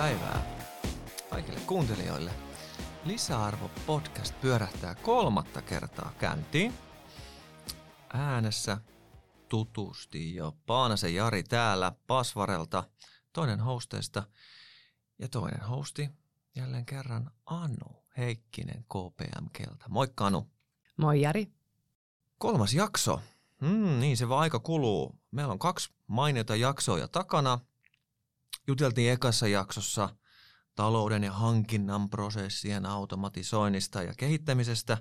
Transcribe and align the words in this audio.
päivää 0.00 0.42
kaikille 1.30 1.60
kuuntelijoille. 1.60 2.30
Lisäarvo 3.04 3.70
podcast 3.86 4.40
pyörähtää 4.40 4.94
kolmatta 4.94 5.62
kertaa 5.62 6.12
käyntiin. 6.18 6.74
Äänessä 8.12 8.78
tutusti 9.48 10.34
jo 10.34 10.56
Paanasen 10.66 11.14
Jari 11.14 11.42
täällä 11.42 11.92
Pasvarelta, 12.06 12.84
toinen 13.32 13.60
hosteista 13.60 14.22
ja 15.18 15.28
toinen 15.28 15.60
hosti 15.60 16.10
jälleen 16.56 16.86
kerran 16.86 17.30
Anu 17.46 18.04
Heikkinen 18.16 18.84
KPMKltä. 18.84 19.84
Moikka 19.88 20.26
Anu. 20.26 20.50
Moi 20.96 21.20
Jari. 21.20 21.52
Kolmas 22.38 22.74
jakso. 22.74 23.20
Mm, 23.60 24.00
niin 24.00 24.16
se 24.16 24.28
vaan 24.28 24.42
aika 24.42 24.58
kuluu. 24.58 25.18
Meillä 25.30 25.52
on 25.52 25.58
kaksi 25.58 25.90
mainiota 26.06 26.56
jaksoa 26.56 27.08
takana. 27.08 27.58
Juteltiin 28.70 29.12
ekassa 29.12 29.48
jaksossa 29.48 30.16
talouden 30.74 31.24
ja 31.24 31.32
hankinnan 31.32 32.10
prosessien 32.10 32.86
automatisoinnista 32.86 34.02
ja 34.02 34.14
kehittämisestä. 34.14 34.98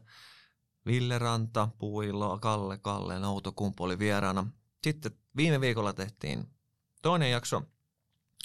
Ville 0.86 1.20
Ranta, 1.20 1.70
Puilo, 1.78 2.40
Kalle, 2.40 2.78
Kalle, 2.78 3.28
Outokumpu 3.28 3.84
oli 3.84 4.00
vieraana. 4.00 4.48
Sitten 4.84 5.12
viime 5.36 5.62
viikolla 5.62 5.94
tehtiin 5.94 6.56
toinen 7.02 7.32
jakso 7.32 7.62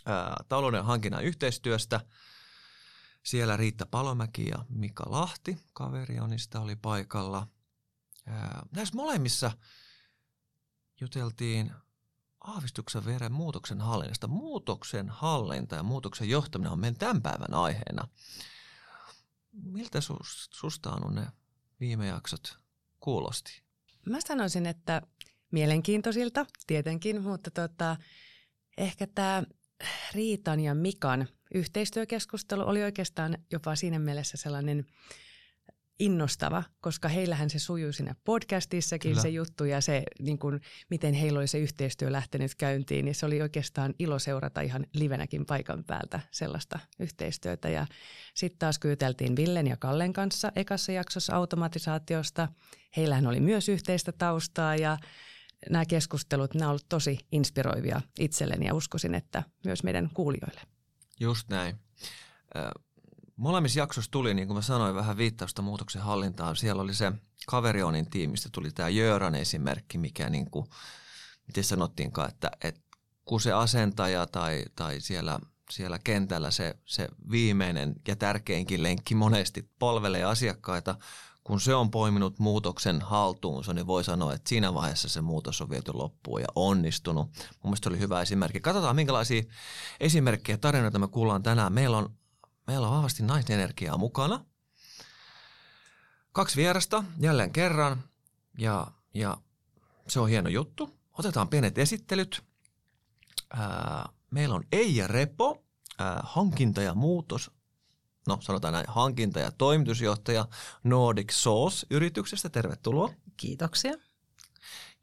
ää, 0.06 0.44
talouden 0.48 0.84
hankinnan 0.84 1.24
yhteistyöstä. 1.24 2.00
Siellä 3.22 3.56
Riitta 3.56 3.86
Palomäki 3.86 4.48
ja 4.48 4.64
Mika 4.68 5.04
Lahti, 5.06 5.58
kaverionista, 5.72 6.60
oli 6.60 6.76
paikalla. 6.76 7.46
Ää, 8.26 8.66
näissä 8.72 8.96
molemmissa 8.96 9.52
juteltiin 11.00 11.72
aavistuksen 12.44 13.04
veren 13.04 13.32
muutoksen 13.32 13.80
hallinnasta. 13.80 14.28
Muutoksen 14.28 15.08
hallinta 15.08 15.76
ja 15.76 15.82
muutoksen 15.82 16.28
johtaminen 16.28 16.72
on 16.72 16.80
meidän 16.80 16.98
tämän 16.98 17.22
päivän 17.22 17.54
aiheena. 17.54 18.08
Miltä 19.52 20.00
sus, 20.00 20.48
susta 20.50 20.92
on 20.92 21.14
ne 21.14 21.26
viime 21.80 22.06
jaksot 22.06 22.58
kuulosti? 23.00 23.62
Mä 24.06 24.18
sanoisin, 24.20 24.66
että 24.66 25.02
mielenkiintoisilta 25.50 26.46
tietenkin, 26.66 27.22
mutta 27.22 27.50
tota, 27.50 27.96
ehkä 28.76 29.06
tämä 29.06 29.42
Riitan 30.14 30.60
ja 30.60 30.74
Mikan 30.74 31.28
yhteistyökeskustelu 31.54 32.62
oli 32.62 32.82
oikeastaan 32.82 33.38
jopa 33.52 33.76
siinä 33.76 33.98
mielessä 33.98 34.36
sellainen– 34.36 34.86
innostava, 35.98 36.62
koska 36.80 37.08
heillähän 37.08 37.50
se 37.50 37.58
sujuu 37.58 37.92
siinä 37.92 38.14
podcastissakin 38.24 39.10
Kyllä. 39.10 39.22
se 39.22 39.28
juttu 39.28 39.64
ja 39.64 39.80
se, 39.80 40.02
niin 40.18 40.38
kuin, 40.38 40.60
miten 40.90 41.14
heillä 41.14 41.38
oli 41.38 41.46
se 41.46 41.58
yhteistyö 41.58 42.12
lähtenyt 42.12 42.54
käyntiin. 42.54 43.08
Ja 43.08 43.14
se 43.14 43.26
oli 43.26 43.42
oikeastaan 43.42 43.94
ilo 43.98 44.18
seurata 44.18 44.60
ihan 44.60 44.86
livenäkin 44.94 45.46
paikan 45.46 45.84
päältä 45.84 46.20
sellaista 46.30 46.78
yhteistyötä. 47.00 47.68
Ja 47.68 47.86
sitten 48.34 48.58
taas 48.58 48.78
kyyteltiin 48.78 49.36
Villen 49.36 49.66
ja 49.66 49.76
Kallen 49.76 50.12
kanssa 50.12 50.52
ekassa 50.56 50.92
jaksossa 50.92 51.36
automatisaatiosta. 51.36 52.48
Heillähän 52.96 53.26
oli 53.26 53.40
myös 53.40 53.68
yhteistä 53.68 54.12
taustaa 54.12 54.76
ja 54.76 54.98
nämä 55.70 55.84
keskustelut, 55.84 56.54
nämä 56.54 56.70
ovat 56.70 56.86
tosi 56.88 57.18
inspiroivia 57.32 58.00
itselleni 58.18 58.66
ja 58.66 58.74
uskoisin, 58.74 59.14
että 59.14 59.42
myös 59.64 59.82
meidän 59.82 60.10
kuulijoille. 60.14 60.60
Just 61.20 61.48
näin 61.48 61.76
molemmissa 63.36 63.80
jaksoissa 63.80 64.10
tuli, 64.10 64.34
niin 64.34 64.48
kuin 64.48 64.56
mä 64.56 64.62
sanoin, 64.62 64.94
vähän 64.94 65.16
viittausta 65.16 65.62
muutoksen 65.62 66.02
hallintaan. 66.02 66.56
Siellä 66.56 66.82
oli 66.82 66.94
se 66.94 67.12
Kaverionin 67.46 68.10
tiimistä, 68.10 68.48
tuli 68.52 68.70
tämä 68.70 68.88
Jöran 68.88 69.34
esimerkki, 69.34 69.98
mikä 69.98 70.30
niin 70.30 70.50
kuin, 70.50 70.66
miten 71.46 71.64
sanottiinkaan, 71.64 72.28
että, 72.28 72.50
että 72.64 72.80
kun 73.24 73.40
se 73.40 73.52
asentaja 73.52 74.26
tai, 74.26 74.64
tai 74.76 75.00
siellä, 75.00 75.38
siellä 75.70 75.98
kentällä 76.04 76.50
se, 76.50 76.74
se 76.84 77.08
viimeinen 77.30 77.94
ja 78.08 78.16
tärkeinkin 78.16 78.82
lenkki 78.82 79.14
monesti 79.14 79.70
palvelee 79.78 80.24
asiakkaita, 80.24 80.94
kun 81.44 81.60
se 81.60 81.74
on 81.74 81.90
poiminut 81.90 82.38
muutoksen 82.38 83.00
haltuunsa, 83.00 83.74
niin 83.74 83.86
voi 83.86 84.04
sanoa, 84.04 84.34
että 84.34 84.48
siinä 84.48 84.74
vaiheessa 84.74 85.08
se 85.08 85.20
muutos 85.20 85.60
on 85.60 85.70
viety 85.70 85.92
loppuun 85.92 86.40
ja 86.40 86.46
onnistunut. 86.54 87.26
Mun 87.26 87.58
mielestä 87.62 87.88
oli 87.88 87.98
hyvä 87.98 88.22
esimerkki. 88.22 88.60
Katsotaan, 88.60 88.96
minkälaisia 88.96 89.42
esimerkkejä 90.00 90.58
tarinoita 90.58 90.98
me 90.98 91.08
kuullaan 91.08 91.42
tänään. 91.42 91.72
Meillä 91.72 91.96
on 91.96 92.14
Meillä 92.66 92.88
on 92.88 92.94
vahvasti 92.94 93.22
naisenergiaa 93.22 93.98
mukana. 93.98 94.44
Kaksi 96.32 96.56
vierasta 96.56 97.04
jälleen 97.18 97.52
kerran 97.52 98.02
ja, 98.58 98.86
ja 99.14 99.36
se 100.08 100.20
on 100.20 100.28
hieno 100.28 100.48
juttu. 100.48 100.98
Otetaan 101.18 101.48
pienet 101.48 101.78
esittelyt. 101.78 102.44
Ää, 103.50 104.08
meillä 104.30 104.54
on 104.54 104.64
Eija 104.72 105.06
Repo, 105.06 105.64
ää, 105.98 106.20
hankinta 106.24 106.82
ja 106.82 106.94
muutos, 106.94 107.50
no 108.28 108.38
sanotaan 108.40 108.72
näin, 108.72 108.86
hankinta- 108.88 109.40
ja 109.40 109.50
toimitusjohtaja 109.50 110.48
Nordic 110.84 111.32
Source-yrityksestä. 111.32 112.48
Tervetuloa. 112.48 113.10
Kiitoksia. 113.36 113.92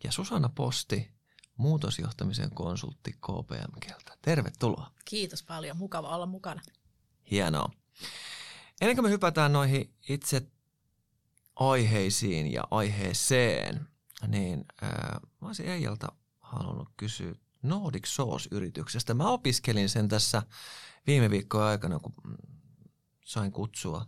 Ja 0.04 0.12
Susanna 0.12 0.50
Posti, 0.56 1.12
muutosjohtamisen 1.58 2.50
konsultti 2.50 3.12
KPMGltä. 3.12 4.18
Tervetuloa. 4.22 4.92
Kiitos 5.06 5.44
paljon, 5.44 5.78
mukava 5.78 6.16
olla 6.16 6.26
mukana. 6.26 6.62
Hienoa. 7.32 7.70
Ennen 8.82 8.96
kuin 8.96 9.06
me 9.06 9.10
hypätään 9.10 9.54
noihin 9.54 9.94
itse 10.10 10.42
aiheisiin 11.56 12.54
ja 12.54 12.64
aiheeseen, 12.72 13.88
niin 14.28 14.66
ää, 14.82 15.20
mä 15.42 15.48
olisin 15.48 15.68
Eijalta 15.68 16.08
halunnut 16.40 16.90
kysyä 16.98 17.36
Nordic 17.64 18.06
Source-yrityksestä. 18.08 19.14
Mä 19.14 19.30
opiskelin 19.30 19.90
sen 19.90 20.08
tässä 20.08 20.44
viime 21.08 21.30
viikkojen 21.30 21.68
aikana, 21.68 22.00
kun 22.00 22.14
sain 23.26 23.52
kutsua 23.52 24.06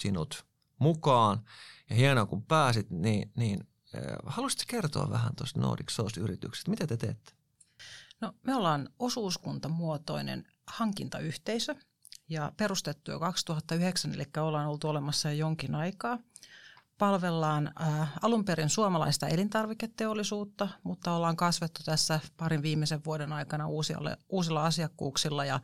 sinut 0.00 0.46
mukaan. 0.78 1.44
Ja 1.90 1.96
hienoa, 1.96 2.26
kun 2.26 2.44
pääsit, 2.44 2.90
niin, 2.90 3.32
niin 3.36 3.68
äh, 3.94 4.02
haluaisitko 4.26 4.64
kertoa 4.68 5.10
vähän 5.10 5.36
tuosta 5.36 5.60
Nordic 5.60 5.90
Source-yrityksestä? 5.90 6.70
Mitä 6.70 6.86
te 6.86 6.96
teette? 6.96 7.32
No, 8.20 8.32
me 8.42 8.54
ollaan 8.54 8.88
osuuskuntamuotoinen 8.98 10.46
hankintayhteisö, 10.66 11.74
ja 12.28 12.52
perustettu 12.56 13.10
jo 13.10 13.20
2009, 13.20 14.14
eli 14.14 14.24
ollaan 14.40 14.68
oltu 14.68 14.88
olemassa 14.88 15.28
jo 15.30 15.34
jonkin 15.34 15.74
aikaa. 15.74 16.18
Palvellaan 16.98 17.72
äh, 17.80 18.12
alun 18.22 18.44
perin 18.44 18.68
suomalaista 18.68 19.28
elintarviketeollisuutta, 19.28 20.68
mutta 20.82 21.12
ollaan 21.12 21.36
kasvettu 21.36 21.82
tässä 21.84 22.20
parin 22.36 22.62
viimeisen 22.62 23.04
vuoden 23.04 23.32
aikana 23.32 23.68
uusilla, 23.68 24.16
uusilla 24.28 24.66
asiakkuuksilla 24.66 25.44
ja 25.44 25.60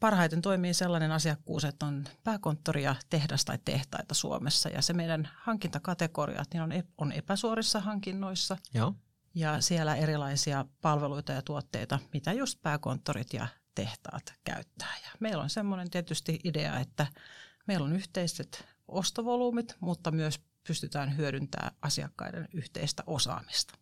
parhaiten 0.00 0.42
toimii 0.42 0.74
sellainen 0.74 1.12
asiakkuus, 1.12 1.64
että 1.64 1.86
on 1.86 2.04
pääkonttori 2.24 2.82
ja 2.82 2.94
tehdas 3.10 3.44
tai 3.44 3.58
tehtaita 3.64 4.14
Suomessa 4.14 4.68
ja 4.68 4.82
se 4.82 4.92
meidän 4.92 5.30
hankintakategoriat 5.36 6.48
niin 6.52 6.62
on, 6.62 6.70
on 6.98 7.12
epäsuorissa 7.12 7.80
hankinnoissa. 7.80 8.56
Joo. 8.74 8.94
Ja 9.34 9.60
siellä 9.60 9.96
erilaisia 9.96 10.64
palveluita 10.82 11.32
ja 11.32 11.42
tuotteita, 11.42 11.98
mitä 12.12 12.32
just 12.32 12.62
pääkonttorit 12.62 13.32
ja 13.32 13.46
tehtaat 13.78 14.34
käyttää. 14.44 14.94
Ja 15.02 15.10
meillä 15.20 15.42
on 15.42 15.50
semmoinen 15.50 15.90
tietysti 15.90 16.40
idea, 16.44 16.80
että 16.80 17.06
meillä 17.66 17.84
on 17.84 17.92
yhteiset 17.92 18.66
ostovolyymit, 18.88 19.76
mutta 19.80 20.10
myös 20.10 20.40
pystytään 20.66 21.16
hyödyntämään 21.16 21.76
asiakkaiden 21.82 22.48
yhteistä 22.54 23.02
osaamista. 23.06 23.74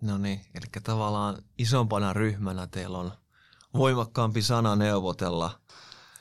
No 0.00 0.18
niin, 0.18 0.40
eli 0.54 0.66
tavallaan 0.82 1.42
isompana 1.58 2.12
ryhmänä 2.12 2.66
teillä 2.66 2.98
on 2.98 3.12
voimakkaampi 3.74 4.42
sana 4.42 4.76
neuvotella 4.76 5.60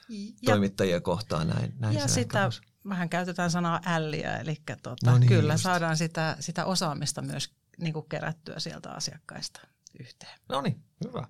ja, 0.09 0.33
toimittajia 0.45 1.01
kohtaan 1.01 1.47
näin. 1.47 1.73
näin 1.79 1.95
ja 1.95 2.07
sitä 2.07 2.49
vähän 2.89 3.09
käytetään 3.09 3.51
sanaa 3.51 3.81
älliä, 3.85 4.37
eli 4.37 4.55
tuota, 4.83 5.11
no 5.11 5.17
niin, 5.17 5.27
kyllä 5.27 5.53
just. 5.53 5.63
saadaan 5.63 5.97
sitä, 5.97 6.37
sitä 6.39 6.65
osaamista 6.65 7.21
myös 7.21 7.53
niin 7.77 7.93
kuin 7.93 8.09
kerättyä 8.09 8.59
sieltä 8.59 8.91
asiakkaista 8.91 9.61
yhteen. 9.99 10.39
No 10.49 10.61
niin, 10.61 10.83
hyvä. 11.05 11.27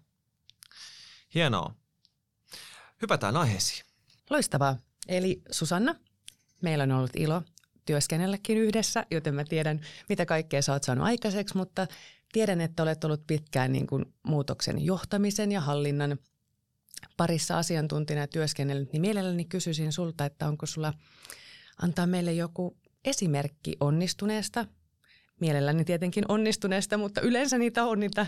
Hienoa. 1.36 1.83
Hypätään 3.04 3.38
aiheisiin. 3.38 3.86
Loistavaa. 4.30 4.78
Eli 5.08 5.42
Susanna, 5.52 5.96
meillä 6.62 6.84
on 6.84 6.92
ollut 6.92 7.16
ilo 7.16 7.42
työskennelläkin 7.86 8.58
yhdessä, 8.58 9.06
joten 9.12 9.36
mä 9.36 9.44
tiedän, 9.44 9.80
mitä 10.10 10.26
kaikkea 10.26 10.62
sä 10.62 10.74
oot 10.74 10.84
saanut 10.84 11.06
aikaiseksi, 11.06 11.58
mutta 11.58 11.88
tiedän, 12.32 12.62
että 12.62 12.84
olet 12.84 13.04
ollut 13.04 13.28
pitkään 13.28 13.72
niin 13.72 13.88
kuin 13.88 14.06
muutoksen 14.24 14.86
johtamisen 14.86 15.52
ja 15.52 15.62
hallinnan 15.62 16.18
parissa 17.18 17.58
asiantuntijana 17.58 18.28
työskennellyt, 18.28 18.94
niin 18.94 19.02
mielelläni 19.02 19.46
kysyisin 19.46 19.92
sulta, 19.92 20.26
että 20.26 20.48
onko 20.48 20.66
sulla 20.66 20.94
antaa 21.82 22.08
meille 22.08 22.34
joku 22.34 22.78
esimerkki 23.06 23.78
onnistuneesta, 23.80 24.66
mielelläni 25.40 25.86
tietenkin 25.86 26.26
onnistuneesta, 26.28 26.98
mutta 26.98 27.22
yleensä 27.22 27.58
niitä 27.58 27.84
on 27.84 28.00
niitä 28.00 28.28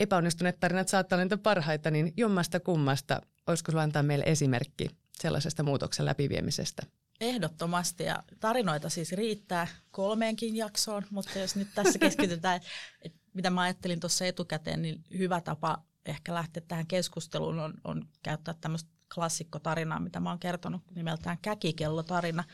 epäonnistuneet 0.00 0.60
tarinat 0.60 0.88
saattaa 0.88 1.16
olla 1.16 1.24
niitä 1.24 1.38
parhaita, 1.38 1.90
niin 1.90 2.12
jommasta 2.16 2.60
kummasta 2.60 3.20
olisiko 3.46 3.70
sinulla 3.70 3.82
antaa 3.82 4.02
meille 4.02 4.24
esimerkki 4.26 4.90
sellaisesta 5.12 5.62
muutoksen 5.62 6.06
läpiviemisestä? 6.06 6.82
Ehdottomasti 7.20 8.04
ja 8.04 8.22
tarinoita 8.40 8.88
siis 8.88 9.12
riittää 9.12 9.68
kolmeenkin 9.90 10.56
jaksoon, 10.56 11.02
mutta 11.10 11.38
jos 11.38 11.56
nyt 11.56 11.68
tässä 11.74 11.98
keskitytään, 11.98 12.60
että 13.02 13.18
mitä 13.34 13.50
mä 13.50 13.60
ajattelin 13.60 14.00
tuossa 14.00 14.26
etukäteen, 14.26 14.82
niin 14.82 15.04
hyvä 15.18 15.40
tapa 15.40 15.82
ehkä 16.06 16.34
lähteä 16.34 16.62
tähän 16.68 16.86
keskusteluun, 16.86 17.58
on, 17.58 17.74
on 17.84 18.08
käyttää 18.22 18.54
tämmöistä 18.60 18.90
klassikkotarinaa, 19.14 20.00
mitä 20.00 20.20
mä 20.20 20.30
oon 20.30 20.38
kertonut 20.38 20.82
nimeltään 20.94 21.38
käkikellotarina. 21.42 22.44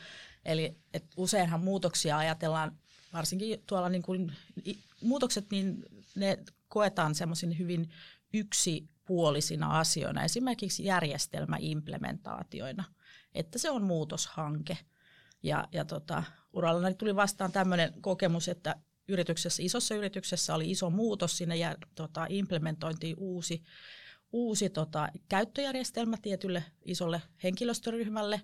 Eli 0.45 0.77
et 0.93 1.05
useinhan 1.17 1.59
muutoksia 1.59 2.17
ajatellaan, 2.17 2.77
varsinkin 3.13 3.63
tuolla 3.67 3.89
niin 3.89 4.01
kuin, 4.01 4.31
muutokset, 5.01 5.51
niin 5.51 5.83
ne 6.15 6.37
koetaan 6.67 7.15
semmoisin 7.15 7.59
hyvin 7.59 7.89
yksipuolisina 9.09 9.79
asioina, 9.79 10.23
esimerkiksi 10.23 10.85
järjestelmäimplementaatioina, 10.85 12.83
että 13.33 13.59
se 13.59 13.69
on 13.69 13.83
muutoshanke. 13.83 14.77
Ja, 15.43 15.67
ja 15.71 15.85
tota, 15.85 16.23
uralla 16.53 16.93
tuli 16.93 17.15
vastaan 17.15 17.51
tämmöinen 17.51 17.93
kokemus, 18.01 18.47
että 18.47 18.75
yrityksessä, 19.07 19.63
isossa 19.63 19.95
yrityksessä 19.95 20.55
oli 20.55 20.71
iso 20.71 20.89
muutos 20.89 21.37
sinne 21.37 21.55
ja 21.55 21.75
tota, 21.95 22.25
implementointiin 22.29 23.15
uusi, 23.19 23.63
uusi 24.31 24.69
tota, 24.69 25.09
käyttöjärjestelmä 25.29 26.17
tietylle 26.21 26.63
isolle 26.85 27.21
henkilöstöryhmälle. 27.43 28.41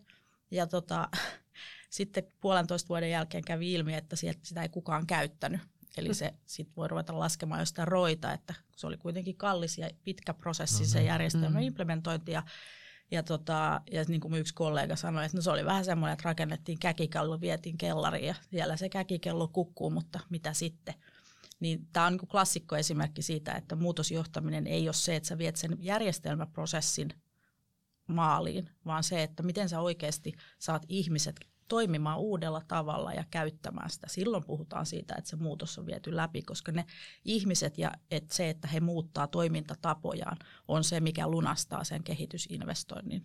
Ja 0.51 0.67
tota, 0.67 1.09
sitten 1.89 2.23
puolentoista 2.41 2.89
vuoden 2.89 3.09
jälkeen 3.09 3.43
kävi 3.43 3.73
ilmi, 3.73 3.93
että 3.93 4.15
sieltä 4.15 4.39
sitä 4.43 4.61
ei 4.61 4.69
kukaan 4.69 5.07
käyttänyt. 5.07 5.61
Eli 5.97 6.13
se 6.13 6.33
sitten 6.45 6.75
voi 6.75 6.87
ruveta 6.87 7.19
laskemaan 7.19 7.61
jostain 7.61 7.87
roita, 7.87 8.33
että 8.33 8.53
se 8.75 8.87
oli 8.87 8.97
kuitenkin 8.97 9.35
kallis 9.35 9.77
ja 9.77 9.89
pitkä 10.03 10.33
prosessi 10.33 10.83
no, 10.83 10.89
se 10.89 10.97
niin. 10.99 11.07
järjestelmän 11.07 11.61
mm. 11.61 11.67
implementointi. 11.67 12.31
Ja, 12.31 12.43
ja, 13.11 13.23
tota, 13.23 13.81
ja 13.91 14.03
niin 14.07 14.21
kuin 14.21 14.33
yksi 14.33 14.53
kollega 14.53 14.95
sanoi, 14.95 15.25
että 15.25 15.37
no 15.37 15.41
se 15.41 15.51
oli 15.51 15.65
vähän 15.65 15.85
semmoinen, 15.85 16.13
että 16.13 16.29
rakennettiin 16.29 16.79
käkikello, 16.79 17.41
vietiin 17.41 17.77
kellariin 17.77 18.27
ja 18.27 18.35
siellä 18.49 18.77
se 18.77 18.89
käkikello 18.89 19.47
kukkuu, 19.47 19.89
mutta 19.89 20.19
mitä 20.29 20.53
sitten? 20.53 20.95
Niin 21.59 21.87
tämä 21.93 22.05
on 22.05 22.13
niin 22.13 22.27
klassikko 22.27 22.75
esimerkki 22.75 23.21
siitä, 23.21 23.53
että 23.53 23.75
muutosjohtaminen 23.75 24.67
ei 24.67 24.87
ole 24.87 24.93
se, 24.93 25.15
että 25.15 25.29
sä 25.29 25.37
viet 25.37 25.55
sen 25.55 25.77
järjestelmäprosessin 25.79 27.09
maaliin, 28.07 28.69
vaan 28.85 29.03
se, 29.03 29.23
että 29.23 29.43
miten 29.43 29.69
sä 29.69 29.79
oikeasti 29.79 30.33
saat 30.59 30.85
ihmiset 30.89 31.35
toimimaan 31.67 32.19
uudella 32.19 32.61
tavalla 32.67 33.13
ja 33.13 33.23
käyttämään 33.31 33.89
sitä. 33.89 34.07
Silloin 34.09 34.45
puhutaan 34.45 34.85
siitä, 34.85 35.15
että 35.17 35.29
se 35.29 35.35
muutos 35.35 35.79
on 35.79 35.85
viety 35.85 36.15
läpi, 36.15 36.41
koska 36.41 36.71
ne 36.71 36.85
ihmiset 37.25 37.77
ja 37.77 37.91
että 38.11 38.35
se, 38.35 38.49
että 38.49 38.67
he 38.67 38.79
muuttaa 38.79 39.27
toimintatapojaan, 39.27 40.37
on 40.67 40.83
se, 40.83 40.99
mikä 40.99 41.27
lunastaa 41.27 41.83
sen 41.83 42.03
kehitysinvestoinnin 42.03 43.23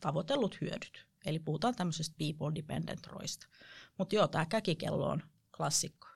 tavoitellut 0.00 0.60
hyödyt. 0.60 1.06
Eli 1.26 1.38
puhutaan 1.38 1.74
tämmöisestä 1.74 2.16
people 2.18 2.54
dependent 2.54 3.06
roista. 3.06 3.46
Mutta 3.98 4.14
joo, 4.14 4.28
tämä 4.28 4.46
käkikello 4.46 5.06
on 5.08 5.22
klassikko. 5.56 6.08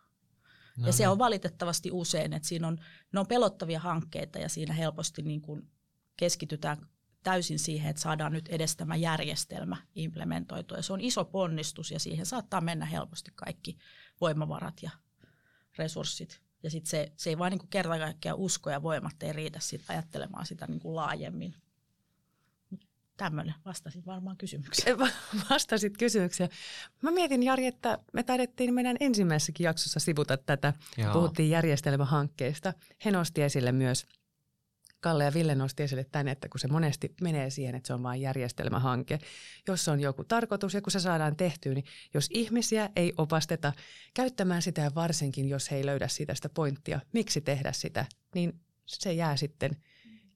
No, 0.77 0.87
ja 0.87 0.93
se 0.93 1.03
niin. 1.03 1.11
on 1.11 1.19
valitettavasti 1.19 1.91
usein, 1.93 2.33
että 2.33 2.49
siinä 2.49 2.69
on, 2.69 2.79
ne 3.13 3.21
on 3.21 3.27
pelottavia 3.27 3.81
hankkeita 3.81 4.39
ja 4.39 4.49
siinä 4.49 4.75
helposti 4.75 5.23
niin 5.23 5.43
kuin 5.43 5.71
keskitytään 6.17 6.87
täysin 7.23 7.59
siihen, 7.59 7.91
että 7.91 8.03
saadaan 8.03 8.33
nyt 8.33 8.49
edes 8.49 8.77
tämä 8.77 8.97
järjestelmä 8.97 9.77
implementoitua. 9.95 10.77
Ja 10.77 10.83
se 10.83 10.93
on 10.93 11.01
iso 11.01 11.25
ponnistus 11.25 11.91
ja 11.91 12.01
siihen 12.01 12.27
saattaa 12.27 12.61
mennä 12.61 12.87
helposti 12.87 13.33
kaikki 13.35 13.79
voimavarat 14.21 14.83
ja 14.83 14.91
resurssit. 15.79 16.41
Ja 16.63 16.71
sitten 16.71 16.91
se, 16.91 17.13
se 17.17 17.31
ei 17.31 17.39
vain 17.39 17.51
niin 17.51 17.69
kerta 17.69 17.99
kaikkiaan 17.99 18.39
usko 18.39 18.71
ja 18.71 18.83
voimat 18.83 19.23
ei 19.23 19.33
riitä 19.33 19.61
sit 19.61 19.83
ajattelemaan 19.89 20.47
sitä 20.47 20.67
niin 20.67 20.81
kuin 20.81 20.97
laajemmin. 20.97 21.55
Tämmöinen, 23.17 23.55
vastasit 23.65 24.07
varmaan 24.07 24.37
kysymykseen. 24.37 24.99
Vastasit 25.51 25.99
kysymykseen. 25.99 26.51
Mä 27.03 27.11
mietin 27.11 27.43
Jari, 27.43 27.67
että 27.67 27.99
me 28.13 28.23
taidettiin 28.23 28.75
meidän 28.75 28.97
ensimmäisessäkin 29.01 29.65
jaksossa 29.65 30.01
sivuta 30.01 30.37
tätä. 30.37 30.73
Joo. 30.97 31.13
Puhuttiin 31.13 31.51
järjestelmähankkeista. 31.51 32.73
He 33.05 33.11
nosti 33.11 33.43
esille 33.43 33.73
myös 33.73 34.07
Kalle 35.03 35.25
ja 35.25 35.35
Ville 35.35 35.55
nosti 35.55 35.83
esille 35.83 36.05
tänne, 36.05 36.33
että 36.33 36.49
kun 36.49 36.61
se 36.61 36.69
monesti 36.69 37.15
menee 37.21 37.51
siihen, 37.51 37.75
että 37.75 37.87
se 37.87 37.95
on 37.95 38.03
vain 38.03 38.21
järjestelmähanke, 38.21 39.19
jos 39.69 39.89
on 39.89 40.01
joku 40.01 40.25
tarkoitus 40.25 40.75
ja 40.75 40.81
kun 40.81 40.93
se 40.93 41.01
saadaan 41.01 41.37
tehtyä, 41.37 41.75
niin 41.75 41.85
jos 42.15 42.29
ihmisiä 42.31 42.91
ei 42.97 43.13
opasteta 43.17 43.73
käyttämään 44.15 44.63
sitä 44.63 44.91
varsinkin 44.95 45.49
jos 45.49 45.71
he 45.71 45.77
ei 45.77 45.87
löydä 45.87 46.09
siitä 46.09 46.35
sitä 46.35 46.49
pointtia, 46.49 47.01
miksi 47.13 47.41
tehdä 47.41 47.73
sitä, 47.73 48.07
niin 48.35 48.61
se 48.87 49.13
jää 49.13 49.37
sitten 49.37 49.77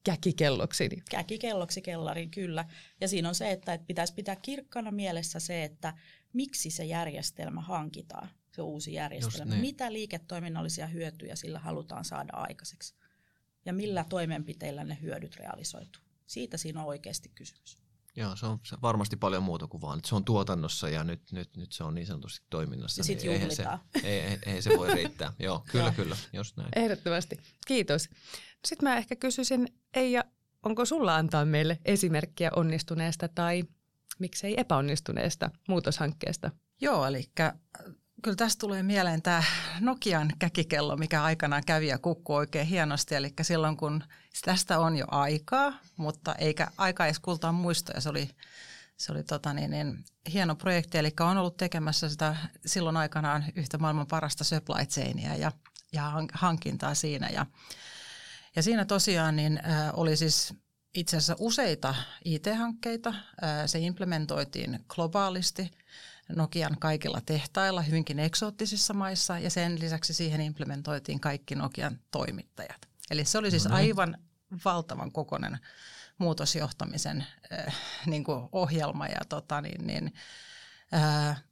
käkikelloksi. 0.04 0.88
Käkikelloksi 1.10 1.82
kellariin, 1.82 2.30
kyllä. 2.30 2.64
Ja 3.00 3.08
siinä 3.08 3.28
on 3.28 3.34
se, 3.34 3.50
että 3.50 3.78
pitäisi 3.86 4.14
pitää 4.14 4.36
kirkkana 4.36 4.90
mielessä 4.90 5.40
se, 5.40 5.64
että 5.64 5.94
miksi 6.32 6.70
se 6.70 6.84
järjestelmä 6.84 7.60
hankitaan, 7.60 8.28
se 8.52 8.62
uusi 8.62 8.92
järjestelmä. 8.92 9.54
Niin. 9.54 9.60
Mitä 9.60 9.92
liiketoiminnallisia 9.92 10.86
hyötyjä 10.86 11.36
sillä 11.36 11.58
halutaan 11.58 12.04
saada 12.04 12.32
aikaiseksi 12.32 12.94
ja 13.66 13.72
millä 13.72 14.04
toimenpiteillä 14.08 14.84
ne 14.84 14.98
hyödyt 15.02 15.36
realisoituu. 15.36 16.02
Siitä 16.26 16.56
siinä 16.56 16.80
on 16.80 16.86
oikeasti 16.86 17.28
kysymys. 17.34 17.78
Joo, 18.16 18.36
se 18.36 18.46
on 18.46 18.58
varmasti 18.82 19.16
paljon 19.16 19.42
muuta 19.42 19.66
kuin 19.66 19.80
vaan, 19.80 19.98
että 19.98 20.08
se 20.08 20.14
on 20.14 20.24
tuotannossa 20.24 20.88
ja 20.88 21.04
nyt, 21.04 21.32
nyt, 21.32 21.56
nyt 21.56 21.72
se 21.72 21.84
on 21.84 21.94
niin 21.94 22.06
sanotusti 22.06 22.46
toiminnassa. 22.50 23.00
Ja 23.00 23.02
niin 23.02 23.20
sitten 23.20 23.32
eihän 23.32 23.50
se, 23.50 23.64
ei, 24.08 24.38
ei, 24.46 24.62
se 24.62 24.70
voi 24.76 24.94
riittää. 24.94 25.32
Joo, 25.38 25.64
kyllä, 25.70 25.92
kyllä, 25.92 26.16
just 26.32 26.56
näin. 26.56 26.68
Ehdottomasti. 26.76 27.38
Kiitos. 27.66 28.08
Sitten 28.66 28.88
mä 28.88 28.96
ehkä 28.96 29.16
kysyisin, 29.16 29.68
Eija, 29.94 30.24
onko 30.62 30.84
sulla 30.84 31.16
antaa 31.16 31.44
meille 31.44 31.78
esimerkkiä 31.84 32.50
onnistuneesta 32.56 33.28
tai 33.28 33.64
miksei 34.18 34.54
epäonnistuneesta 34.60 35.50
muutoshankkeesta? 35.68 36.50
Joo, 36.80 37.06
eli 37.06 37.24
Kyllä 38.22 38.36
tästä 38.36 38.60
tulee 38.60 38.82
mieleen 38.82 39.22
tämä 39.22 39.42
Nokian 39.80 40.32
käkikello, 40.38 40.96
mikä 40.96 41.22
aikanaan 41.22 41.62
kävi 41.66 41.86
ja 41.86 41.98
kukkui 41.98 42.36
oikein 42.36 42.66
hienosti. 42.66 43.14
Eli 43.14 43.32
silloin 43.42 43.76
kun 43.76 44.04
tästä 44.44 44.78
on 44.78 44.96
jo 44.96 45.06
aikaa, 45.10 45.72
mutta 45.96 46.34
eikä 46.34 46.68
aika 46.78 47.06
edes 47.06 47.18
kultaa 47.18 47.52
muistoja. 47.52 48.00
Se 48.00 48.08
oli, 48.08 48.30
se 48.96 49.12
oli 49.12 49.22
tota 49.22 49.52
niin, 49.54 49.70
niin, 49.70 50.04
hieno 50.32 50.54
projekti, 50.54 50.98
eli 50.98 51.12
on 51.20 51.38
ollut 51.38 51.56
tekemässä 51.56 52.08
sitä 52.08 52.36
silloin 52.66 52.96
aikanaan 52.96 53.44
yhtä 53.54 53.78
maailman 53.78 54.06
parasta 54.06 54.44
supply 54.44 54.86
chainia 54.86 55.36
ja, 55.36 55.52
ja 55.92 56.12
hankintaa 56.32 56.94
siinä. 56.94 57.28
Ja, 57.28 57.46
ja 58.56 58.62
siinä 58.62 58.84
tosiaan 58.84 59.36
niin, 59.36 59.60
äh, 59.66 59.90
oli 59.92 60.16
siis 60.16 60.54
itse 60.94 61.16
asiassa 61.16 61.36
useita 61.38 61.94
IT-hankkeita. 62.24 63.08
Äh, 63.08 63.66
se 63.66 63.78
implementoitiin 63.78 64.84
globaalisti– 64.88 65.70
Nokian 66.28 66.76
kaikilla 66.78 67.20
tehtailla 67.26 67.82
hyvinkin 67.82 68.18
eksoottisissa 68.18 68.94
maissa 68.94 69.38
ja 69.38 69.50
sen 69.50 69.80
lisäksi 69.80 70.14
siihen 70.14 70.40
implementoitiin 70.40 71.20
kaikki 71.20 71.54
Nokian 71.54 72.00
toimittajat. 72.10 72.88
Eli 73.10 73.24
se 73.24 73.38
oli 73.38 73.50
siis 73.50 73.64
no 73.64 73.68
niin. 73.68 73.76
aivan 73.76 74.18
valtavan 74.64 75.12
kokoinen 75.12 75.58
muutosjohtamisen 76.18 77.26
äh, 77.52 77.74
niin 78.06 78.24
kuin 78.24 78.48
ohjelma 78.52 79.06
ja 79.06 79.20
tota, 79.28 79.60
niin, 79.60 79.86
niin, 79.86 80.14
äh, 80.94 81.44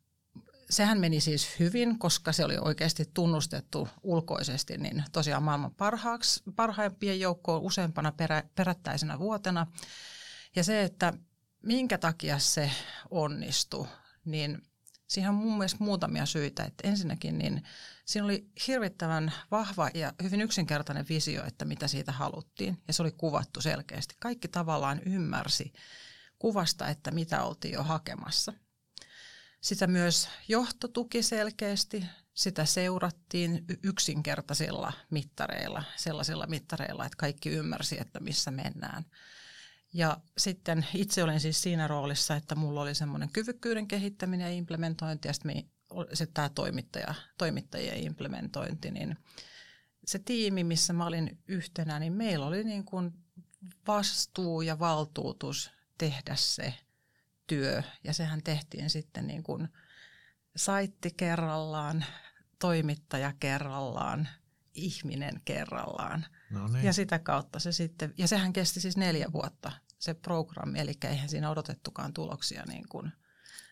sehän 0.71 1.01
meni 1.01 1.21
siis 1.21 1.59
hyvin, 1.59 1.99
koska 1.99 2.33
se 2.33 2.45
oli 2.45 2.57
oikeasti 2.61 3.11
tunnustettu 3.15 3.89
ulkoisesti 4.03 4.79
niin 4.79 5.05
tosiaan 5.13 5.43
maailman 5.43 5.75
parhaaksi, 5.75 6.43
parhaimpien 6.57 7.21
joukkoon 7.21 7.63
useampana 7.63 8.13
perä, 8.13 8.43
perättäisenä 8.55 9.19
vuotena. 9.19 9.67
Ja 10.57 10.65
se, 10.65 10.83
että 10.83 11.13
minkä 11.63 11.99
takia 11.99 12.39
se 12.39 12.71
onnistui, 13.11 13.87
niin 14.25 14.63
siihen 15.07 15.31
on 15.31 15.37
mun 15.37 15.59
mielestä 15.59 15.85
muutamia 15.85 16.27
syitä. 16.27 16.65
Että 16.65 16.89
ensinnäkin 16.89 17.39
niin 17.39 17.63
siinä 18.05 18.25
oli 18.25 18.51
hirvittävän 18.67 19.33
vahva 19.51 19.91
ja 19.95 20.13
hyvin 20.23 20.41
yksinkertainen 20.41 21.07
visio, 21.09 21.45
että 21.47 21.65
mitä 21.65 21.89
siitä 21.89 22.13
haluttiin. 22.13 22.83
Ja 22.89 22.95
se 22.95 23.03
oli 23.03 23.11
kuvattu 23.11 23.61
selkeästi. 23.61 24.15
Kaikki 24.21 24.49
tavallaan 24.49 25.01
ymmärsi 25.07 25.73
kuvasta, 26.39 26.89
että 26.89 27.11
mitä 27.11 27.43
oltiin 27.43 27.75
jo 27.75 27.83
hakemassa. 27.83 28.53
Sitä 29.61 29.87
myös 29.87 30.29
johto 30.49 30.89
tuki 30.89 31.23
selkeästi. 31.23 32.05
Sitä 32.35 32.65
seurattiin 32.65 33.65
yksinkertaisilla 33.83 34.93
mittareilla, 35.11 35.85
sellaisilla 35.97 36.47
mittareilla, 36.47 37.07
että 37.07 37.17
kaikki 37.17 37.49
ymmärsi, 37.49 38.01
että 38.01 38.21
missä 38.21 38.51
mennään– 38.51 39.05
ja 39.95 40.21
sitten 40.39 40.87
itse 40.95 41.25
olin 41.25 41.41
siis 41.41 41.63
siinä 41.63 41.89
roolissa, 41.89 42.37
että 42.37 42.55
mulla 42.55 42.81
oli 42.81 42.95
semmoinen 42.95 43.29
kyvykkyyden 43.33 43.89
kehittäminen 43.89 44.45
ja 44.45 44.53
implementointi 44.53 45.29
ja 45.29 45.33
sitten 45.33 45.65
se 46.13 46.27
tämä 46.27 46.49
toimittaja, 46.49 47.15
toimittajien 47.39 48.05
implementointi, 48.05 48.91
niin 48.91 49.17
se 50.07 50.19
tiimi, 50.19 50.65
missä 50.65 50.93
mä 50.93 51.07
olin 51.07 51.39
yhtenä, 51.49 51.99
niin 51.99 52.13
meillä 52.13 52.47
oli 52.47 52.65
niin 52.65 52.85
kuin 52.85 53.13
vastuu 53.87 54.63
ja 54.63 54.79
valtuutus 54.79 55.71
tehdä 55.99 56.35
se 56.37 56.75
työ. 57.47 57.83
Ja 58.05 58.13
sehän 58.13 58.43
tehtiin 58.43 58.91
sitten 58.91 59.27
niin 59.27 59.43
kuin 59.43 59.69
saitti 60.57 61.11
kerrallaan, 61.17 62.05
toimittaja 62.59 63.33
kerrallaan, 63.41 64.29
ihminen 64.75 65.41
kerrallaan. 65.45 66.27
No 66.51 66.69
niin. 66.69 66.85
Ja 66.85 66.93
sitä 66.93 67.19
kautta 67.19 67.59
se 67.59 67.73
sitten, 67.73 68.15
ja 68.19 68.29
sehän 68.29 68.53
kesti 68.53 68.81
siis 68.81 68.97
neljä 68.97 69.33
vuotta 69.33 69.73
se 70.05 70.15
programmi, 70.15 70.79
eli 70.79 70.93
eihän 71.05 71.29
siinä 71.29 71.51
odotettukaan 71.51 72.15
tuloksia 72.15 72.65
niin 72.69 72.89
kuin, 72.89 73.13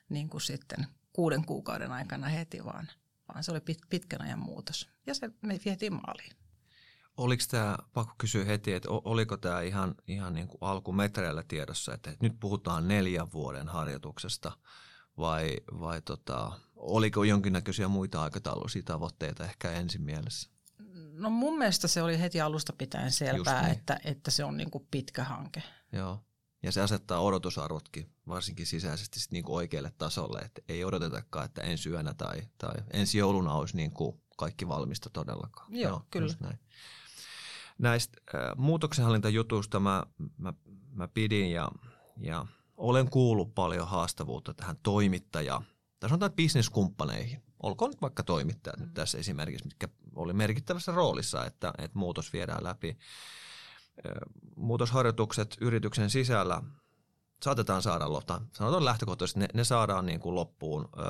niin 0.09 0.29
kuin 0.29 0.41
sitten 0.41 0.87
kuuden 1.13 1.45
kuukauden 1.45 1.93
aikana 1.93 2.29
heti, 2.29 2.65
vaan, 2.65 2.89
vaan 3.29 3.45
se 3.45 3.51
oli 3.51 3.61
pit, 3.61 3.79
pitkän 3.91 4.23
ajan 4.23 4.39
muutos. 4.39 4.89
Ja 5.07 5.15
se 5.15 5.31
me 5.43 5.61
vietiin 5.65 5.93
maaliin. 5.93 6.33
Oliko 7.17 7.43
tämä, 7.51 7.77
pakko 7.93 8.15
kysyä 8.19 8.45
heti, 8.45 8.73
että 8.73 8.89
oliko 8.91 9.37
tämä 9.37 9.61
ihan, 9.61 9.95
ihan 10.07 10.35
niin 10.35 10.49
kuin 10.49 10.59
alkumetreillä 10.61 11.43
tiedossa, 11.49 11.95
että 11.95 12.17
nyt 12.23 12.41
puhutaan 12.41 12.89
neljän 12.89 13.33
vuoden 13.33 13.69
harjoituksesta 13.69 14.53
vai, 15.19 15.57
vai 15.81 16.03
tota, 16.03 16.53
oliko 16.77 17.25
jonkinnäköisiä 17.25 17.89
muita 17.89 18.23
aikatauluisia 18.23 18.83
tavoitteita 18.83 19.45
ehkä 19.45 19.71
ensin 19.71 20.03
mielessä? 20.03 20.51
No 21.13 21.31
mun 21.31 21.59
mielestä 21.59 21.89
se 21.89 22.03
oli 22.03 22.21
heti 22.21 22.41
alusta 22.41 22.73
pitäen 22.73 23.13
selvää, 23.13 23.63
niin. 23.63 23.73
että, 23.73 24.01
että 24.05 24.31
se 24.31 24.45
on 24.45 24.57
niin 24.57 24.71
kuin 24.71 24.87
pitkä 24.91 25.25
hanke. 25.25 25.63
Joo. 25.93 26.25
Ja 26.63 26.73
se 26.73 26.81
asettaa 26.81 27.21
odotusarvotkin 27.21 28.11
varsinkin 28.29 28.67
sisäisesti 28.67 29.21
sit 29.21 29.33
niin 29.33 29.45
kuin 29.45 29.57
oikealle 29.57 29.93
tasolle, 29.99 30.39
että 30.39 30.63
ei 30.69 30.85
odotetakaan, 30.85 31.45
että 31.45 31.63
ensi 31.63 31.89
yönä 31.89 32.15
tai, 32.15 32.43
tai 32.59 32.75
ensi 32.93 33.19
jouluna 33.19 33.55
olisi 33.55 33.77
niin 33.77 33.93
kuin 33.93 34.23
kaikki 34.37 34.69
valmista 34.69 35.11
todellakaan. 35.11 35.75
Joo, 35.75 35.91
Joo 35.91 36.03
kyllä. 36.11 36.35
Näin. 36.41 36.59
Näistä 37.79 38.19
äh, 38.35 38.41
muutoksenhallintajutuista 38.57 39.81
mä, 39.81 40.03
mä, 40.39 40.53
mä 40.93 41.09
pidin 41.09 41.51
ja, 41.51 41.71
ja 42.17 42.47
olen 42.77 43.11
kuullut 43.11 43.55
paljon 43.55 43.89
haastavuutta 43.89 44.55
tähän 44.55 44.77
toimittaja, 44.83 45.63
tai 46.01 46.11
sanotaan 46.11 46.33
bisneskumppaneihin. 46.33 47.43
Olkoon 47.63 47.91
nyt 47.91 48.03
vaikka 48.03 48.23
toimittajat 48.23 48.79
mm. 48.79 48.85
nyt 48.85 48.95
tässä 48.95 49.19
esimerkiksi, 49.19 49.65
mitkä 49.65 49.89
oli 50.15 50.33
merkittävässä 50.33 50.93
roolissa, 50.93 51.47
että, 51.47 51.73
että 51.79 51.99
muutos 51.99 52.33
viedään 52.33 52.65
läpi. 52.65 52.99
Muutosharjoitukset 54.57 55.57
yrityksen 55.61 56.11
sisällä 56.11 56.63
saatetaan 57.43 57.83
saada, 57.83 58.13
lopta, 58.13 58.41
sanotaan 58.53 58.85
lähtökohtaisesti, 58.85 59.41
ne, 59.41 59.49
ne 59.55 59.65
saadaan 59.65 60.07
niin 60.07 60.21
kuin 60.21 60.35
loppuun 60.35 60.89
ö, 60.99 61.03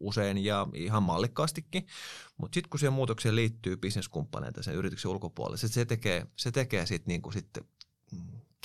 usein 0.00 0.44
ja 0.44 0.66
ihan 0.74 1.02
mallikkaastikin, 1.02 1.86
mutta 2.36 2.54
sitten 2.54 2.70
kun 2.70 2.80
siihen 2.80 2.92
muutokseen 2.92 3.36
liittyy 3.36 3.76
bisneskumppaneita 3.76 4.62
sen 4.62 4.74
yrityksen 4.74 5.10
ulkopuolelle, 5.10 5.56
se, 5.56 5.68
se 5.68 5.84
tekee, 5.84 6.26
se 6.36 6.50
tekee 6.50 6.86
sitten 6.86 7.08
niin 7.08 7.22
kuin 7.22 7.32
sitten 7.32 7.64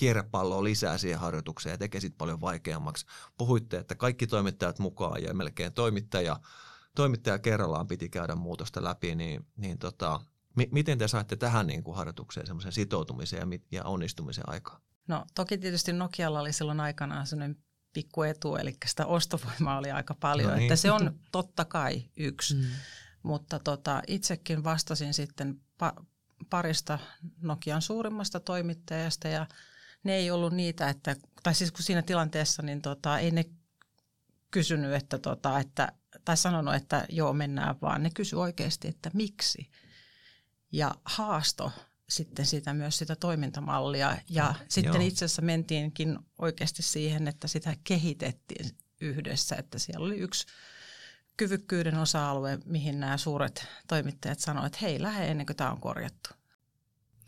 kierrepalloa 0.01 0.63
lisää 0.63 0.97
siihen 0.97 1.19
harjoitukseen 1.19 1.73
ja 1.73 1.77
tekee 1.77 2.01
sitten 2.01 2.17
paljon 2.17 2.41
vaikeammaksi. 2.41 3.05
Puhuitte, 3.37 3.77
että 3.77 3.95
kaikki 3.95 4.27
toimittajat 4.27 4.79
mukaan 4.79 5.23
ja 5.23 5.33
melkein 5.33 5.73
toimittaja, 5.73 6.39
toimittaja 6.95 7.39
kerrallaan 7.39 7.87
piti 7.87 8.09
käydä 8.09 8.35
muutosta 8.35 8.83
läpi, 8.83 9.15
niin, 9.15 9.45
niin 9.57 9.77
tota, 9.77 10.19
mi- 10.55 10.69
miten 10.71 10.97
te 10.97 11.07
saitte 11.07 11.35
tähän 11.35 11.67
niin 11.67 11.83
kuin 11.83 11.97
harjoitukseen 11.97 12.47
semmoisen 12.47 12.71
sitoutumisen 12.71 13.39
ja, 13.39 13.59
ja 13.71 13.83
onnistumisen 13.83 14.49
aikaan? 14.49 14.81
No 15.07 15.25
toki 15.35 15.57
tietysti 15.57 15.93
Nokialla 15.93 16.39
oli 16.39 16.53
silloin 16.53 16.79
aikanaan 16.79 17.27
sellainen 17.27 17.57
pikku 17.93 18.23
etu, 18.23 18.55
eli 18.55 18.77
sitä 18.85 19.05
ostovoimaa 19.05 19.77
oli 19.77 19.91
aika 19.91 20.13
paljon, 20.13 20.49
no 20.49 20.55
niin. 20.55 20.63
että 20.63 20.75
se 20.75 20.91
on 20.91 21.19
totta 21.31 21.65
kai 21.65 22.03
yksi. 22.17 22.55
Mm. 22.55 22.63
Mutta 23.23 23.59
tota, 23.59 24.01
itsekin 24.07 24.63
vastasin 24.63 25.13
sitten 25.13 25.61
pa- 25.83 26.05
parista 26.49 26.99
Nokian 27.41 27.81
suurimmasta 27.81 28.39
toimittajasta 28.39 29.27
ja 29.27 29.47
ne 30.03 30.15
ei 30.15 30.31
ollut 30.31 30.53
niitä, 30.53 30.89
että, 30.89 31.15
tai 31.43 31.55
siis 31.55 31.71
kun 31.71 31.83
siinä 31.83 32.01
tilanteessa, 32.01 32.61
niin 32.61 32.81
tota, 32.81 33.19
ei 33.19 33.31
ne 33.31 33.45
kysynyt, 34.51 34.93
että, 34.93 35.17
tota, 35.17 35.59
että, 35.59 35.91
tai 36.25 36.37
sanonut, 36.37 36.75
että 36.75 37.05
joo 37.09 37.33
mennään, 37.33 37.75
vaan 37.81 38.03
ne 38.03 38.09
kysy 38.13 38.35
oikeasti, 38.35 38.87
että 38.87 39.11
miksi. 39.13 39.69
Ja 40.71 40.95
haasto 41.05 41.71
sitten 42.09 42.45
sitä 42.45 42.73
myös 42.73 42.97
sitä 42.97 43.15
toimintamallia 43.15 44.17
ja 44.29 44.47
ah, 44.47 44.61
sitten 44.69 44.93
joo. 44.93 45.07
itse 45.07 45.25
asiassa 45.25 45.41
mentiinkin 45.41 46.19
oikeasti 46.39 46.81
siihen, 46.81 47.27
että 47.27 47.47
sitä 47.47 47.75
kehitettiin 47.83 48.77
yhdessä, 49.01 49.55
että 49.55 49.79
siellä 49.79 50.05
oli 50.05 50.17
yksi 50.17 50.47
kyvykkyyden 51.37 51.97
osa-alue, 51.97 52.59
mihin 52.65 52.99
nämä 52.99 53.17
suuret 53.17 53.67
toimittajat 53.87 54.39
sanoivat, 54.39 54.73
että 54.73 54.85
hei, 54.85 55.01
lähde 55.01 55.27
ennen 55.27 55.45
kuin 55.45 55.57
tämä 55.57 55.71
on 55.71 55.81
korjattu. 55.81 56.29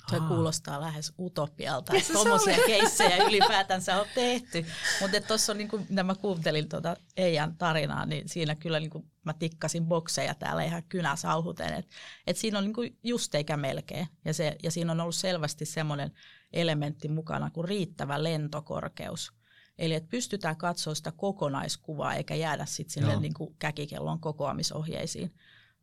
Se 0.10 0.16
Aha. 0.16 0.28
kuulostaa 0.28 0.82
lähes 0.82 1.14
utopialta, 1.20 1.94
että 1.94 2.14
tuommoisia 2.14 2.58
keissejä 2.66 3.18
ylipäätänsä 3.28 4.02
on 4.02 4.08
tehty. 4.16 4.66
Mutta 5.02 5.22
tuossa 5.22 5.52
on, 5.52 5.58
niin 5.58 5.68
kun 5.68 5.86
mä 6.04 6.16
kuuntelin 6.16 6.70
tuota 6.70 6.98
Eijan 7.18 7.58
tarinaa, 7.58 8.06
niin 8.06 8.30
siinä 8.30 8.56
kyllä 8.56 8.80
niin 8.80 8.90
kuin 8.90 9.12
mä 9.26 9.34
tikkasin 9.34 9.86
bokseja 9.86 10.36
täällä 10.36 10.64
ihan 10.64 10.84
kynä 10.84 11.16
sauhuten. 11.16 11.74
Että 11.74 11.96
et 12.28 12.38
siinä 12.38 12.58
on 12.58 12.64
niin 12.64 12.74
kuin 12.74 12.98
just 13.04 13.36
eikä 13.36 13.58
melkein. 13.58 14.08
Ja, 14.26 14.34
se, 14.34 14.56
ja 14.64 14.72
siinä 14.72 14.92
on 14.92 15.02
ollut 15.02 15.16
selvästi 15.16 15.66
semmoinen 15.66 16.12
elementti 16.54 17.08
mukana 17.08 17.50
kuin 17.50 17.68
riittävä 17.68 18.24
lentokorkeus. 18.24 19.34
Eli 19.78 19.94
että 19.94 20.10
pystytään 20.10 20.58
katsoa 20.58 20.96
sitä 20.96 21.12
kokonaiskuvaa 21.12 22.14
eikä 22.14 22.36
jäädä 22.36 22.66
sitten 22.66 22.94
sinne 22.94 23.20
niin 23.20 23.34
kuin 23.34 23.56
käkikellon 23.60 24.20
kokoamisohjeisiin 24.20 25.34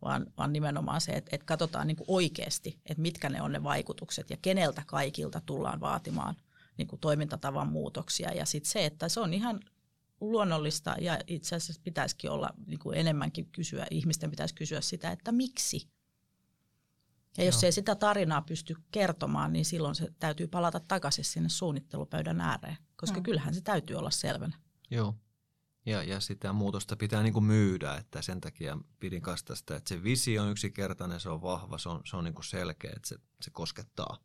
vaan, 0.03 0.27
vaan 0.39 0.53
nimenomaan 0.53 1.01
se, 1.01 1.13
että, 1.13 1.31
että 1.33 1.47
katsotaan 1.47 1.87
niin 1.87 1.97
kuin 1.97 2.05
oikeasti, 2.09 2.81
että 2.87 3.03
mitkä 3.03 3.29
ne 3.29 3.43
on 3.43 3.53
ne 3.53 3.63
vaikutukset 3.63 4.31
ja 4.31 4.37
keneltä 4.43 4.83
kaikilta 4.87 5.41
tullaan 5.47 5.81
vaatimaan 5.81 6.37
niin 6.77 6.89
kuin 6.89 7.01
toimintatavan 7.01 7.69
muutoksia. 7.69 8.33
Ja 8.33 8.47
sitten 8.47 8.71
se, 8.71 8.87
että 8.87 9.09
se 9.09 9.21
on 9.21 9.35
ihan 9.35 9.61
luonnollista 10.21 10.97
ja 11.01 11.19
itse 11.27 11.57
asiassa 11.57 11.83
pitäisikin 11.85 12.31
olla 12.31 12.51
niin 12.67 12.79
kuin 12.79 12.99
enemmänkin 12.99 13.49
kysyä, 13.53 13.87
ihmisten 13.91 14.31
pitäisi 14.31 14.55
kysyä 14.55 14.81
sitä, 14.81 15.11
että 15.11 15.33
miksi. 15.33 15.89
Ja 17.39 17.45
jos 17.45 17.55
Joo. 17.55 17.69
ei 17.69 17.73
sitä 17.73 17.95
tarinaa 17.95 18.43
pysty 18.43 18.77
kertomaan, 18.91 19.53
niin 19.53 19.65
silloin 19.65 19.95
se 19.95 20.09
täytyy 20.19 20.47
palata 20.47 20.81
takaisin 20.81 21.25
sinne 21.25 21.49
suunnittelupöydän 21.49 22.41
ääreen, 22.41 22.77
koska 22.97 23.17
no. 23.17 23.23
kyllähän 23.23 23.55
se 23.55 23.61
täytyy 23.61 23.97
olla 23.97 24.11
selvänä. 24.11 24.57
Joo. 24.91 25.15
Ja, 25.91 26.03
ja 26.03 26.21
sitä 26.21 26.53
muutosta 26.53 26.97
pitää 26.97 27.23
niin 27.23 27.33
kuin 27.33 27.45
myydä, 27.45 27.95
että 27.95 28.23
sen 28.23 28.41
takia 28.41 28.79
pidin 29.01 29.23
kastasta, 29.23 29.77
että 29.77 29.89
se 29.89 30.03
visio 30.03 30.43
on 30.43 30.51
yksinkertainen, 30.51 31.21
se 31.21 31.29
on 31.29 31.43
vahva, 31.43 31.79
se 31.79 31.89
on, 31.89 32.01
se 32.05 32.17
on 32.17 32.25
niin 32.25 32.35
kuin 32.35 32.45
selkeä, 32.45 32.93
että 32.97 33.09
se, 33.09 33.17
se 33.41 33.51
koskettaa 33.51 34.19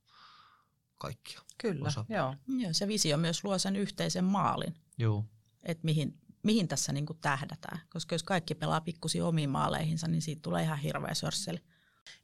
kaikkia. 0.98 1.41
Kyllä, 1.57 1.88
osa. 1.88 2.05
joo. 2.10 2.36
Ja 2.57 2.74
se 2.74 2.88
visio 2.88 3.17
myös 3.17 3.43
luo 3.43 3.57
sen 3.60 3.75
yhteisen 3.75 4.25
maalin, 4.25 4.75
joo. 4.98 5.25
että 5.63 5.86
mihin, 5.86 6.19
mihin 6.43 6.67
tässä 6.67 6.93
niin 6.93 7.05
kuin 7.05 7.19
tähdätään. 7.22 7.79
Koska 7.89 8.15
jos 8.15 8.24
kaikki 8.24 8.55
pelaa 8.55 8.81
pikkusi 8.81 9.22
omiin 9.22 9.50
maaleihinsa, 9.50 10.07
niin 10.07 10.22
siitä 10.22 10.41
tulee 10.41 10.63
ihan 10.63 10.79
hirveä 10.79 11.13
sörsseli. 11.13 11.60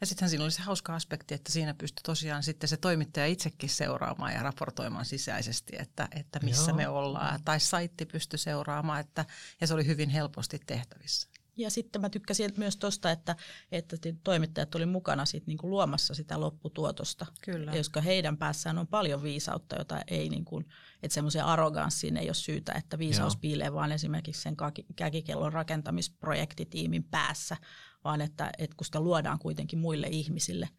Ja 0.01 0.07
sittenhän 0.07 0.29
siinä 0.29 0.43
oli 0.43 0.51
se 0.51 0.61
hauska 0.61 0.95
aspekti, 0.95 1.33
että 1.33 1.51
siinä 1.51 1.73
pystyi 1.73 2.01
tosiaan 2.03 2.43
sitten 2.43 2.69
se 2.69 2.77
toimittaja 2.77 3.25
itsekin 3.25 3.69
seuraamaan 3.69 4.33
ja 4.33 4.43
raportoimaan 4.43 5.05
sisäisesti, 5.05 5.73
että, 5.79 6.07
että 6.11 6.39
missä 6.43 6.71
Joo. 6.71 6.77
me 6.77 6.87
ollaan. 6.87 7.43
Tai 7.45 7.59
saitti 7.59 8.05
pystyi 8.05 8.39
seuraamaan, 8.39 8.99
että, 8.99 9.25
ja 9.61 9.67
se 9.67 9.73
oli 9.73 9.85
hyvin 9.85 10.09
helposti 10.09 10.59
tehtävissä. 10.65 11.29
Ja 11.57 11.69
sitten 11.69 12.01
mä 12.01 12.09
tykkäsin 12.09 12.51
myös 12.57 12.77
tuosta, 12.77 13.11
että, 13.11 13.35
että 13.71 13.97
toimittajat 14.23 14.75
oli 14.75 14.85
mukana 14.85 15.25
sit 15.25 15.47
niinku 15.47 15.69
luomassa 15.69 16.13
sitä 16.13 16.39
lopputuotosta. 16.39 17.25
Kyllä. 17.41 17.71
Koska 17.71 18.01
heidän 18.01 18.37
päässään 18.37 18.77
on 18.77 18.87
paljon 18.87 19.23
viisautta, 19.23 19.75
jota 19.75 20.01
ei, 20.07 20.29
niinku, 20.29 20.63
että 21.03 21.13
semmoisen 21.13 21.45
arroganssiin 21.45 22.17
ei 22.17 22.27
ole 22.27 22.33
syytä, 22.33 22.73
että 22.73 22.99
viisaus 22.99 23.33
Joo. 23.33 23.39
piilee 23.41 23.73
vaan 23.73 23.91
esimerkiksi 23.91 24.41
sen 24.41 24.55
käkikellon 24.95 25.53
rakentamisprojektitiimin 25.53 27.03
päässä, 27.03 27.57
vaan 28.03 28.21
että, 28.21 28.51
että 28.57 28.75
kun 28.77 28.85
sitä 28.85 28.99
luodaan 28.99 29.39
kuitenkin 29.39 29.79
muille 29.79 30.07
ihmisille, 30.07 30.69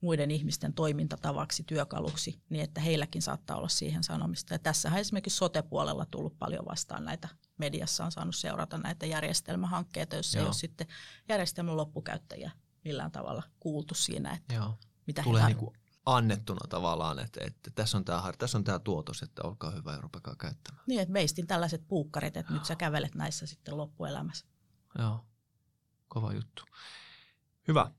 muiden 0.00 0.30
ihmisten 0.30 0.72
toimintatavaksi, 0.72 1.62
työkaluksi, 1.62 2.40
niin 2.48 2.64
että 2.64 2.80
heilläkin 2.80 3.22
saattaa 3.22 3.56
olla 3.56 3.68
siihen 3.68 4.04
sanomista. 4.04 4.54
Ja 4.54 4.58
tässähän 4.58 5.00
esimerkiksi 5.00 5.36
sote-puolella 5.36 6.06
tullut 6.06 6.38
paljon 6.38 6.64
vastaan 6.64 7.04
näitä, 7.04 7.28
mediassa 7.58 8.04
on 8.04 8.12
saanut 8.12 8.36
seurata 8.36 8.78
näitä 8.78 9.06
järjestelmähankkeita, 9.06 10.16
joissa 10.16 10.38
Joo. 10.38 10.42
ei 10.42 10.46
ole 10.46 10.54
sitten 10.54 10.86
järjestelmän 11.28 11.76
loppukäyttäjiä 11.76 12.50
millään 12.84 13.12
tavalla 13.12 13.42
kuultu 13.60 13.94
siinä, 13.94 14.30
että 14.32 14.54
Joo. 14.54 14.78
mitä 15.06 15.22
Tulee 15.22 15.42
he 15.42 15.46
niin 15.46 15.56
kuin 15.56 15.76
annettuna 16.06 16.60
tavallaan, 16.68 17.18
että, 17.18 17.40
että 17.44 17.70
tässä, 17.74 17.98
on 17.98 18.04
tämä, 18.04 18.32
tässä 18.38 18.58
on 18.58 18.64
tämä 18.64 18.78
tuotos, 18.78 19.22
että 19.22 19.42
olkaa 19.44 19.70
hyvä 19.70 19.92
ja 19.92 20.00
rupekaa 20.00 20.36
käyttämään. 20.36 20.84
Niin, 20.86 21.00
että 21.00 21.14
veistin 21.14 21.46
tällaiset 21.46 21.88
puukkarit, 21.88 22.36
että 22.36 22.52
Joo. 22.52 22.58
nyt 22.58 22.66
sä 22.66 22.76
kävelet 22.76 23.14
näissä 23.14 23.46
sitten 23.46 23.76
loppuelämässä. 23.76 24.46
Joo 24.98 25.24
kova 26.12 26.32
juttu. 26.32 26.64
Hyvä. 27.68 27.90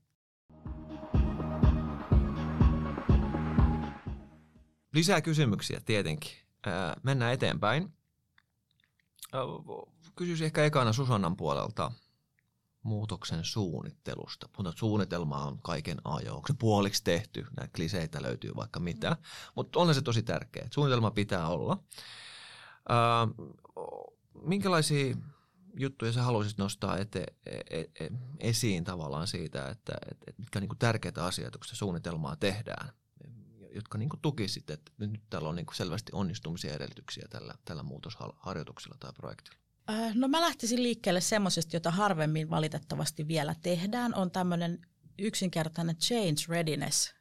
Lisää 4.92 5.20
kysymyksiä 5.20 5.80
tietenkin. 5.84 6.32
Mennään 7.02 7.32
eteenpäin. 7.32 7.92
Kysyisin 10.16 10.44
ehkä 10.44 10.64
ekana 10.64 10.92
Susannan 10.92 11.36
puolelta 11.36 11.92
muutoksen 12.82 13.44
suunnittelusta. 13.44 14.48
Mutta 14.56 14.72
suunnitelma 14.76 15.44
on 15.44 15.58
kaiken 15.62 15.98
ajo. 16.04 16.34
Onko 16.34 16.48
se 16.48 16.54
puoliksi 16.58 17.04
tehty? 17.04 17.46
Näitä 17.56 17.72
kliseitä 17.76 18.22
löytyy 18.22 18.52
vaikka 18.56 18.80
mitä. 18.80 19.10
Mm. 19.10 19.16
Mutta 19.54 19.80
on 19.80 19.94
se 19.94 20.02
tosi 20.02 20.22
tärkeä. 20.22 20.68
Suunnitelma 20.70 21.10
pitää 21.10 21.48
olla. 21.48 21.78
minkälaisia 24.42 25.16
juttuja 25.76 26.12
sä 26.12 26.22
haluaisit 26.22 26.58
nostaa 26.58 26.98
ete, 26.98 27.26
e, 27.46 27.80
e, 27.80 28.10
esiin 28.38 28.84
tavallaan 28.84 29.26
siitä, 29.26 29.68
että 29.68 29.92
et, 30.10 30.18
et 30.26 30.38
mitkä 30.38 30.58
on 30.58 30.60
niin 30.60 30.78
tärkeitä 30.78 31.24
asioita, 31.24 31.58
kun 31.58 31.66
se 31.66 31.76
suunnitelmaa 31.76 32.36
tehdään, 32.36 32.92
jotka 33.74 33.98
niin 33.98 34.10
tukisit, 34.22 34.70
että 34.70 34.92
nyt 34.98 35.22
täällä 35.30 35.48
on 35.48 35.56
niin 35.56 35.66
selvästi 35.74 36.12
onnistumisia 36.14 36.74
edellytyksiä 36.74 37.26
tällä, 37.30 37.54
tällä 37.64 37.82
muutosharjoituksella 37.82 38.96
tai 39.00 39.12
projektilla? 39.12 39.58
Äh, 39.90 40.14
no 40.14 40.28
mä 40.28 40.40
lähtisin 40.40 40.82
liikkeelle 40.82 41.20
semmoisesta, 41.20 41.76
jota 41.76 41.90
harvemmin 41.90 42.50
valitettavasti 42.50 43.28
vielä 43.28 43.54
tehdään, 43.62 44.14
on 44.14 44.30
tämmöinen 44.30 44.78
yksinkertainen 45.18 45.96
change 45.96 46.42
readiness 46.48 47.14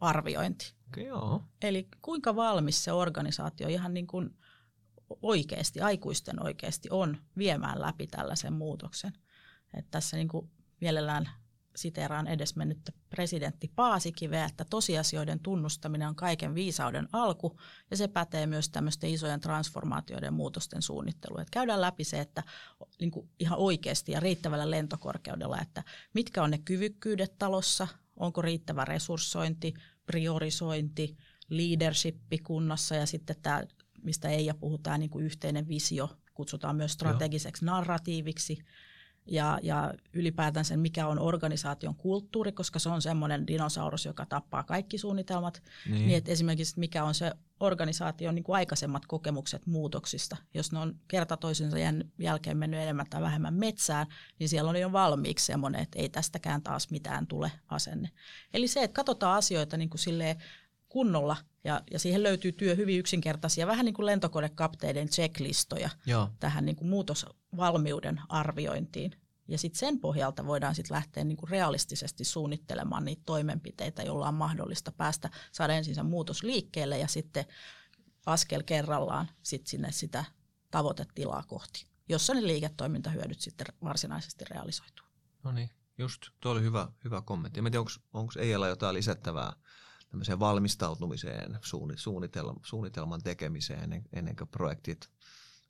arviointi. 0.00 0.74
Okay, 0.88 1.04
joo. 1.04 1.42
Eli 1.62 1.88
kuinka 2.02 2.36
valmis 2.36 2.84
se 2.84 2.92
organisaatio 2.92 3.68
ihan 3.68 3.94
niin 3.94 4.06
kuin 4.06 4.36
oikeasti, 5.22 5.80
aikuisten 5.80 6.42
oikeasti 6.42 6.88
on 6.90 7.16
viemään 7.38 7.80
läpi 7.80 8.06
tällaisen 8.06 8.52
muutoksen. 8.52 9.12
Et 9.74 9.90
tässä 9.90 10.16
niin 10.16 10.28
kuin 10.28 10.50
mielellään 10.80 11.30
siteeraan 11.76 12.26
edesmennyttä 12.26 12.92
presidentti 13.10 13.72
Paasikiveä, 13.76 14.44
että 14.44 14.64
tosiasioiden 14.64 15.40
tunnustaminen 15.40 16.08
on 16.08 16.16
kaiken 16.16 16.54
viisauden 16.54 17.08
alku, 17.12 17.60
ja 17.90 17.96
se 17.96 18.08
pätee 18.08 18.46
myös 18.46 18.68
tämmöisten 18.68 19.10
isojen 19.10 19.40
transformaatioiden 19.40 20.34
muutosten 20.34 20.82
suunnitteluun. 20.82 21.40
Että 21.40 21.50
käydään 21.50 21.80
läpi 21.80 22.04
se, 22.04 22.20
että 22.20 22.42
niin 23.00 23.10
kuin 23.10 23.28
ihan 23.38 23.58
oikeasti 23.58 24.12
ja 24.12 24.20
riittävällä 24.20 24.70
lentokorkeudella, 24.70 25.60
että 25.60 25.84
mitkä 26.12 26.42
on 26.42 26.50
ne 26.50 26.58
kyvykkyydet 26.58 27.38
talossa, 27.38 27.88
onko 28.16 28.42
riittävä 28.42 28.84
resurssointi, 28.84 29.74
priorisointi, 30.06 31.16
leadership 31.48 32.16
kunnossa 32.42 32.94
ja 32.94 33.06
sitten 33.06 33.36
tämä, 33.42 33.62
mistä 34.04 34.28
Eija 34.28 34.54
puhutaan, 34.54 35.00
niin 35.00 35.10
kuin 35.10 35.24
yhteinen 35.24 35.68
visio, 35.68 36.10
kutsutaan 36.34 36.76
myös 36.76 36.92
strategiseksi 36.92 37.64
Joo. 37.64 37.74
narratiiviksi– 37.74 38.58
ja, 39.26 39.58
ja 39.62 39.94
ylipäätään 40.12 40.64
sen, 40.64 40.80
mikä 40.80 41.06
on 41.06 41.18
organisaation 41.18 41.94
kulttuuri, 41.94 42.52
koska 42.52 42.78
se 42.78 42.88
on 42.88 43.02
semmoinen 43.02 43.46
dinosaurus, 43.46 44.04
joka 44.04 44.26
tappaa 44.26 44.62
kaikki 44.62 44.98
suunnitelmat. 44.98 45.62
Niin. 45.86 46.06
niin 46.06 46.18
että 46.18 46.32
esimerkiksi 46.32 46.78
mikä 46.78 47.04
on 47.04 47.14
se 47.14 47.32
organisaation 47.60 48.34
niin 48.34 48.44
kuin 48.44 48.56
aikaisemmat 48.56 49.06
kokemukset 49.06 49.66
muutoksista. 49.66 50.36
Jos 50.54 50.72
ne 50.72 50.78
on 50.78 50.94
kerta 51.08 51.36
toisensa 51.36 51.76
jälkeen 52.18 52.56
mennyt 52.56 52.80
enemmän 52.80 53.06
tai 53.10 53.22
vähemmän 53.22 53.54
metsään, 53.54 54.06
niin 54.38 54.48
siellä 54.48 54.70
on 54.70 54.80
jo 54.80 54.92
valmiiksi 54.92 55.46
semmoinen, 55.46 55.82
että 55.82 55.98
ei 55.98 56.08
tästäkään 56.08 56.62
taas 56.62 56.90
mitään 56.90 57.26
tule 57.26 57.52
asenne. 57.68 58.10
Eli 58.54 58.68
se, 58.68 58.82
että 58.82 58.94
katsotaan 58.94 59.38
asioita 59.38 59.76
niin 59.76 59.90
kuin 59.90 59.98
silleen 59.98 60.36
kunnolla 60.94 61.36
ja, 61.64 61.82
ja 61.90 61.98
siihen 61.98 62.22
löytyy 62.22 62.52
työ 62.52 62.74
hyvin 62.74 62.98
yksinkertaisia, 62.98 63.66
vähän 63.66 63.84
niin 63.84 63.94
kuin 63.94 64.06
lentokonekapteiden 64.06 65.08
checklistoja 65.08 65.90
Joo. 66.06 66.30
tähän 66.40 66.64
niin 66.64 66.76
kuin 66.76 66.88
muutosvalmiuden 66.88 68.20
arviointiin. 68.28 69.12
Ja 69.48 69.58
sitten 69.58 69.78
sen 69.78 70.00
pohjalta 70.00 70.46
voidaan 70.46 70.74
sitten 70.74 70.94
lähteä 70.94 71.24
niin 71.24 71.36
kuin 71.36 71.50
realistisesti 71.50 72.24
suunnittelemaan 72.24 73.04
niitä 73.04 73.22
toimenpiteitä, 73.26 74.02
joilla 74.02 74.28
on 74.28 74.34
mahdollista 74.34 74.92
päästä, 74.92 75.30
saada 75.52 75.74
ensin 75.74 75.94
se 75.94 76.02
muutos 76.02 76.42
liikkeelle 76.42 76.98
ja 76.98 77.08
sitten 77.08 77.44
askel 78.26 78.62
kerrallaan 78.62 79.28
sit 79.42 79.66
sinne 79.66 79.92
sitä 79.92 80.24
tavoitetilaa 80.70 81.42
kohti, 81.46 81.86
jossa 82.08 82.34
ne 82.34 82.46
liiketoimintahyödyt 82.46 83.40
sitten 83.40 83.66
varsinaisesti 83.84 84.44
realisoituu. 84.50 85.06
No 85.42 85.52
niin, 85.52 85.70
just. 85.98 86.22
Tuo 86.40 86.52
oli 86.52 86.62
hyvä, 86.62 86.88
hyvä 87.04 87.22
kommentti. 87.22 87.60
En 87.60 87.64
tiedä, 87.64 87.84
onko 88.12 88.32
Eijalla 88.38 88.68
jotain 88.68 88.94
lisättävää 88.94 89.52
tämmöiseen 90.14 90.40
valmistautumiseen, 90.40 91.58
suunnitelman, 91.96 92.56
suunnitelman 92.62 93.22
tekemiseen 93.22 93.82
ennen, 93.82 94.02
ennen 94.12 94.36
kuin 94.36 94.48
projektit 94.48 95.10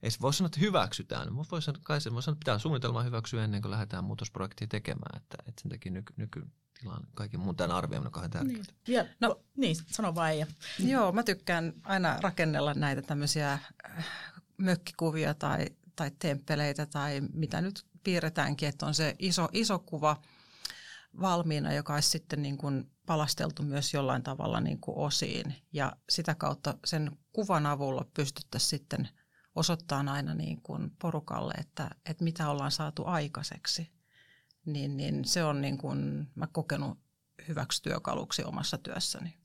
ei 0.02 0.10
se 0.10 0.20
voi 0.20 0.34
sanoa, 0.34 0.46
että 0.46 0.60
hyväksytään. 0.60 1.36
Voi 1.36 1.62
sanoa, 1.62 1.80
kai 1.82 2.00
se 2.00 2.12
voi 2.12 2.22
sanoa, 2.22 2.34
että 2.34 2.44
pitää 2.44 2.58
suunnitelma 2.58 3.02
hyväksyä 3.02 3.44
ennen 3.44 3.62
kuin 3.62 3.70
lähdetään 3.70 4.04
muutosprojektia 4.04 4.66
tekemään. 4.66 5.16
Että, 5.16 5.36
että 5.48 5.62
sen 5.62 5.70
takia 5.70 5.92
nyky, 5.92 6.14
nykytilan 6.16 7.06
kaikki 7.14 7.36
muun 7.36 7.56
tämän 7.56 7.76
arvioiminen 7.76 8.06
on 8.08 8.12
kauhean 8.12 8.30
tärkeää. 8.30 8.56
Niin. 8.56 8.94
Ja, 8.94 9.06
no, 9.20 9.40
niin, 9.56 9.76
sano 9.86 10.14
vaan 10.14 10.38
ja. 10.38 10.46
Joo, 10.78 11.12
mä 11.12 11.22
tykkään 11.22 11.72
aina 11.82 12.18
rakennella 12.20 12.74
näitä 12.74 13.02
tämmöisiä 13.02 13.52
äh, 13.52 14.06
mökkikuvia 14.56 15.34
tai, 15.34 15.66
tai 15.96 16.10
temppeleitä 16.18 16.86
tai 16.86 17.21
mitä 17.32 17.60
nyt 17.60 17.86
piirretäänkin, 18.02 18.69
että 18.69 18.86
on 18.86 18.95
se 18.95 19.16
iso, 19.19 19.49
iso 19.52 19.78
kuva 19.78 20.16
valmiina, 21.21 21.73
joka 21.73 21.95
olisi 21.95 22.08
sitten 22.08 22.42
niin 22.42 22.58
kuin 22.58 22.94
palasteltu 23.06 23.62
myös 23.62 23.95
jollain 23.95 24.23
tavalla 24.23 24.60
niin 24.60 24.80
kuin 24.80 24.99
osiin 24.99 25.54
ja 25.73 25.93
sitä 26.10 26.34
kautta 26.34 26.78
sen 26.84 27.19
kuvan 27.32 27.67
avulla 27.67 28.06
pystyttäisiin 28.14 28.69
sitten 28.69 29.08
osoittamaan 29.54 30.08
aina 30.08 30.34
niin 30.34 30.62
kuin 30.62 30.90
porukalle, 31.02 31.54
että, 31.58 31.90
että 32.10 32.25
mitä 32.25 32.50
ollaan 32.50 32.71
saatu 32.71 33.04
aikaiseksi. 33.06 33.93
Niin, 34.67 34.97
niin 34.97 35.25
se 35.25 35.45
on 35.45 35.60
niin 35.60 35.78
kuin 35.78 36.30
mä 36.34 36.47
kokenut 36.47 36.99
hyväksi 37.49 37.82
työkaluksi 37.82 38.45
omassa 38.45 38.78
työssäni. 38.78 39.44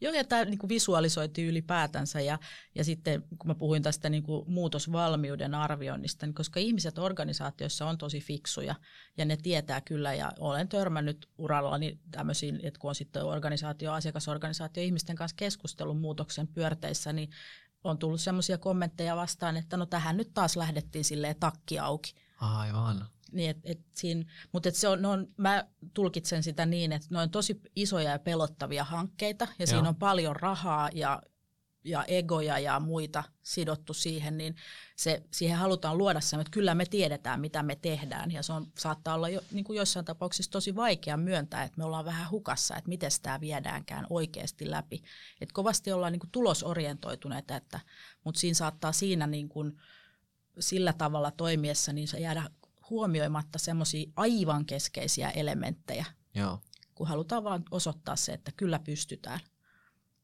Joo, 0.00 0.12
ja 0.12 0.24
tämä 0.24 0.44
niin 0.44 0.58
kuin 0.58 0.68
visualisointi 0.68 1.44
ylipäätänsä 1.44 2.20
ja, 2.20 2.38
ja 2.74 2.84
sitten 2.84 3.22
kun 3.22 3.46
mä 3.46 3.54
puhuin 3.54 3.82
tästä 3.82 4.08
niin 4.08 4.22
kuin 4.22 4.50
muutosvalmiuden 4.50 5.54
arvioinnista, 5.54 6.26
niin 6.26 6.34
koska 6.34 6.60
ihmiset 6.60 6.98
organisaatioissa 6.98 7.86
on 7.86 7.98
tosi 7.98 8.20
fiksuja 8.20 8.74
ja 9.16 9.24
ne 9.24 9.36
tietää 9.36 9.80
kyllä 9.80 10.14
ja 10.14 10.32
olen 10.38 10.68
törmännyt 10.68 11.28
urallani 11.38 11.98
tämmöisiin, 12.10 12.60
että 12.62 12.80
kun 12.80 12.88
on 12.88 12.94
sitten 12.94 13.24
organisaatio, 13.24 13.92
asiakasorganisaatio 13.92 14.82
ihmisten 14.82 15.16
kanssa 15.16 15.36
keskustelun 15.36 16.00
muutoksen 16.00 16.48
pyörteissä, 16.48 17.12
niin 17.12 17.30
on 17.84 17.98
tullut 17.98 18.20
semmoisia 18.20 18.58
kommentteja 18.58 19.16
vastaan, 19.16 19.56
että 19.56 19.76
no 19.76 19.86
tähän 19.86 20.16
nyt 20.16 20.34
taas 20.34 20.56
lähdettiin 20.56 21.04
silleen 21.04 21.36
takki 21.40 21.78
auki. 21.78 22.14
Aivan. 22.40 23.08
Niin, 23.32 23.50
et, 23.50 23.58
et 23.64 23.80
siinä, 23.92 24.24
mutta 24.52 24.68
et 24.68 24.74
se 24.74 24.88
on, 24.88 25.04
on, 25.04 25.28
mä 25.36 25.64
tulkitsen 25.94 26.42
sitä 26.42 26.66
niin, 26.66 26.92
että 26.92 27.08
ne 27.10 27.18
on 27.18 27.30
tosi 27.30 27.60
isoja 27.76 28.10
ja 28.10 28.18
pelottavia 28.18 28.84
hankkeita 28.84 29.44
ja 29.44 29.54
Joo. 29.58 29.66
siinä 29.66 29.88
on 29.88 29.96
paljon 29.96 30.36
rahaa 30.36 30.90
ja, 30.94 31.22
ja 31.84 32.04
egoja 32.04 32.58
ja 32.58 32.80
muita 32.80 33.24
sidottu 33.42 33.94
siihen, 33.94 34.38
niin 34.38 34.56
se, 34.96 35.22
siihen 35.32 35.58
halutaan 35.58 35.98
luoda 35.98 36.20
se, 36.20 36.36
että 36.36 36.50
kyllä 36.50 36.74
me 36.74 36.86
tiedetään, 36.86 37.40
mitä 37.40 37.62
me 37.62 37.76
tehdään 37.76 38.30
ja 38.30 38.42
se 38.42 38.52
on, 38.52 38.66
saattaa 38.78 39.14
olla 39.14 39.28
jo, 39.28 39.40
niin 39.52 39.64
kuin 39.64 39.76
joissain 39.76 40.04
tapauksissa 40.04 40.50
tosi 40.50 40.76
vaikea 40.76 41.16
myöntää, 41.16 41.62
että 41.62 41.78
me 41.78 41.84
ollaan 41.84 42.04
vähän 42.04 42.30
hukassa, 42.30 42.76
että 42.76 42.88
miten 42.88 43.10
tämä 43.22 43.40
viedäänkään 43.40 44.06
oikeasti 44.10 44.70
läpi. 44.70 45.02
Et 45.40 45.52
kovasti 45.52 45.92
ollaan 45.92 46.12
niin 46.12 46.20
kuin 46.20 46.30
tulosorientoituneita, 46.30 47.56
että, 47.56 47.80
mutta 48.24 48.40
siinä 48.40 48.54
saattaa 48.54 48.92
siinä 48.92 49.26
niin 49.26 49.48
kuin, 49.48 49.78
sillä 50.60 50.92
tavalla 50.92 51.30
toimiessa 51.30 51.92
niin 51.92 52.08
se 52.08 52.18
jäädä 52.18 52.50
huomioimatta 52.90 53.58
semmoisia 53.58 54.10
aivan 54.16 54.66
keskeisiä 54.66 55.30
elementtejä, 55.30 56.04
Joo. 56.34 56.60
kun 56.94 57.08
halutaan 57.08 57.44
vaan 57.44 57.64
osoittaa 57.70 58.16
se, 58.16 58.32
että 58.32 58.52
kyllä 58.56 58.78
pystytään. 58.78 59.40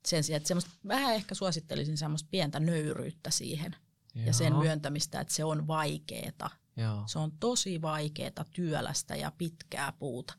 Sen 0.07 0.25
sijaan, 0.25 0.37
että 0.37 0.49
semmoista, 0.49 0.71
vähän 0.89 1.15
ehkä 1.15 1.35
suosittelisin 1.35 1.99
semmoista 1.99 2.29
pientä 2.31 2.61
nöyryyttä 2.61 3.31
siihen 3.31 3.77
Joo. 4.15 4.27
ja 4.27 4.33
sen 4.33 4.57
myöntämistä, 4.57 5.21
että 5.21 5.35
se 5.35 5.45
on 5.45 5.67
vaikeeta. 5.67 6.51
Joo. 6.77 7.03
Se 7.07 7.19
on 7.19 7.33
tosi 7.33 7.83
vaikeeta, 7.83 8.45
työlästä 8.51 9.17
ja 9.17 9.33
pitkää 9.39 9.93
puuta. 9.93 10.35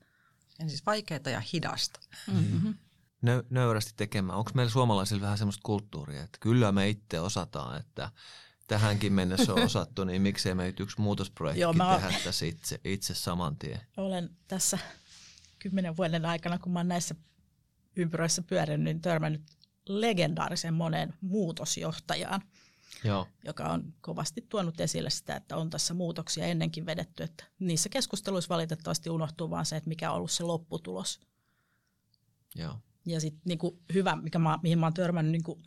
Ja 0.59 0.69
siis 0.69 0.85
vaikeeta 0.85 1.29
ja 1.29 1.41
hidasta. 1.53 1.99
Mm-hmm. 2.27 2.73
Nö, 3.21 3.43
nöyrästi 3.49 3.93
tekemään. 3.97 4.39
Onko 4.39 4.51
meillä 4.53 4.71
suomalaisilla 4.71 5.21
vähän 5.21 5.37
semmoista 5.37 5.61
kulttuuria, 5.63 6.23
että 6.23 6.37
kyllä 6.41 6.71
me 6.71 6.89
itse 6.89 7.19
osataan, 7.19 7.79
että 7.79 8.11
tähänkin 8.67 9.13
mennessä 9.13 9.53
on 9.53 9.63
osattu, 9.63 10.03
niin 10.03 10.21
miksei 10.21 10.55
me 10.55 10.73
yksi 10.79 11.01
muutosprojekti 11.01 11.61
Joo, 11.61 11.73
mä 11.73 11.99
tehdä 12.01 12.19
tässä 12.23 12.45
itse, 12.45 12.79
itse 12.83 13.15
saman 13.15 13.57
tien? 13.57 13.81
Olen 13.97 14.29
tässä 14.47 14.79
kymmenen 15.59 15.97
vuoden 15.97 16.25
aikana, 16.25 16.59
kun 16.59 16.71
mä 16.73 16.79
olen 16.79 16.87
näissä 16.87 17.15
ympyröissä 17.95 18.41
pyörinyt, 18.41 18.83
niin 18.83 19.01
törmännyt 19.01 19.41
legendaarisen 19.89 20.73
monen 20.73 21.13
muutosjohtajaan, 21.21 22.41
Joo. 23.03 23.27
joka 23.45 23.63
on 23.63 23.93
kovasti 24.01 24.45
tuonut 24.49 24.79
esille 24.81 25.09
sitä, 25.09 25.35
että 25.35 25.57
on 25.57 25.69
tässä 25.69 25.93
muutoksia 25.93 26.45
ennenkin 26.45 26.85
vedetty. 26.85 27.23
Että 27.23 27.45
niissä 27.59 27.89
keskusteluissa 27.89 28.49
valitettavasti 28.49 29.09
unohtuu 29.09 29.49
vaan 29.49 29.65
se, 29.65 29.75
että 29.75 29.87
mikä 29.89 30.11
on 30.11 30.17
ollut 30.17 30.31
se 30.31 30.43
lopputulos. 30.43 31.19
Joo. 32.55 32.79
Ja 33.05 33.19
sitten 33.19 33.41
niinku 33.45 33.83
hyvä, 33.93 34.15
mikä 34.15 34.39
mä, 34.39 34.59
mihin 34.63 34.79
mä 34.79 34.85
oon 34.85 34.93
törmännyt 34.93 35.31
niinku, 35.31 35.61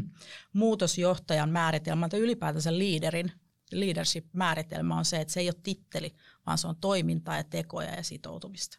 muutosjohtajan 0.52 1.50
määritelmä 1.50 2.08
tai 2.08 2.20
ylipäätänsä 2.20 2.78
liiderin 2.78 3.32
leadership-määritelmä 3.72 4.98
on 4.98 5.04
se, 5.04 5.20
että 5.20 5.34
se 5.34 5.40
ei 5.40 5.48
ole 5.48 5.60
titteli, 5.62 6.14
vaan 6.46 6.58
se 6.58 6.66
on 6.66 6.76
toimintaa 6.76 7.36
ja 7.36 7.44
tekoja 7.44 7.94
ja 7.94 8.02
sitoutumista. 8.02 8.78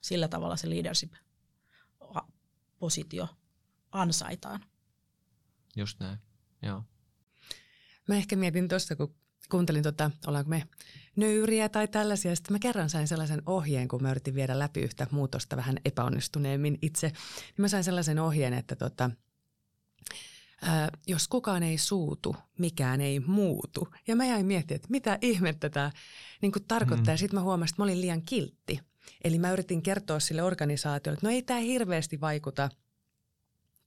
Sillä 0.00 0.28
tavalla 0.28 0.56
se 0.56 0.70
leadership-positio 0.70 3.28
ansaitaan. 3.92 4.64
Just 5.76 6.00
näin, 6.00 6.18
joo. 6.62 6.84
Mä 8.08 8.14
ehkä 8.14 8.36
mietin 8.36 8.68
tuossa, 8.68 8.96
kun 8.96 9.14
kuuntelin, 9.50 9.82
tota, 9.82 10.10
ollaanko 10.26 10.48
me 10.48 10.62
nöyriä 11.16 11.68
tai 11.68 11.88
tällaisia. 11.88 12.36
Sitten 12.36 12.54
mä 12.54 12.58
kerran 12.58 12.90
sain 12.90 13.08
sellaisen 13.08 13.42
ohjeen, 13.46 13.88
kun 13.88 14.02
mä 14.02 14.10
yritin 14.10 14.34
viedä 14.34 14.58
läpi 14.58 14.80
yhtä 14.80 15.06
muutosta 15.10 15.56
vähän 15.56 15.76
epäonnistuneemmin 15.84 16.78
itse. 16.82 17.06
Niin 17.06 17.54
mä 17.58 17.68
sain 17.68 17.84
sellaisen 17.84 18.18
ohjeen, 18.18 18.54
että 18.54 18.76
tota, 18.76 19.10
ää, 20.62 20.88
jos 21.06 21.28
kukaan 21.28 21.62
ei 21.62 21.78
suutu, 21.78 22.36
mikään 22.58 23.00
ei 23.00 23.20
muutu. 23.20 23.88
Ja 24.06 24.16
mä 24.16 24.24
jäin 24.24 24.46
miettimään, 24.46 24.76
että 24.76 24.88
mitä 24.90 25.18
ihmettä 25.20 25.70
tämä 25.70 25.90
niin 26.42 26.52
tarkoittaa. 26.68 27.14
Mm. 27.14 27.18
Sitten 27.18 27.38
mä 27.38 27.42
huomasin, 27.42 27.72
että 27.72 27.82
mä 27.82 27.84
olin 27.84 28.00
liian 28.00 28.22
kiltti. 28.22 28.80
Eli 29.24 29.38
mä 29.38 29.52
yritin 29.52 29.82
kertoa 29.82 30.20
sille 30.20 30.42
organisaatiolle, 30.42 31.14
että 31.14 31.26
no 31.26 31.32
ei 31.32 31.42
tämä 31.42 31.60
hirveästi 31.60 32.20
vaikuta 32.20 32.68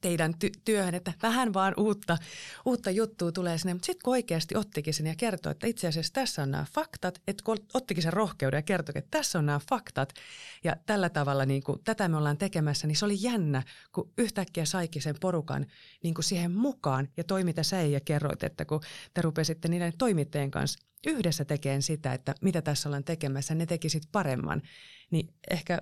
teidän 0.05 0.33
ty- 0.45 0.61
työhön, 0.65 0.95
että 0.95 1.13
vähän 1.23 1.53
vaan 1.53 1.73
uutta, 1.77 2.17
uutta 2.65 2.91
juttua 2.91 3.31
tulee 3.31 3.57
sinne. 3.57 3.73
Mutta 3.73 3.85
sitten 3.85 4.03
kun 4.03 4.11
oikeasti 4.11 4.57
ottikin 4.57 4.93
sen 4.93 5.05
ja 5.05 5.15
kertoi, 5.15 5.51
että 5.51 5.67
itse 5.67 5.87
asiassa 5.87 6.13
tässä 6.13 6.43
on 6.43 6.51
nämä 6.51 6.65
faktat, 6.73 7.21
että 7.27 7.43
kun 7.43 7.57
ottikin 7.73 8.03
sen 8.03 8.13
rohkeuden 8.13 8.57
ja 8.57 8.61
kertoi, 8.61 8.93
että 8.95 9.17
tässä 9.17 9.39
on 9.39 9.45
nämä 9.45 9.59
faktat 9.69 10.13
ja 10.63 10.75
tällä 10.85 11.09
tavalla 11.09 11.45
niin 11.45 11.63
kuin, 11.63 11.79
tätä 11.83 12.07
me 12.07 12.17
ollaan 12.17 12.37
tekemässä, 12.37 12.87
niin 12.87 12.95
se 12.95 13.05
oli 13.05 13.17
jännä, 13.19 13.63
kun 13.91 14.11
yhtäkkiä 14.17 14.65
saikin 14.65 15.01
sen 15.01 15.15
porukan 15.21 15.65
niin 16.03 16.13
kuin 16.13 16.25
siihen 16.25 16.51
mukaan 16.51 17.07
ja 17.17 17.23
toi 17.23 17.43
mitä 17.43 17.63
sä 17.63 17.81
ja 17.81 17.99
kerroit, 17.99 18.43
että 18.43 18.65
kun 18.65 18.81
te 19.13 19.21
rupesitte 19.21 19.67
niiden 19.67 19.93
toimittajien 19.97 20.51
kanssa 20.51 20.79
yhdessä 21.07 21.45
tekemään 21.45 21.81
sitä, 21.81 22.13
että 22.13 22.35
mitä 22.41 22.61
tässä 22.61 22.89
ollaan 22.89 23.03
tekemässä, 23.03 23.55
ne 23.55 23.65
tekisit 23.65 24.03
paremman, 24.11 24.61
niin 25.11 25.33
ehkä 25.49 25.81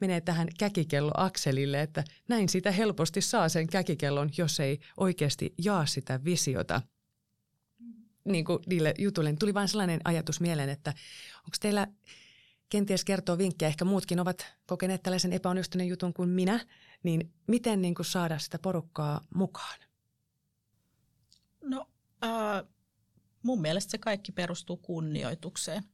menee 0.00 0.20
tähän 0.20 0.48
käkikelloakselille, 0.58 1.82
että 1.82 2.04
näin 2.28 2.48
sitä 2.48 2.70
helposti 2.70 3.20
saa 3.20 3.48
sen 3.48 3.66
käkikellon, 3.66 4.30
jos 4.38 4.60
ei 4.60 4.80
oikeasti 4.96 5.54
jaa 5.58 5.86
sitä 5.86 6.24
visiota 6.24 6.82
niin 8.24 8.44
kuin 8.44 8.58
niille 8.66 8.94
jutuille. 8.98 9.36
Tuli 9.38 9.54
vain 9.54 9.68
sellainen 9.68 10.00
ajatus 10.04 10.40
mieleen, 10.40 10.68
että 10.68 10.90
onko 11.38 11.56
teillä 11.60 11.86
kenties 12.68 13.04
kertoo 13.04 13.38
vinkkejä, 13.38 13.68
ehkä 13.68 13.84
muutkin 13.84 14.20
ovat 14.20 14.46
kokeneet 14.66 15.02
tällaisen 15.02 15.32
epäonnistuneen 15.32 15.88
jutun 15.88 16.14
kuin 16.14 16.28
minä, 16.28 16.66
niin 17.02 17.32
miten 17.46 17.82
niin 17.82 17.94
kuin 17.94 18.06
saada 18.06 18.38
sitä 18.38 18.58
porukkaa 18.58 19.20
mukaan? 19.34 19.78
No 21.64 21.88
äh, 22.24 22.62
mun 23.42 23.60
mielestä 23.60 23.90
se 23.90 23.98
kaikki 23.98 24.32
perustuu 24.32 24.76
kunnioitukseen. 24.76 25.84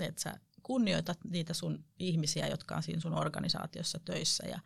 Että 0.00 0.22
sä 0.22 0.34
kunnioitat 0.64 1.18
niitä 1.24 1.54
sun 1.54 1.84
ihmisiä, 1.98 2.46
jotka 2.46 2.76
on 2.76 2.82
siinä 2.82 3.00
sun 3.00 3.18
organisaatiossa 3.18 3.98
töissä 4.04 4.46
ja, 4.46 4.60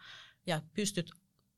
ja 0.46 0.62
pystyt 0.74 1.10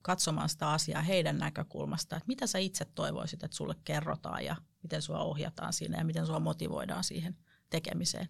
katsomaan 0.02 0.48
sitä 0.48 0.70
asiaa 0.70 1.02
heidän 1.02 1.38
näkökulmasta, 1.38 2.16
että 2.16 2.28
mitä 2.28 2.46
sä 2.46 2.58
itse 2.58 2.84
toivoisit, 2.84 3.42
että 3.42 3.56
sulle 3.56 3.74
kerrotaan 3.84 4.44
ja 4.44 4.56
miten 4.82 5.02
sua 5.02 5.18
ohjataan 5.18 5.72
siinä 5.72 5.98
ja 5.98 6.04
miten 6.04 6.26
sua 6.26 6.40
motivoidaan 6.40 7.04
siihen 7.04 7.36
tekemiseen. 7.70 8.28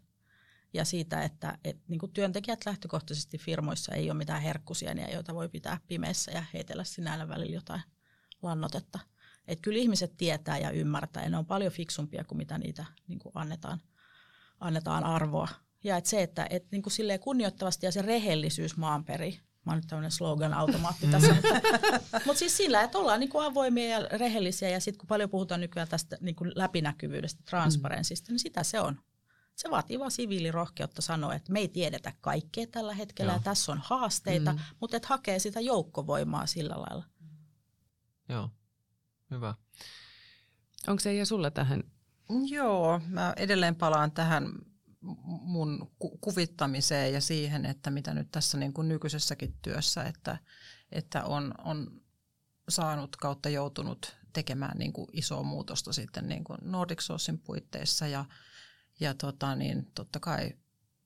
Ja 0.73 0.85
siitä, 0.85 1.23
että, 1.23 1.59
että 1.65 1.83
niin 1.89 1.99
kuin 1.99 2.13
työntekijät 2.13 2.67
lähtökohtaisesti 2.67 3.39
firmoissa 3.39 3.95
ei 3.95 4.11
ole 4.11 4.19
mitään 4.19 4.43
herkkusieniä, 4.43 5.09
joita 5.09 5.35
voi 5.35 5.49
pitää 5.49 5.81
pimeässä 5.87 6.31
ja 6.33 6.45
heitellä 6.55 6.85
sinällä 6.85 7.29
välillä 7.29 7.55
jotain 7.55 7.83
lannotetta. 8.43 8.99
Että 9.49 9.63
kyllä 9.63 9.79
ihmiset 9.79 10.17
tietää 10.17 10.59
ja 10.59 10.71
ymmärtää 10.71 11.23
ja 11.23 11.31
ne 11.31 11.37
on 11.37 11.47
paljon 11.47 11.73
fiksumpia 11.73 12.25
kuin 12.25 12.39
mitä 12.39 12.59
niitä 12.59 12.85
niin 13.09 13.19
kuin 13.19 13.33
annetaan, 13.35 13.81
annetaan 14.61 15.05
arvoa 15.05 15.49
ja 15.85 15.97
että 15.97 16.11
se, 16.11 16.23
että 16.23 16.47
et 16.51 16.71
niin 16.71 16.83
kuin 16.83 16.93
silleen 16.93 17.21
kunnioittavasti 17.21 17.87
ja 17.87 17.93
se 17.93 18.03
rehellisyys 18.03 18.77
maanperi. 18.77 19.41
Mä 19.67 19.73
oon 19.73 19.79
nyt 19.79 19.87
tämmöinen 19.87 20.11
slogan-automaatti 20.11 21.07
tässä. 21.07 21.35
mutta, 21.35 21.49
mutta 22.27 22.39
siis 22.39 22.57
sillä, 22.57 22.83
että 22.83 22.99
ollaan 22.99 23.21
niin 23.21 23.31
kuin 23.31 23.45
avoimia 23.45 23.89
ja 23.89 24.09
rehellisiä. 24.19 24.69
Ja 24.69 24.81
sitten 24.81 24.99
kun 24.99 25.07
paljon 25.07 25.31
puhutaan 25.31 25.61
nykyään 25.61 25.89
tästä 25.89 26.19
niin 26.21 26.35
kuin 26.35 26.53
läpinäkyvyydestä, 26.55 27.43
transparenssista, 27.51 28.29
mm. 28.29 28.33
niin 28.33 28.41
sitä 28.41 28.63
se 28.63 28.81
on. 28.81 29.01
Se 29.57 29.71
vaatii 29.71 29.99
vaan 29.99 30.11
siviilirohkeutta 30.11 31.03
sanoa, 31.03 31.35
että 31.35 31.53
me 31.53 31.59
ei 31.59 31.69
tiedetä 31.69 32.13
kaikkea 32.21 32.67
tällä 32.67 32.95
hetkellä 32.95 33.33
Joo. 33.33 33.39
ja 33.39 33.43
tässä 33.43 33.73
on 33.73 33.81
haasteita, 33.85 34.53
mm. 34.53 34.59
mutta 34.81 34.97
että 34.97 35.09
hakee 35.09 35.39
sitä 35.39 35.61
joukkovoimaa 35.61 36.47
sillä 36.47 36.75
lailla. 36.75 37.05
Joo, 38.29 38.51
hyvä. 39.31 39.55
Onko 40.89 41.01
se 41.01 41.15
ja 41.15 41.27
sulla 41.27 41.51
tähän? 41.51 41.83
Joo, 42.47 43.01
mä 43.07 43.35
edelleen 43.37 43.77
palaan 43.77 44.13
tähän 44.13 44.53
mun 45.27 45.93
kuvittamiseen 46.21 47.13
ja 47.13 47.21
siihen, 47.21 47.67
että 47.67 47.91
mitä 47.91 48.15
nyt 48.15 48.31
tässä 48.31 48.59
niin 48.59 48.73
kuin 48.73 48.89
nykyisessäkin 48.89 49.55
työssä, 49.63 50.03
että, 50.03 50.39
että 50.93 51.25
on, 51.25 51.55
on 51.65 52.01
saanut 52.69 53.17
kautta 53.17 53.49
joutunut 53.49 54.17
tekemään 54.33 54.79
niin 54.79 54.93
kuin 54.93 55.09
isoa 55.13 55.43
muutosta 55.43 55.93
sitten 55.93 56.29
niin 56.29 56.45
kuin 56.45 56.59
Nordic 56.63 57.01
Sourcin 57.01 57.39
puitteissa. 57.39 58.07
Ja, 58.07 58.25
ja 59.01 59.15
tota 59.15 59.55
niin, 59.55 59.91
totta 59.95 60.21
kai 60.21 60.53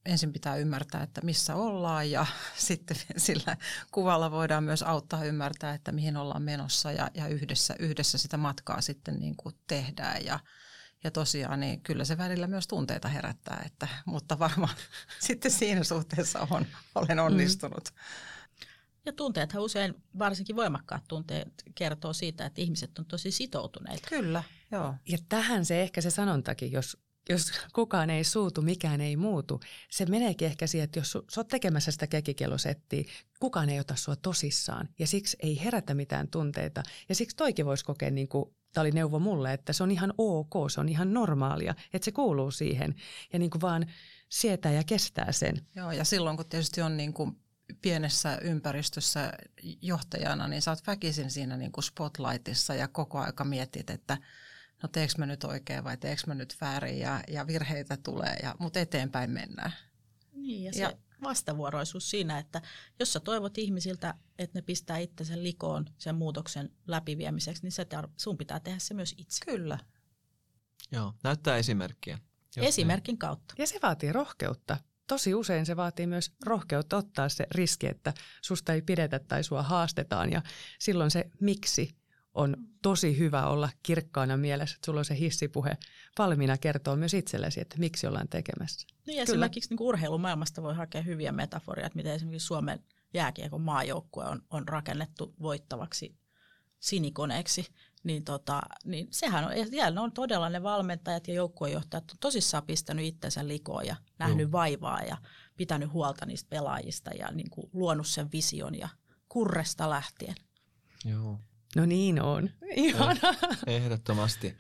ensin 0.06 0.32
pitää 0.32 0.56
ymmärtää, 0.56 1.02
että 1.02 1.20
missä 1.20 1.54
ollaan 1.54 2.10
ja 2.10 2.26
sitten 2.56 2.96
sillä 3.16 3.56
kuvalla 3.90 4.30
voidaan 4.30 4.64
myös 4.64 4.82
auttaa 4.82 5.24
ymmärtää, 5.24 5.74
että 5.74 5.92
mihin 5.92 6.16
ollaan 6.16 6.42
menossa 6.42 6.92
ja, 6.92 7.10
ja 7.14 7.28
yhdessä, 7.28 7.74
yhdessä 7.78 8.18
sitä 8.18 8.36
matkaa 8.36 8.80
sitten 8.80 9.20
niin 9.20 9.36
kuin 9.36 9.54
tehdään. 9.66 10.24
Ja, 10.24 10.40
ja 11.04 11.10
tosiaan 11.10 11.60
niin 11.60 11.80
kyllä 11.80 12.04
se 12.04 12.18
välillä 12.18 12.46
myös 12.46 12.66
tunteita 12.66 13.08
herättää, 13.08 13.62
että, 13.66 13.88
mutta 14.04 14.38
varmaan 14.38 14.74
sitten 15.28 15.50
siinä 15.50 15.84
suhteessa 15.84 16.46
on, 16.50 16.66
olen 16.94 17.20
onnistunut. 17.20 17.88
Mm. 17.90 18.00
Ja 19.06 19.12
tunteethan 19.12 19.62
usein, 19.62 19.94
varsinkin 20.18 20.56
voimakkaat 20.56 21.04
tunteet, 21.08 21.62
kertoo 21.74 22.12
siitä, 22.12 22.46
että 22.46 22.60
ihmiset 22.60 22.98
on 22.98 23.06
tosi 23.06 23.30
sitoutuneita. 23.30 24.08
Kyllä, 24.08 24.42
joo. 24.72 24.94
Ja 25.08 25.18
tähän 25.28 25.64
se 25.64 25.82
ehkä 25.82 26.00
se 26.00 26.10
sanontakin, 26.10 26.72
jos, 26.72 26.96
jos 27.28 27.52
kukaan 27.72 28.10
ei 28.10 28.24
suutu, 28.24 28.62
mikään 28.62 29.00
ei 29.00 29.16
muutu. 29.16 29.60
Se 29.90 30.06
meneekin 30.06 30.46
ehkä 30.46 30.66
siihen, 30.66 30.84
että 30.84 30.98
jos 30.98 31.12
sä 31.12 31.40
oot 31.40 31.48
tekemässä 31.48 31.90
sitä 31.90 32.06
kekikellosettiä, 32.06 33.04
kukaan 33.40 33.70
ei 33.70 33.80
ota 33.80 33.96
sua 33.96 34.16
tosissaan 34.16 34.88
ja 34.98 35.06
siksi 35.06 35.36
ei 35.40 35.64
herätä 35.64 35.94
mitään 35.94 36.28
tunteita. 36.28 36.82
Ja 37.08 37.14
siksi 37.14 37.36
toikin 37.36 37.66
voisi 37.66 37.84
kokea 37.84 38.10
niin 38.10 38.28
kuin 38.28 38.54
tämä 38.72 38.82
oli 38.82 38.90
neuvo 38.90 39.18
mulle, 39.18 39.52
että 39.52 39.72
se 39.72 39.82
on 39.82 39.90
ihan 39.90 40.14
ok, 40.18 40.70
se 40.70 40.80
on 40.80 40.88
ihan 40.88 41.14
normaalia, 41.14 41.74
että 41.92 42.04
se 42.04 42.12
kuuluu 42.12 42.50
siihen 42.50 42.94
ja 43.32 43.38
niin 43.38 43.50
kuin 43.50 43.60
vaan 43.62 43.86
sietää 44.28 44.72
ja 44.72 44.84
kestää 44.84 45.32
sen. 45.32 45.66
Joo, 45.76 45.92
ja 45.92 46.04
silloin 46.04 46.36
kun 46.36 46.48
tietysti 46.48 46.82
on 46.82 46.96
niin 46.96 47.12
kuin 47.12 47.36
pienessä 47.82 48.38
ympäristössä 48.42 49.32
johtajana, 49.82 50.48
niin 50.48 50.62
sä 50.62 50.70
oot 50.70 50.86
väkisin 50.86 51.30
siinä 51.30 51.56
niin 51.56 51.72
kuin 51.72 51.84
spotlightissa 51.84 52.74
ja 52.74 52.88
koko 52.88 53.18
aika 53.18 53.44
mietit, 53.44 53.90
että 53.90 54.18
no 54.84 54.88
teekö 54.88 55.12
mä 55.18 55.26
nyt 55.26 55.44
oikein 55.44 55.84
vai 55.84 55.96
teekö 55.96 56.22
mä 56.26 56.34
nyt 56.34 56.56
väärin 56.60 56.98
ja, 56.98 57.20
ja 57.28 57.46
virheitä 57.46 57.96
tulee, 57.96 58.36
ja, 58.42 58.54
mutta 58.58 58.80
eteenpäin 58.80 59.30
mennään. 59.30 59.72
Niin, 60.32 60.64
ja 60.64 60.72
se, 60.72 60.80
ja 60.80 60.92
vastavuoroisuus 61.22 62.10
siinä, 62.10 62.38
että 62.38 62.62
jos 62.98 63.12
sä 63.12 63.20
toivot 63.20 63.58
ihmisiltä, 63.58 64.14
että 64.38 64.58
ne 64.58 64.62
pistää 64.62 64.98
itsensä 64.98 65.42
likoon 65.42 65.86
sen 65.98 66.14
muutoksen 66.14 66.70
läpiviemiseksi, 66.86 67.62
niin 67.62 67.72
se 67.72 67.82
tar- 67.82 68.10
sun 68.16 68.38
pitää 68.38 68.60
tehdä 68.60 68.78
se 68.78 68.94
myös 68.94 69.14
itse. 69.18 69.44
Kyllä. 69.44 69.78
Joo, 70.92 71.14
näyttää 71.24 71.56
esimerkkiä. 71.56 72.18
Esimerkin 72.56 73.12
niin. 73.12 73.18
kautta. 73.18 73.54
Ja 73.58 73.66
se 73.66 73.78
vaatii 73.82 74.12
rohkeutta. 74.12 74.76
Tosi 75.06 75.34
usein 75.34 75.66
se 75.66 75.76
vaatii 75.76 76.06
myös 76.06 76.32
rohkeutta 76.46 76.96
ottaa 76.96 77.28
se 77.28 77.46
riski, 77.50 77.86
että 77.86 78.14
susta 78.42 78.72
ei 78.72 78.82
pidetä 78.82 79.18
tai 79.18 79.44
sua 79.44 79.62
haastetaan 79.62 80.32
ja 80.32 80.42
silloin 80.78 81.10
se 81.10 81.30
miksi 81.40 81.96
on 82.34 82.56
tosi 82.82 83.18
hyvä 83.18 83.46
olla 83.46 83.70
kirkkaana 83.82 84.36
mielessä, 84.36 84.74
että 84.74 84.86
sulla 84.86 85.00
on 85.00 85.04
se 85.04 85.18
hissipuhe 85.18 85.76
valmiina 86.18 86.58
kertoa 86.58 86.96
myös 86.96 87.14
itsellesi, 87.14 87.60
että 87.60 87.78
miksi 87.78 88.06
ollaan 88.06 88.28
tekemässä. 88.28 88.86
Niin 89.06 89.22
esimerkiksi 89.22 89.70
niin 89.70 89.82
urheilumaailmasta 89.82 90.62
voi 90.62 90.74
hakea 90.74 91.02
hyviä 91.02 91.32
metaforia, 91.32 91.86
että 91.86 91.96
miten 91.96 92.14
esimerkiksi 92.14 92.46
Suomen 92.46 92.84
jääkiekon 93.14 93.60
maajoukkue 93.60 94.24
on, 94.24 94.42
on 94.50 94.68
rakennettu 94.68 95.34
voittavaksi 95.42 96.16
sinikoneeksi, 96.80 97.66
niin, 98.04 98.24
tota, 98.24 98.62
niin 98.84 99.08
sehän 99.10 99.44
on, 99.44 99.56
ja 99.56 99.66
siellä 99.66 100.00
on 100.00 100.12
todella 100.12 100.48
ne 100.48 100.62
valmentajat 100.62 101.28
ja 101.28 101.34
joukkuejohtajat 101.34 102.10
on 102.10 102.16
tosissaan 102.20 102.66
pistänyt 102.66 103.04
itsensä 103.04 103.48
likoon 103.48 103.86
ja 103.86 103.96
nähnyt 104.18 104.44
Joo. 104.44 104.52
vaivaa 104.52 105.00
ja 105.00 105.16
pitänyt 105.56 105.92
huolta 105.92 106.26
niistä 106.26 106.48
pelaajista 106.50 107.10
ja 107.10 107.30
niin 107.32 107.50
kuin 107.50 107.70
luonut 107.72 108.06
sen 108.06 108.32
vision 108.32 108.74
ja 108.74 108.88
kurresta 109.28 109.90
lähtien. 109.90 110.34
Joo. 111.04 111.38
No 111.76 111.86
niin 111.86 112.22
on. 112.22 112.50
Ihana. 112.76 113.34
Ehdottomasti. 113.66 114.56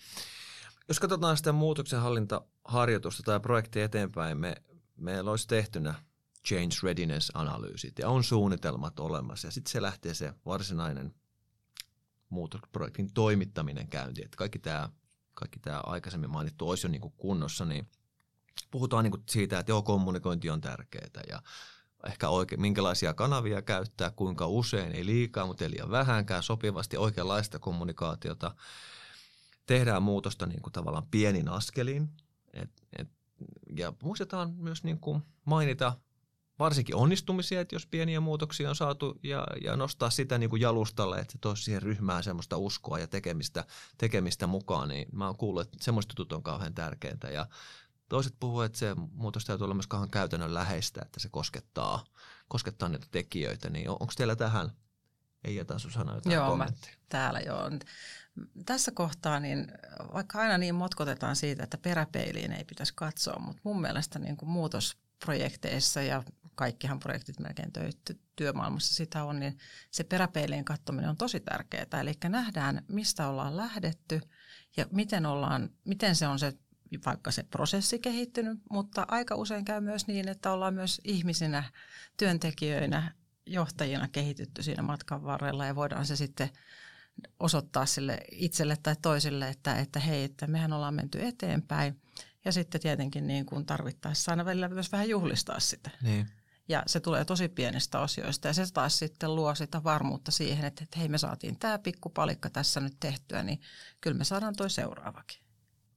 Jos 0.88 1.00
katsotaan 1.00 1.36
sitä 1.36 1.52
muutoksenhallintaharjoitusta 1.52 3.22
tai 3.22 3.40
projektia 3.40 3.84
eteenpäin, 3.84 4.38
me, 4.38 4.56
meillä 4.96 5.30
olisi 5.30 5.48
tehtynä 5.48 5.94
change 6.46 6.74
readiness-analyysit 6.82 7.98
ja 7.98 8.08
on 8.08 8.24
suunnitelmat 8.24 9.00
olemassa. 9.00 9.48
Ja 9.48 9.52
sitten 9.52 9.72
se 9.72 9.82
lähtee 9.82 10.14
se 10.14 10.32
varsinainen 10.46 11.14
muutosprojektin 12.28 13.12
toimittaminen 13.12 13.88
käyntiin. 13.88 14.24
Että 14.24 14.36
kaikki 14.36 14.58
tämä 14.58 14.88
kaikki 15.34 15.58
tämä 15.58 15.80
aikaisemmin 15.80 16.30
mainittu 16.30 16.68
olisi 16.68 16.86
jo 16.86 16.90
niin 16.90 17.00
kuin 17.00 17.14
kunnossa, 17.16 17.64
niin 17.64 17.88
puhutaan 18.70 19.04
niin 19.04 19.10
kuin 19.10 19.22
siitä, 19.28 19.58
että 19.58 19.72
joo, 19.72 19.82
kommunikointi 19.82 20.50
on 20.50 20.60
tärkeää 20.60 21.22
ja 21.28 21.42
ehkä 22.06 22.28
oikein, 22.28 22.60
minkälaisia 22.60 23.14
kanavia 23.14 23.62
käyttää, 23.62 24.10
kuinka 24.10 24.46
usein, 24.46 24.92
ei 24.92 25.06
liikaa, 25.06 25.46
mutta 25.46 25.64
ei 25.64 25.70
liian 25.70 25.90
vähänkään, 25.90 26.42
sopivasti 26.42 26.96
oikeanlaista 26.96 27.58
kommunikaatiota. 27.58 28.54
Tehdään 29.66 30.02
muutosta 30.02 30.46
niin 30.46 30.62
kuin 30.62 30.72
tavallaan 30.72 31.06
pienin 31.10 31.48
askelin. 31.48 32.10
Et, 32.52 32.70
et, 32.98 33.08
ja 33.76 33.92
muistetaan 34.02 34.54
myös 34.54 34.84
niin 34.84 35.00
kuin 35.00 35.22
mainita 35.44 35.92
varsinkin 36.58 36.96
onnistumisia, 36.96 37.60
että 37.60 37.74
jos 37.74 37.86
pieniä 37.86 38.20
muutoksia 38.20 38.68
on 38.68 38.76
saatu 38.76 39.18
ja, 39.22 39.46
ja 39.62 39.76
nostaa 39.76 40.10
sitä 40.10 40.38
niin 40.38 40.50
kuin 40.50 40.62
jalustalle, 40.62 41.18
että 41.18 41.32
se 41.32 41.38
toisi 41.38 41.62
siihen 41.62 41.82
ryhmään 41.82 42.22
semmoista 42.22 42.56
uskoa 42.56 42.98
ja 42.98 43.06
tekemistä, 43.06 43.64
tekemistä 43.98 44.46
mukaan, 44.46 44.88
niin 44.88 45.08
mä 45.12 45.26
oon 45.26 45.36
kuullut, 45.36 45.62
että 45.62 45.78
semmoista 45.80 46.14
tutut 46.16 46.36
on 46.36 46.42
kauhean 46.42 46.74
tärkeintä 46.74 47.28
ja 47.28 47.46
Toiset 48.08 48.34
puhuvat, 48.40 48.64
että 48.64 48.78
se 48.78 48.94
muutos 48.94 49.44
täytyy 49.44 49.64
olla 49.64 49.74
myös 49.74 49.88
käytännön 50.10 50.54
läheistä, 50.54 51.02
että 51.04 51.20
se 51.20 51.28
koskettaa, 51.28 52.04
koskettaa 52.48 52.88
niitä 52.88 53.06
tekijöitä. 53.10 53.70
Niin 53.70 53.90
on, 53.90 53.96
onko 54.00 54.12
teillä 54.16 54.36
tähän 54.36 54.70
ei 55.44 55.56
jätä 55.56 55.78
sun 55.78 55.90
sanoa 55.90 56.14
jotain 56.14 56.34
Joo, 56.34 56.56
mä 56.56 56.66
täällä 57.08 57.40
joo. 57.40 57.70
Tässä 58.66 58.92
kohtaa, 58.92 59.40
niin 59.40 59.72
vaikka 60.12 60.38
aina 60.38 60.58
niin 60.58 60.74
motkotetaan 60.74 61.36
siitä, 61.36 61.64
että 61.64 61.78
peräpeiliin 61.78 62.52
ei 62.52 62.64
pitäisi 62.64 62.92
katsoa, 62.96 63.38
mutta 63.38 63.60
mun 63.64 63.80
mielestä 63.80 64.18
niin 64.18 64.36
kuin 64.36 64.48
muutosprojekteissa 64.48 66.02
ja 66.02 66.22
kaikkihan 66.54 66.98
projektit 66.98 67.40
melkein 67.40 67.72
tö- 67.78 68.16
työmaailmassa 68.36 68.94
sitä 68.94 69.24
on, 69.24 69.40
niin 69.40 69.58
se 69.90 70.04
peräpeiliin 70.04 70.64
katsominen 70.64 71.10
on 71.10 71.16
tosi 71.16 71.40
tärkeää. 71.40 72.00
Eli 72.00 72.12
nähdään, 72.28 72.84
mistä 72.88 73.28
ollaan 73.28 73.56
lähdetty 73.56 74.20
ja 74.76 74.86
miten, 74.90 75.26
ollaan, 75.26 75.70
miten 75.84 76.16
se 76.16 76.28
on 76.28 76.38
se 76.38 76.52
vaikka 77.06 77.30
se 77.30 77.42
prosessi 77.42 77.98
kehittynyt, 77.98 78.58
mutta 78.70 79.04
aika 79.08 79.34
usein 79.34 79.64
käy 79.64 79.80
myös 79.80 80.06
niin, 80.06 80.28
että 80.28 80.52
ollaan 80.52 80.74
myös 80.74 81.00
ihmisinä, 81.04 81.64
työntekijöinä, 82.16 83.12
johtajina 83.46 84.08
kehitytty 84.08 84.62
siinä 84.62 84.82
matkan 84.82 85.24
varrella 85.24 85.66
ja 85.66 85.74
voidaan 85.74 86.06
se 86.06 86.16
sitten 86.16 86.50
osoittaa 87.40 87.86
sille 87.86 88.20
itselle 88.32 88.76
tai 88.82 88.96
toisille, 89.02 89.48
että, 89.48 89.78
että 89.78 90.00
hei, 90.00 90.24
että 90.24 90.46
mehän 90.46 90.72
ollaan 90.72 90.94
menty 90.94 91.22
eteenpäin. 91.22 92.00
Ja 92.44 92.52
sitten 92.52 92.80
tietenkin 92.80 93.26
niin 93.26 93.46
kuin 93.46 93.66
tarvittaessa 93.66 94.32
aina 94.32 94.44
välillä 94.44 94.68
myös 94.68 94.92
vähän 94.92 95.08
juhlistaa 95.08 95.60
sitä. 95.60 95.90
Niin. 96.02 96.28
Ja 96.68 96.82
se 96.86 97.00
tulee 97.00 97.24
tosi 97.24 97.48
pienistä 97.48 98.00
osioista 98.00 98.48
ja 98.48 98.54
se 98.54 98.72
taas 98.72 98.98
sitten 98.98 99.34
luo 99.34 99.54
sitä 99.54 99.84
varmuutta 99.84 100.30
siihen, 100.30 100.64
että, 100.64 100.84
että 100.84 100.98
hei 100.98 101.08
me 101.08 101.18
saatiin 101.18 101.58
tämä 101.58 101.78
pikkupalikka 101.78 102.50
tässä 102.50 102.80
nyt 102.80 102.96
tehtyä, 103.00 103.42
niin 103.42 103.60
kyllä 104.00 104.18
me 104.18 104.24
saadaan 104.24 104.56
toi 104.56 104.70
seuraavakin. 104.70 105.43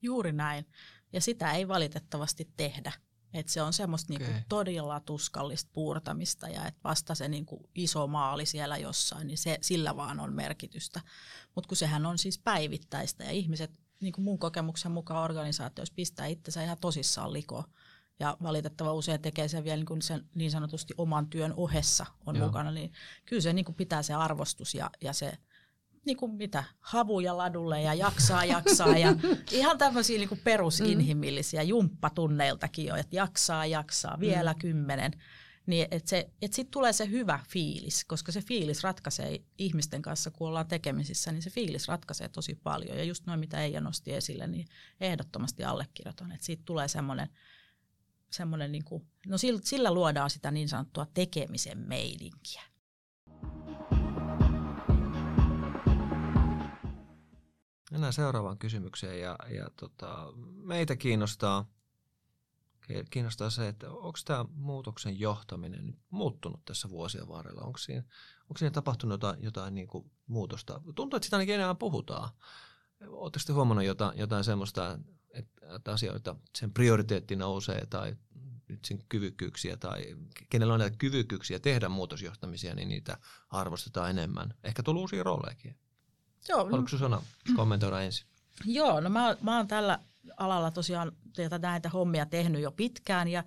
Juuri 0.02 0.32
näin. 0.32 0.66
Ja 1.12 1.20
sitä 1.20 1.52
ei 1.52 1.68
valitettavasti 1.68 2.52
tehdä. 2.56 2.92
Et 3.34 3.48
se 3.48 3.62
on 3.62 3.72
semmoista 3.72 4.12
niinku 4.12 4.30
Okei. 4.30 4.42
todella 4.48 5.00
tuskallista 5.00 5.70
puurtamista 5.72 6.48
ja 6.48 6.66
että 6.66 6.80
vasta 6.84 7.14
se 7.14 7.28
niinku 7.28 7.70
iso 7.74 8.06
maali 8.06 8.46
siellä 8.46 8.76
jossain, 8.76 9.26
niin 9.26 9.38
se, 9.38 9.58
sillä 9.60 9.96
vaan 9.96 10.20
on 10.20 10.32
merkitystä. 10.32 11.00
Mutta 11.54 11.68
kun 11.68 11.76
sehän 11.76 12.06
on 12.06 12.18
siis 12.18 12.38
päivittäistä 12.38 13.24
ja 13.24 13.30
ihmiset 13.30 13.80
niinku 14.00 14.20
mun 14.20 14.38
kokemuksen 14.38 14.92
mukaan 14.92 15.24
organisaatioissa 15.24 15.94
pistää 15.94 16.26
itsensä 16.26 16.64
ihan 16.64 16.78
tosissaan 16.80 17.32
likoon. 17.32 17.64
Ja 18.20 18.36
valitettava 18.42 18.92
usein 18.92 19.22
tekee 19.22 19.48
sen 19.48 19.64
vielä 19.64 19.76
niin, 19.76 19.86
kuin 19.86 20.02
sen 20.02 20.28
niin 20.34 20.50
sanotusti 20.50 20.94
oman 20.98 21.26
työn 21.26 21.54
ohessa 21.56 22.06
on. 22.26 22.36
Joo. 22.36 22.46
mukana, 22.46 22.70
niin 22.70 22.92
kyllä 23.24 23.42
se 23.42 23.52
niin 23.52 23.64
kuin 23.64 23.76
pitää 23.76 24.02
se 24.02 24.14
arvostus 24.14 24.74
ja, 24.74 24.90
ja 25.00 25.12
se 25.12 25.38
niin 26.06 26.16
kuin 26.16 26.32
mitä, 26.32 26.64
havuja 26.80 27.36
ladulle 27.36 27.82
ja 27.82 27.94
jaksaa, 27.94 28.44
jaksaa 28.44 28.98
ja 28.98 29.14
ihan 29.50 29.78
tämmöisiä 29.78 30.18
niin 30.18 30.28
kuin 30.28 30.40
perusinhimillisiä 30.44 31.62
jumppatunneiltakin 31.62 32.86
jo, 32.86 32.96
että 32.96 33.16
jaksaa, 33.16 33.66
jaksaa, 33.66 34.20
vielä 34.20 34.54
kymmenen. 34.54 35.12
Niin, 35.66 35.88
että 35.90 36.10
se, 36.10 36.30
et 36.42 36.52
sitten 36.52 36.70
tulee 36.70 36.92
se 36.92 37.10
hyvä 37.10 37.40
fiilis, 37.48 38.04
koska 38.04 38.32
se 38.32 38.42
fiilis 38.42 38.82
ratkaisee 38.82 39.40
ihmisten 39.58 40.02
kanssa, 40.02 40.30
kun 40.30 40.48
ollaan 40.48 40.68
tekemisissä, 40.68 41.32
niin 41.32 41.42
se 41.42 41.50
fiilis 41.50 41.88
ratkaisee 41.88 42.28
tosi 42.28 42.54
paljon. 42.54 42.98
Ja 42.98 43.04
just 43.04 43.26
noin, 43.26 43.40
mitä 43.40 43.62
Eija 43.62 43.80
nosti 43.80 44.14
esille, 44.14 44.46
niin 44.46 44.66
ehdottomasti 45.00 45.64
allekirjoitan, 45.64 46.32
että 46.32 46.46
siitä 46.46 46.62
tulee 46.66 46.88
semmoinen, 46.88 47.28
semmoinen 48.30 48.72
niin 48.72 48.84
kuin, 48.84 49.06
no 49.26 49.38
sillä, 49.38 49.60
sillä 49.64 49.94
luodaan 49.94 50.30
sitä 50.30 50.50
niin 50.50 50.68
sanottua 50.68 51.06
tekemisen 51.14 51.78
meininkiä. 51.78 52.62
Mennään 57.90 58.12
seuraavaan 58.12 58.58
kysymykseen 58.58 59.20
ja, 59.20 59.36
ja 59.48 59.70
tota, 59.76 60.32
meitä 60.62 60.96
kiinnostaa, 60.96 61.70
kiinnostaa 63.10 63.50
se, 63.50 63.68
että 63.68 63.90
onko 63.90 64.18
tämä 64.24 64.44
muutoksen 64.54 65.20
johtaminen 65.20 65.96
muuttunut 66.10 66.64
tässä 66.64 66.90
vuosien 66.90 67.28
varrella? 67.28 67.62
Onko 67.62 67.78
siinä, 67.78 68.02
onko 68.42 68.58
siinä 68.58 68.70
tapahtunut 68.70 69.14
jotain, 69.14 69.42
jotain 69.42 69.74
niin 69.74 69.88
kuin 69.88 70.10
muutosta? 70.26 70.80
Tuntuu, 70.94 71.16
että 71.16 71.24
sitä 71.24 71.36
ainakin 71.36 71.54
enää 71.54 71.74
puhutaan. 71.74 72.30
Oletteko 73.06 73.42
te 73.46 73.52
huomannut 73.52 73.84
jotain, 73.84 74.18
jotain 74.18 74.44
semmoista, 74.44 74.98
että, 75.30 75.92
asioita, 75.92 76.36
sen 76.58 76.72
prioriteetti 76.72 77.36
nousee 77.36 77.86
tai 77.86 78.16
nyt 78.68 78.84
sen 78.84 79.04
kyvykkyyksiä 79.08 79.76
tai 79.76 80.16
kenellä 80.50 80.74
on 80.74 80.80
näitä 80.80 80.96
kyvykkyyksiä 80.96 81.58
tehdä 81.58 81.88
muutosjohtamisia, 81.88 82.74
niin 82.74 82.88
niitä 82.88 83.18
arvostetaan 83.50 84.10
enemmän. 84.10 84.54
Ehkä 84.64 84.82
tullut 84.82 85.00
uusia 85.00 85.22
roolejakin. 85.22 85.76
Joo, 86.48 86.64
Haluatko 86.64 86.88
Susanna 86.88 87.22
kommentoida 87.56 88.00
ensin? 88.00 88.26
Joo, 88.64 89.00
no 89.00 89.10
mä, 89.10 89.36
mä 89.40 89.56
oon 89.56 89.68
tällä 89.68 89.98
alalla 90.36 90.70
tosiaan 90.70 91.12
tätä, 91.36 91.58
näitä 91.58 91.88
hommia 91.88 92.26
tehnyt 92.26 92.62
jo 92.62 92.72
pitkään 92.72 93.28
ja, 93.28 93.44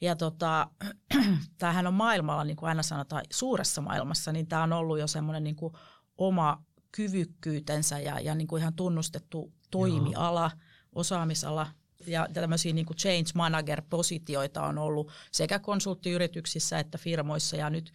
ja 0.00 0.16
tota, 0.16 0.70
tämähän 1.58 1.86
on 1.86 1.94
maailmalla, 1.94 2.44
niin 2.44 2.56
kuin 2.56 2.68
aina 2.68 2.82
sanotaan, 2.82 3.22
suuressa 3.30 3.80
maailmassa, 3.80 4.32
niin 4.32 4.46
tämä 4.46 4.62
on 4.62 4.72
ollut 4.72 4.98
jo 4.98 5.06
semmoinen 5.06 5.44
niin 5.44 5.56
kuin 5.56 5.74
oma 6.18 6.62
kyvykkyytensä 6.92 7.98
ja, 7.98 8.20
ja 8.20 8.34
niin 8.34 8.48
kuin 8.48 8.60
ihan 8.60 8.74
tunnustettu 8.74 9.52
toimiala, 9.70 10.50
osaamisala 10.94 11.66
ja 12.06 12.28
tämmöisiä 12.32 12.72
niin 12.72 12.86
kuin 12.86 12.96
change 12.96 13.30
manager-positioita 13.34 14.62
on 14.62 14.78
ollut 14.78 15.10
sekä 15.30 15.58
konsulttiyrityksissä 15.58 16.78
että 16.78 16.98
firmoissa 16.98 17.56
ja 17.56 17.70
nyt 17.70 17.92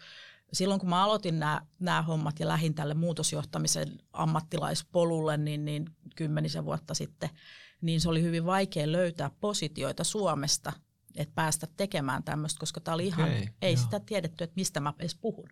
silloin 0.53 0.79
kun 0.79 0.89
mä 0.89 1.03
aloitin 1.03 1.39
nämä, 1.39 1.61
nämä 1.79 2.01
hommat 2.01 2.39
ja 2.39 2.47
lähin 2.47 2.73
tälle 2.73 2.93
muutosjohtamisen 2.93 3.99
ammattilaispolulle 4.13 5.37
niin, 5.37 5.65
niin 5.65 5.89
kymmenisen 6.15 6.65
vuotta 6.65 6.93
sitten, 6.93 7.29
niin 7.81 8.01
se 8.01 8.09
oli 8.09 8.21
hyvin 8.21 8.45
vaikea 8.45 8.91
löytää 8.91 9.31
positioita 9.39 10.03
Suomesta, 10.03 10.73
että 11.15 11.35
päästä 11.35 11.67
tekemään 11.77 12.23
tämmöistä, 12.23 12.59
koska 12.59 12.79
tämä 12.79 12.95
oli 12.95 13.07
ihan, 13.07 13.29
Okei, 13.29 13.49
ei 13.61 13.73
joo. 13.73 13.83
sitä 13.83 13.99
tiedetty, 13.99 14.43
että 14.43 14.55
mistä 14.55 14.79
mä 14.79 14.93
edes 14.99 15.15
puhun. 15.15 15.49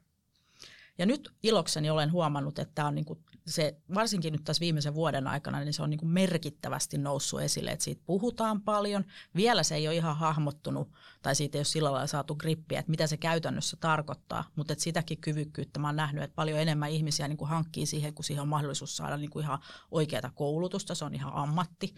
Ja 0.98 1.06
nyt 1.06 1.34
ilokseni 1.44 1.90
olen 1.90 2.12
huomannut, 2.12 2.60
että 2.60 2.76
tämä 2.76 2.88
on 2.88 2.96
niinku 2.96 3.22
se, 3.48 3.78
varsinkin 3.94 4.34
nyt 4.34 4.44
tässä 4.44 4.62
viimeisen 4.62 4.96
vuoden 4.96 5.28
aikana, 5.28 5.60
niin 5.60 5.74
se 5.74 5.84
on 5.84 5.90
niinku 5.90 6.06
merkittävästi 6.06 6.98
noussut 6.98 7.42
esille, 7.42 7.72
että 7.72 7.84
siitä 7.84 8.02
puhutaan 8.06 8.62
paljon. 8.62 9.06
Vielä 9.36 9.64
se 9.64 9.76
ei 9.76 9.88
ole 9.88 9.96
ihan 9.96 10.18
hahmottunut, 10.18 10.92
tai 11.22 11.36
siitä 11.36 11.58
ei 11.58 11.60
ole 11.60 11.66
sillä 11.66 11.92
lailla 11.92 12.08
saatu 12.08 12.36
grippiä, 12.36 12.80
että 12.80 12.90
mitä 12.90 13.08
se 13.08 13.18
käytännössä 13.18 13.78
tarkoittaa, 13.80 14.44
mutta 14.56 14.74
että 14.74 14.84
sitäkin 14.84 15.18
kyvykkyyttä 15.18 15.80
mä 15.80 15.88
oon 15.88 15.96
nähnyt, 15.96 16.24
että 16.24 16.36
paljon 16.36 16.60
enemmän 16.60 16.90
ihmisiä 16.90 17.28
niinku 17.28 17.46
hankkii 17.46 17.86
siihen, 17.86 18.14
kun 18.14 18.26
siihen 18.26 18.42
on 18.42 18.48
mahdollisuus 18.48 18.98
saada 18.98 19.18
niinku 19.18 19.40
ihan 19.40 19.60
oikeaa 19.92 20.32
koulutusta, 20.36 20.96
se 20.96 21.06
on 21.06 21.16
ihan 21.16 21.34
ammatti. 21.34 21.96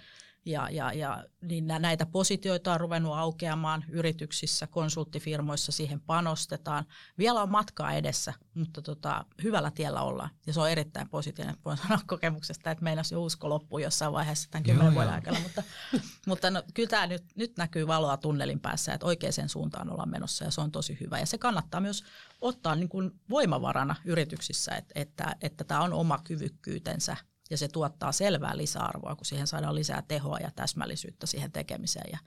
Ja, 0.47 0.69
ja, 0.69 0.93
ja 0.93 1.23
niin 1.41 1.67
nä- 1.67 1.79
näitä 1.79 2.05
positioita 2.05 2.73
on 2.73 2.79
ruvennut 2.79 3.17
aukeamaan 3.17 3.85
yrityksissä, 3.89 4.67
konsulttifirmoissa, 4.67 5.71
siihen 5.71 6.01
panostetaan. 6.01 6.85
Vielä 7.17 7.41
on 7.41 7.51
matkaa 7.51 7.93
edessä, 7.93 8.33
mutta 8.53 8.81
tota, 8.81 9.25
hyvällä 9.43 9.71
tiellä 9.71 10.01
ollaan. 10.01 10.29
Ja 10.47 10.53
se 10.53 10.59
on 10.59 10.69
erittäin 10.69 11.09
positiivinen. 11.09 11.57
Voin 11.65 11.77
sanoa 11.87 11.99
kokemuksesta, 12.07 12.71
että 12.71 12.83
meinas 12.83 13.11
jo 13.11 13.23
usko 13.23 13.49
loppuu 13.49 13.79
jossain 13.79 14.13
vaiheessa 14.13 14.49
tämän 14.51 14.63
kymmenen 14.63 14.93
vuoden 14.93 15.13
aikana. 15.13 15.39
Mutta, 15.39 15.63
mutta 16.27 16.51
no, 16.51 16.63
kyllä 16.73 16.89
tämä 16.89 17.07
nyt, 17.07 17.23
nyt 17.35 17.57
näkyy 17.57 17.87
valoa 17.87 18.17
tunnelin 18.17 18.59
päässä, 18.59 18.93
että 18.93 19.07
oikeaan 19.07 19.49
suuntaan 19.49 19.89
ollaan 19.89 20.09
menossa 20.09 20.45
ja 20.45 20.51
se 20.51 20.61
on 20.61 20.71
tosi 20.71 20.97
hyvä. 21.01 21.19
Ja 21.19 21.25
se 21.25 21.37
kannattaa 21.37 21.81
myös 21.81 22.03
ottaa 22.41 22.75
niin 22.75 22.89
kuin 22.89 23.11
voimavarana 23.29 23.95
yrityksissä, 24.05 24.71
että, 24.75 24.91
että, 24.95 25.35
että 25.41 25.63
tämä 25.63 25.81
on 25.81 25.93
oma 25.93 26.19
kyvykkyytensä 26.23 27.17
ja 27.49 27.57
se 27.57 27.67
tuottaa 27.67 28.11
selvää 28.11 28.57
lisäarvoa, 28.57 29.15
kun 29.15 29.25
siihen 29.25 29.47
saadaan 29.47 29.75
lisää 29.75 30.03
tehoa 30.07 30.37
ja 30.39 30.51
täsmällisyyttä 30.51 31.27
siihen 31.27 31.51
tekemiseen. 31.51 32.09
Ja, 32.11 32.19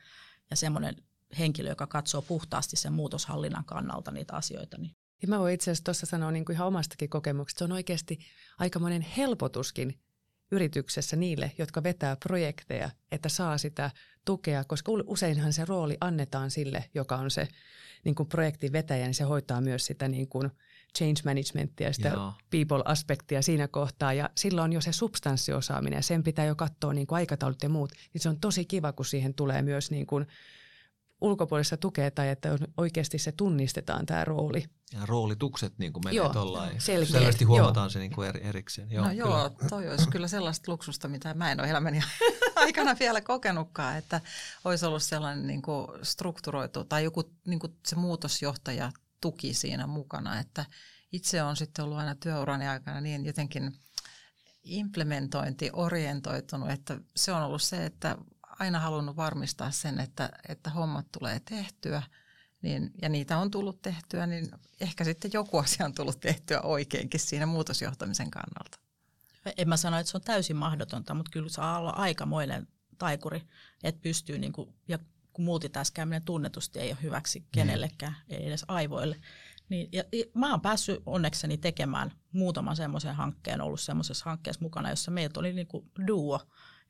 ja 0.50 0.56
semmoinen 0.56 0.96
henkilö, 1.38 1.68
joka 1.68 1.86
katsoo 1.86 2.22
puhtaasti 2.22 2.76
sen 2.76 2.92
muutoshallinnan 2.92 3.64
kannalta 3.64 4.10
niitä 4.10 4.36
asioita, 4.36 4.78
niin 4.78 4.96
Ja 5.22 5.28
mä 5.28 5.38
voin 5.38 5.54
itse 5.54 5.70
asiassa 5.70 5.84
tuossa 5.84 6.06
sanoa 6.06 6.30
niin 6.30 6.44
kuin 6.44 6.54
ihan 6.54 6.66
omastakin 6.66 7.10
kokemuksesta, 7.10 7.58
se 7.58 7.64
on 7.64 7.72
oikeasti 7.72 8.18
aikamoinen 8.58 9.02
helpotuskin 9.02 10.00
yrityksessä 10.50 11.16
niille, 11.16 11.52
jotka 11.58 11.82
vetää 11.82 12.16
projekteja, 12.16 12.90
että 13.12 13.28
saa 13.28 13.58
sitä 13.58 13.90
tukea, 14.24 14.64
koska 14.64 14.92
useinhan 15.06 15.52
se 15.52 15.64
rooli 15.64 15.96
annetaan 16.00 16.50
sille, 16.50 16.84
joka 16.94 17.16
on 17.16 17.30
se 17.30 17.48
niin 18.04 18.14
kuin 18.14 18.28
projektin 18.28 18.72
vetäjä, 18.72 19.04
niin 19.04 19.14
se 19.14 19.24
hoitaa 19.24 19.60
myös 19.60 19.86
sitä 19.86 20.08
niin 20.08 20.28
kuin 20.28 20.50
change 20.98 21.20
managementia 21.24 21.86
ja 21.86 21.92
sitä 21.92 22.08
Joo. 22.08 22.32
people-aspektia 22.50 23.42
siinä 23.42 23.68
kohtaa. 23.68 24.12
Ja 24.12 24.30
silloin 24.36 24.64
on 24.64 24.72
jo 24.72 24.80
se 24.80 24.92
substanssiosaaminen 24.92 25.96
ja 25.96 26.02
sen 26.02 26.22
pitää 26.22 26.44
jo 26.44 26.54
katsoa 26.54 26.92
niin 26.92 27.06
kuin 27.06 27.16
aikataulut 27.16 27.62
ja 27.62 27.68
muut. 27.68 27.92
Niin 28.14 28.22
se 28.22 28.28
on 28.28 28.40
tosi 28.40 28.64
kiva, 28.64 28.92
kun 28.92 29.04
siihen 29.06 29.34
tulee 29.34 29.62
myös 29.62 29.90
niin 29.90 30.06
kuin 30.06 30.26
ulkopuolista 31.20 31.76
tukea 31.76 32.10
tai 32.10 32.28
että 32.28 32.52
on- 32.52 32.58
oikeasti 32.76 33.18
se 33.18 33.32
tunnistetaan 33.32 34.06
tämä 34.06 34.24
rooli. 34.24 34.64
Ja 34.92 35.06
roolitukset 35.06 35.78
niin 35.78 35.92
kuin 35.92 36.04
menee 36.04 36.16
Joo, 36.16 36.32
tollain. 36.32 36.80
selkeä, 36.80 37.12
Selvästi 37.12 37.44
joo. 37.44 37.48
huomataan 37.48 37.90
se 37.90 37.98
niin 37.98 38.12
kuin 38.14 38.28
eri, 38.28 38.40
erikseen. 38.44 38.90
Joo, 38.90 39.04
no 39.04 39.10
kyllä. 39.10 39.20
joo, 39.20 39.50
toi 39.68 39.88
olisi 39.88 40.08
kyllä 40.08 40.28
sellaista 40.28 40.72
luksusta, 40.72 41.08
mitä 41.08 41.34
mä 41.34 41.52
en 41.52 41.60
ole 41.60 41.70
elämäni 41.70 42.00
aikana 42.56 42.96
vielä 43.00 43.20
kokenutkaan, 43.20 43.96
että 43.96 44.20
olisi 44.64 44.86
ollut 44.86 45.02
sellainen 45.02 45.46
niin 45.46 45.62
kuin 45.62 45.86
strukturoitu 46.02 46.84
tai 46.84 47.04
joku 47.04 47.22
niin 47.46 47.58
kuin 47.58 47.72
se 47.86 47.96
muutosjohtaja 47.96 48.92
tuki 49.20 49.54
siinä 49.54 49.86
mukana, 49.86 50.40
että 50.40 50.64
itse 51.12 51.42
on 51.42 51.56
sitten 51.56 51.84
ollut 51.84 51.98
aina 51.98 52.14
työurani 52.14 52.68
aikana 52.68 53.00
niin 53.00 53.24
jotenkin 53.24 53.72
implementointi 54.62 55.70
orientoitunut, 55.72 56.70
että 56.70 57.00
se 57.16 57.32
on 57.32 57.42
ollut 57.42 57.62
se, 57.62 57.86
että 57.86 58.16
aina 58.42 58.80
halunnut 58.80 59.16
varmistaa 59.16 59.70
sen, 59.70 60.00
että, 60.00 60.30
että 60.48 60.70
hommat 60.70 61.06
tulee 61.18 61.40
tehtyä, 61.40 62.02
niin, 62.62 62.90
ja 63.02 63.08
niitä 63.08 63.38
on 63.38 63.50
tullut 63.50 63.82
tehtyä, 63.82 64.26
niin 64.26 64.50
ehkä 64.80 65.04
sitten 65.04 65.30
joku 65.34 65.58
asia 65.58 65.86
on 65.86 65.94
tullut 65.94 66.20
tehtyä 66.20 66.60
oikeinkin 66.60 67.20
siinä 67.20 67.46
muutosjohtamisen 67.46 68.30
kannalta. 68.30 68.78
En 69.56 69.68
mä 69.68 69.76
sano, 69.76 69.98
että 69.98 70.10
se 70.10 70.16
on 70.16 70.22
täysin 70.22 70.56
mahdotonta, 70.56 71.14
mutta 71.14 71.30
kyllä 71.30 71.48
saa 71.48 71.78
olla 71.78 71.90
aikamoinen 71.90 72.68
taikuri, 72.98 73.42
että 73.82 74.02
pystyy, 74.02 74.38
niin 74.38 74.52
kuin, 74.52 74.74
ja 74.88 74.98
kun 75.32 75.44
multitaskääminen 75.44 76.24
tunnetusti 76.24 76.78
ei 76.78 76.90
ole 76.90 76.98
hyväksi 77.02 77.44
kenellekään, 77.52 78.12
mm. 78.12 78.36
ei 78.36 78.46
edes 78.46 78.64
aivoille. 78.68 79.16
Niin, 79.68 79.88
ja, 79.92 80.04
ja 80.12 80.24
mä 80.34 80.50
oon 80.50 80.60
päässyt 80.60 81.02
onnekseni 81.06 81.58
tekemään 81.58 82.12
muutaman 82.32 82.76
semmoisen 82.76 83.14
hankkeen, 83.14 83.60
ollut 83.60 83.80
semmoisessa 83.80 84.24
hankkeessa 84.24 84.62
mukana, 84.62 84.90
jossa 84.90 85.10
meiltä 85.10 85.40
oli 85.40 85.52
niin 85.52 85.66
kuin 85.66 85.90
duo, 86.06 86.40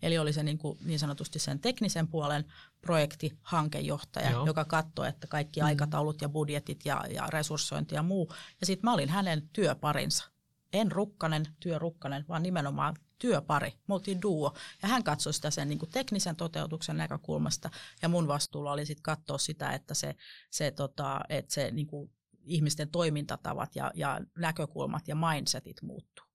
Eli 0.03 0.19
oli 0.19 0.33
se 0.33 0.43
niin, 0.43 0.59
kuin 0.59 0.79
niin 0.85 0.99
sanotusti 0.99 1.39
sen 1.39 1.61
teknisen 1.61 2.09
puolen 2.09 2.45
projekti, 2.81 3.39
hankejohtaja, 3.43 4.31
Joo. 4.31 4.47
joka 4.47 4.65
katsoi, 4.65 5.09
että 5.09 5.27
kaikki 5.27 5.61
mm. 5.61 5.67
aikataulut 5.67 6.23
ja 6.23 6.29
budjetit 6.29 6.85
ja, 6.85 7.05
ja 7.15 7.27
resurssointi 7.27 7.95
ja 7.95 8.03
muu. 8.03 8.33
Ja 8.61 8.67
sitten 8.67 8.85
mä 8.85 8.95
olin 8.95 9.09
hänen 9.09 9.49
työparinsa. 9.53 10.25
En 10.73 10.93
rukkanen, 10.93 11.47
työrukkanen, 11.61 12.25
vaan 12.29 12.43
nimenomaan 12.43 12.97
työpari. 13.19 13.73
Me 13.89 13.95
oltiin 13.95 14.23
duo. 14.23 14.55
Ja 14.83 14.89
hän 14.89 15.05
katsoi 15.05 15.35
sitä 15.35 15.51
sen 15.51 15.69
niin 15.69 15.79
kuin 15.79 15.91
teknisen 15.91 16.37
toteutuksen 16.37 16.97
näkökulmasta. 16.97 17.71
Ja 18.03 18.09
mun 18.09 18.29
vastuulla 18.29 18.73
oli 18.73 18.87
sitten 18.87 19.03
katsoa 19.03 19.39
sitä, 19.39 19.73
että 19.73 19.95
se, 19.95 20.15
se, 20.51 20.71
tota, 20.71 21.21
että 21.29 21.55
se 21.55 21.71
niin 21.71 21.87
kuin 21.87 22.11
ihmisten 22.45 22.89
toimintatavat 22.89 23.77
ja, 23.77 23.91
ja 23.95 24.21
näkökulmat 24.39 25.09
ja 25.09 25.17
mindsetit 25.17 25.83
muuttuu. 25.83 26.27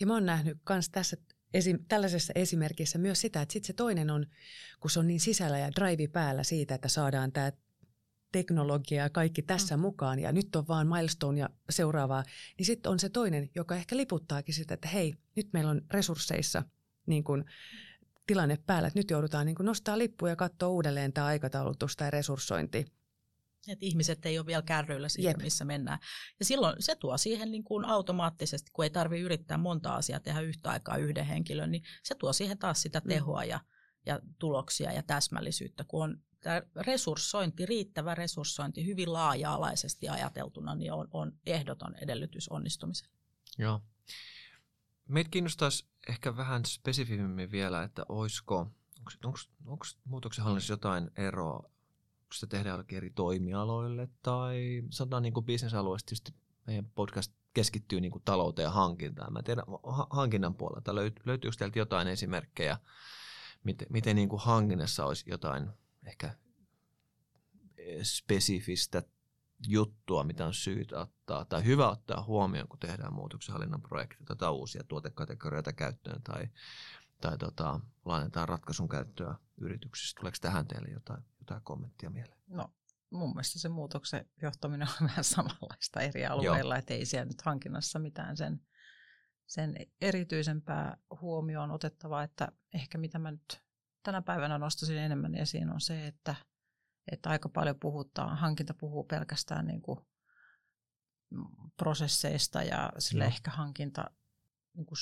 Ja 0.00 0.06
mä 0.06 0.14
oon 0.14 0.26
nähnyt 0.26 0.58
myös 0.68 0.88
tässä 0.88 1.16
esim, 1.54 1.78
tällaisessa 1.88 2.32
esimerkissä 2.36 2.98
myös 2.98 3.20
sitä, 3.20 3.42
että 3.42 3.52
sitten 3.52 3.66
se 3.66 3.72
toinen 3.72 4.10
on, 4.10 4.26
kun 4.80 4.90
se 4.90 4.98
on 4.98 5.06
niin 5.06 5.20
sisällä 5.20 5.58
ja 5.58 5.72
drive 5.72 6.08
päällä 6.08 6.42
siitä, 6.42 6.74
että 6.74 6.88
saadaan 6.88 7.32
tämä 7.32 7.52
teknologia 8.34 9.02
ja 9.02 9.10
kaikki 9.10 9.42
tässä 9.42 9.76
mm. 9.76 9.80
mukaan 9.80 10.18
ja 10.18 10.32
nyt 10.32 10.56
on 10.56 10.68
vaan 10.68 10.86
milestone 10.86 11.40
ja 11.40 11.48
seuraavaa, 11.70 12.24
niin 12.58 12.66
sitten 12.66 12.92
on 12.92 12.98
se 12.98 13.08
toinen, 13.08 13.50
joka 13.54 13.76
ehkä 13.76 13.96
liputtaakin 13.96 14.54
sitä, 14.54 14.74
että 14.74 14.88
hei, 14.88 15.14
nyt 15.36 15.48
meillä 15.52 15.70
on 15.70 15.82
resursseissa 15.90 16.62
niin 17.06 17.24
kun, 17.24 17.44
tilanne 18.26 18.58
päällä, 18.66 18.88
että 18.88 18.98
nyt 18.98 19.10
joudutaan 19.10 19.46
niin 19.46 19.56
nostaa 19.60 19.98
lippuja 19.98 20.32
ja 20.32 20.36
katsoa 20.36 20.68
uudelleen 20.68 21.12
tämä 21.12 21.26
aikataulutus 21.26 21.96
tai 21.96 22.10
resurssointi 22.10 22.86
että 23.68 23.86
ihmiset 23.86 24.26
ei 24.26 24.38
ole 24.38 24.46
vielä 24.46 24.62
kärryillä 24.62 25.08
siitä, 25.08 25.30
Jep. 25.30 25.42
missä 25.42 25.64
mennään. 25.64 25.98
Ja 26.38 26.44
silloin 26.44 26.76
se 26.78 26.96
tuo 26.96 27.18
siihen 27.18 27.50
niin 27.50 27.64
kuin 27.64 27.84
automaattisesti, 27.84 28.70
kun 28.72 28.84
ei 28.84 28.90
tarvitse 28.90 29.24
yrittää 29.24 29.58
monta 29.58 29.94
asiaa 29.94 30.20
tehdä 30.20 30.40
yhtä 30.40 30.70
aikaa 30.70 30.96
yhden 30.96 31.26
henkilön, 31.26 31.70
niin 31.70 31.82
se 32.02 32.14
tuo 32.14 32.32
siihen 32.32 32.58
taas 32.58 32.82
sitä 32.82 33.00
mm. 33.04 33.08
tehoa 33.08 33.44
ja, 33.44 33.60
ja 34.06 34.20
tuloksia 34.38 34.92
ja 34.92 35.02
täsmällisyyttä, 35.02 35.84
kun 35.88 36.04
on 36.04 36.18
tämä 36.44 36.62
resurssointi, 36.76 37.66
riittävä 37.66 38.14
resurssointi 38.14 38.86
hyvin 38.86 39.12
laaja-alaisesti 39.12 40.08
ajateltuna, 40.08 40.74
niin 40.74 40.92
on, 40.92 41.08
on 41.10 41.32
ehdoton 41.46 41.94
edellytys 41.94 42.48
onnistumiselle. 42.48 43.14
Joo. 43.58 43.80
Meitä 45.08 45.30
kiinnostaisi 45.30 45.86
ehkä 46.08 46.36
vähän 46.36 46.64
spesifimmin 46.64 47.50
vielä, 47.50 47.82
että 47.82 48.06
olisiko, 48.08 48.70
onko 49.64 49.84
muutoksenhallinnassa 50.04 50.72
jotain 50.72 51.10
eroa 51.16 51.74
kun 52.34 52.34
sitä 52.34 52.46
tehdään 52.46 52.72
jollekin 52.72 52.96
eri 52.96 53.10
toimialoille 53.10 54.08
tai 54.22 54.82
sanotaan 54.90 55.22
niin 55.22 55.34
kuin 55.34 55.46
bisnesalueesta 55.46 56.06
tietysti 56.06 56.34
meidän 56.66 56.90
podcast 56.94 57.32
keskittyy 57.54 58.00
niin 58.00 58.12
kuin 58.12 58.22
talouteen 58.24 58.64
ja 58.64 58.70
hankintaan. 58.70 59.32
Mä 59.32 59.42
tiedän 59.42 59.64
hankinnan 60.10 60.54
puolelta 60.54 60.94
löytyykö 60.94 61.56
teiltä 61.58 61.78
jotain 61.78 62.08
esimerkkejä, 62.08 62.78
miten, 63.64 63.86
miten 63.90 64.16
niin 64.16 64.28
kuin 64.28 64.42
hankinnassa 64.42 65.06
olisi 65.06 65.24
jotain 65.30 65.70
ehkä 66.06 66.34
spesifistä 68.02 69.02
juttua, 69.68 70.24
mitä 70.24 70.46
on 70.46 70.54
syytä 70.54 71.00
ottaa 71.00 71.44
tai 71.44 71.64
hyvä 71.64 71.90
ottaa 71.90 72.22
huomioon, 72.22 72.68
kun 72.68 72.78
tehdään 72.78 73.14
muutoksenhallinnan 73.14 73.82
projekteja 73.82 74.36
tai 74.36 74.50
uusia 74.50 74.84
tuotekategorioita 74.88 75.72
käyttöön 75.72 76.22
tai, 76.22 76.48
tai 77.20 77.38
tota, 77.38 77.80
laajennetaan 78.04 78.48
ratkaisun 78.48 78.88
käyttöä 78.88 79.34
yrityksissä. 79.56 80.14
Tuleeko 80.20 80.38
tähän 80.40 80.66
teille 80.66 80.88
jotain? 80.88 81.24
jotain 81.44 81.62
kommenttia 81.64 82.10
mieleen? 82.10 82.38
No 82.46 82.72
mun 83.10 83.30
mielestä 83.30 83.58
se 83.58 83.68
muutoksen 83.68 84.30
johtaminen 84.42 84.88
on 84.88 85.06
vähän 85.08 85.24
samanlaista 85.24 86.00
eri 86.00 86.26
alueilla, 86.26 86.76
että 86.76 86.94
ei 86.94 87.06
siellä 87.06 87.24
nyt 87.24 87.42
hankinnassa 87.42 87.98
mitään 87.98 88.36
sen, 88.36 88.60
sen 89.46 89.74
erityisempää 90.00 90.96
huomioon 91.20 91.70
otettavaa, 91.70 92.22
että 92.22 92.52
ehkä 92.74 92.98
mitä 92.98 93.18
mä 93.18 93.30
nyt 93.30 93.63
tänä 94.04 94.22
päivänä 94.22 94.58
nostaisin 94.58 94.98
enemmän 94.98 95.34
esiin 95.34 95.70
on 95.70 95.80
se, 95.80 96.06
että, 96.06 96.34
että 97.12 97.30
aika 97.30 97.48
paljon 97.48 97.78
puhutaan, 97.80 98.38
hankinta 98.38 98.74
puhuu 98.74 99.04
pelkästään 99.04 99.66
niin 99.66 99.82
kuin 99.82 99.98
prosesseista 101.76 102.62
ja 102.62 102.92
sille 102.98 103.24
no. 103.24 103.28
ehkä 103.30 103.50
hankinta 103.50 104.10
niin 104.74 104.86
kuin 104.86 104.96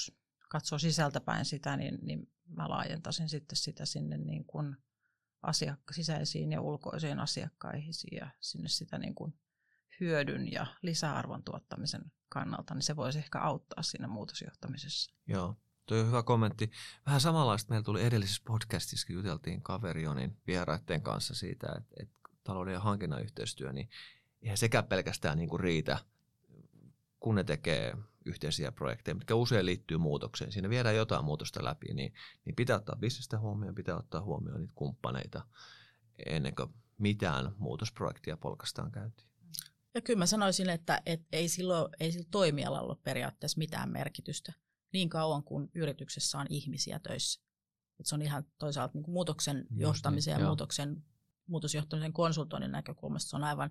katsoo 0.49 0.79
sisältäpäin 0.79 1.45
sitä, 1.45 1.77
niin, 1.77 1.99
niin 2.03 2.33
mä 2.49 2.69
laajentaisin 2.69 3.29
sitten 3.29 3.57
sitä 3.57 3.87
sinne 3.87 4.17
niin 4.17 4.45
kuin 4.45 4.77
asiakka- 5.43 5.95
sisäisiin 5.95 6.53
ja 6.53 6.61
ulkoisiin 6.61 7.19
asiakkaisiin 7.21 8.17
ja 8.17 8.31
sinne 8.41 8.69
sitä 8.69 8.99
niin 8.99 9.15
kuin 9.15 9.35
hyödyn 10.01 10.53
ja 10.53 10.67
lisäarvon 10.83 11.45
tuottamisen 11.45 12.13
kannalta, 12.29 12.75
niin 12.75 12.83
se 12.83 12.97
voisi 12.97 13.19
ehkä 13.19 13.41
auttaa 13.41 13.83
siinä 13.83 14.09
muutosjohtamisessa. 14.09 15.15
Joo, 15.27 15.57
tuo 15.93 16.01
on 16.01 16.07
hyvä 16.07 16.23
kommentti. 16.23 16.71
Vähän 17.07 17.21
samanlaista 17.21 17.71
meillä 17.71 17.85
tuli 17.85 18.05
edellisessä 18.05 18.43
podcastissa, 18.47 19.07
kun 19.07 19.17
juteltiin 19.17 19.63
Kaverionin 19.63 20.37
vieraiden 20.47 21.03
kanssa 21.03 21.35
siitä, 21.35 21.67
että, 21.67 21.95
että 22.03 22.15
talouden 22.45 22.75
ja 22.75 22.81
hankinnan 22.81 23.23
yhteistyö, 23.23 23.73
niin 23.73 23.89
eihän 24.43 24.59
sekä 24.59 24.83
pelkästään 24.83 25.39
niin 25.39 25.49
kuin 25.49 25.61
riitä, 25.61 25.99
kun 27.21 27.35
ne 27.35 27.45
tekee 27.45 27.97
yhteisiä 28.25 28.73
projekteja, 28.73 29.15
mitkä 29.15 29.35
usein 29.35 29.67
liittyy 29.67 29.99
muutokseen. 29.99 30.53
Siinä 30.53 30.69
viedään 30.69 30.97
jotain 30.97 31.25
muutosta 31.25 31.65
läpi, 31.65 31.95
niin, 31.95 32.15
niin 32.45 32.57
pitää 32.57 32.77
ottaa 32.77 32.97
bisnestä 32.97 33.39
huomioon, 33.39 33.75
pitää 33.75 33.97
ottaa 33.97 34.23
huomioon 34.23 34.61
niitä 34.61 34.75
kumppaneita 34.75 35.47
ennen 36.27 36.55
kuin 36.55 36.75
mitään 36.99 37.55
muutosprojektia 37.59 38.37
polkastaan 38.37 38.93
käyntiin. 38.93 39.29
Ja 39.95 40.01
kyllä 40.01 40.19
mä 40.19 40.27
sanoisin, 40.27 40.71
että, 40.71 41.03
että 41.07 41.27
ei, 41.33 41.49
silloin, 41.49 41.93
ei 42.01 42.13
sillä 42.13 42.29
toimialalla 42.31 42.93
ole 42.93 42.99
periaatteessa 43.03 43.59
mitään 43.59 43.93
merkitystä 43.93 44.53
niin 44.93 45.09
kauan 45.09 45.45
kuin 45.45 45.71
yrityksessä 45.75 46.39
on 46.39 46.47
ihmisiä 46.51 46.99
töissä. 46.99 47.41
Että 48.01 48.09
se 48.09 48.15
on 48.15 48.23
ihan 48.23 48.45
toisaalta 48.59 48.95
niin 48.95 49.05
kuin 49.05 49.13
muutoksen 49.13 49.57
Just 49.57 49.81
johtamisen 49.81 50.35
niin, 50.35 50.43
ja 50.43 50.47
muutoksen, 50.47 51.05
muutosjohtamisen 51.47 52.13
konsultoinnin 52.13 52.73
näkökulmasta 52.73 53.31
se 53.31 53.37
on 53.37 53.45
aivan 53.45 53.71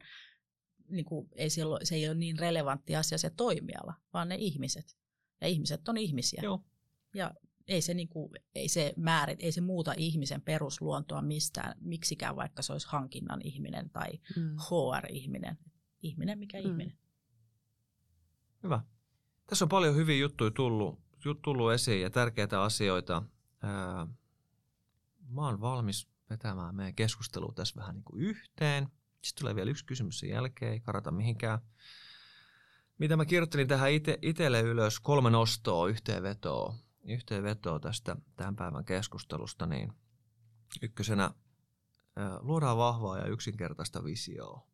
niin 0.91 1.05
kuin, 1.05 1.29
ei 1.35 1.49
se, 1.49 1.65
ole, 1.65 1.79
se 1.83 1.95
ei 1.95 2.07
ole 2.07 2.15
niin 2.15 2.39
relevantti 2.39 2.95
asia 2.95 3.17
se 3.17 3.29
toimiala, 3.29 3.93
vaan 4.13 4.29
ne 4.29 4.35
ihmiset. 4.35 4.97
Ja 5.41 5.47
ihmiset 5.47 5.89
on 5.89 5.97
ihmisiä. 5.97 6.41
Joo. 6.43 6.65
Ja 7.15 7.33
ei 7.67 7.81
se, 7.81 7.93
niin 7.93 8.07
kuin, 8.07 8.31
ei 8.55 8.67
se 8.67 8.93
määrit, 8.97 9.39
ei 9.43 9.51
se 9.51 9.61
muuta 9.61 9.93
ihmisen 9.97 10.41
perusluontoa 10.41 11.21
mistään, 11.21 11.75
miksikään 11.81 12.35
vaikka 12.35 12.61
se 12.61 12.71
olisi 12.71 12.87
hankinnan 12.89 13.41
ihminen 13.43 13.89
tai 13.89 14.11
mm. 14.35 14.55
HR-ihminen. 14.57 15.57
Ihminen 16.01 16.39
mikä 16.39 16.61
mm. 16.61 16.65
ihminen. 16.69 16.97
Hyvä. 18.63 18.83
Tässä 19.47 19.65
on 19.65 19.69
paljon 19.69 19.95
hyviä 19.95 20.17
juttuja 20.17 20.51
tullut, 20.51 20.99
tullut 21.41 21.71
esiin 21.71 22.01
ja 22.01 22.09
tärkeitä 22.09 22.61
asioita. 22.63 23.23
Ää, 23.63 24.07
mä 25.29 25.41
oon 25.41 25.61
valmis 25.61 26.07
vetämään 26.29 26.75
meidän 26.75 26.95
keskustelua 26.95 27.53
tässä 27.55 27.79
vähän 27.79 27.95
niin 27.95 28.03
kuin 28.03 28.21
yhteen– 28.21 28.87
sitten 29.21 29.41
tulee 29.41 29.55
vielä 29.55 29.71
yksi 29.71 29.85
kysymys 29.85 30.19
sen 30.19 30.29
jälkeen, 30.29 30.71
ei 30.71 30.79
karata 30.79 31.11
mihinkään. 31.11 31.59
Mitä 32.97 33.17
mä 33.17 33.25
kirjoittelin 33.25 33.67
tähän 33.67 33.91
ite, 33.91 34.19
itselle 34.21 34.61
ylös, 34.61 34.99
kolme 34.99 35.29
nostoa, 35.29 35.89
yhteenvetoa, 35.89 36.75
yhteenvetoa 37.03 37.79
tästä 37.79 38.15
tämän 38.35 38.55
päivän 38.55 38.85
keskustelusta, 38.85 39.65
niin 39.65 39.93
ykkösenä 40.81 41.31
luodaan 42.39 42.77
vahvaa 42.77 43.17
ja 43.17 43.25
yksinkertaista 43.25 44.03
visioa. 44.03 44.67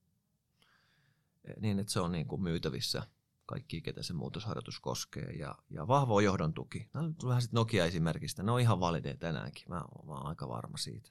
Niin, 1.60 1.80
että 1.80 1.94
se 1.94 2.00
on 2.00 2.12
niin 2.12 2.28
kuin 2.28 2.42
myytävissä 2.42 3.08
kaikki, 3.48 3.82
ketä 3.82 4.04
se 4.04 4.14
muutosharjoitus 4.14 4.80
koskee. 4.80 5.32
Ja, 5.32 5.56
ja 5.70 5.88
vahvoa 5.88 6.22
johdon 6.22 6.54
tuki. 6.54 6.90
No, 6.94 7.02
vähän 7.28 7.42
sitten 7.42 7.58
Nokia-esimerkistä. 7.58 8.44
Ne 8.44 8.52
on 8.52 8.60
ihan 8.60 8.80
valideja 8.80 9.18
tänäänkin. 9.18 9.64
Mä, 9.70 9.76
mä 9.76 10.14
oon 10.14 10.26
aika 10.26 10.48
varma 10.50 10.78
siitä. 10.78 11.10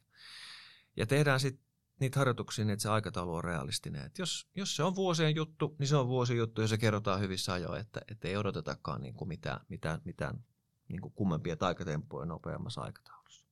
Ja 0.97 1.07
tehdään 1.07 1.41
sitten 1.41 1.67
niitä 2.01 2.19
harjoituksia 2.19 2.65
niin, 2.65 2.73
että 2.73 2.83
se 2.83 2.89
aikataulu 2.89 3.35
on 3.35 3.45
realistinen. 3.45 4.07
Et 4.07 4.19
jos, 4.19 4.49
jos 4.55 4.77
se 4.77 4.83
on 4.83 4.97
vuosien 4.97 5.35
juttu, 5.35 5.77
niin 5.79 5.87
se 5.87 5.97
on 5.97 6.09
vuosien 6.09 6.39
juttu 6.39 6.61
ja 6.61 6.69
se 6.69 6.79
kerrotaan 6.79 7.21
hyvissä 7.21 7.53
ajoin, 7.53 7.81
että, 7.81 8.01
että 8.11 8.29
ei 8.29 8.37
odotetakaan 8.37 9.03
niin 9.03 9.15
kuin 9.15 9.29
mitään, 9.29 9.61
mitään, 9.69 10.01
mitään 10.05 10.45
niin 10.89 11.01
kuin 11.01 11.13
kummempia 11.13 11.57
taikatemppuja 11.57 12.27
nopeammassa 12.27 12.81
aikataulussa. 12.81 13.47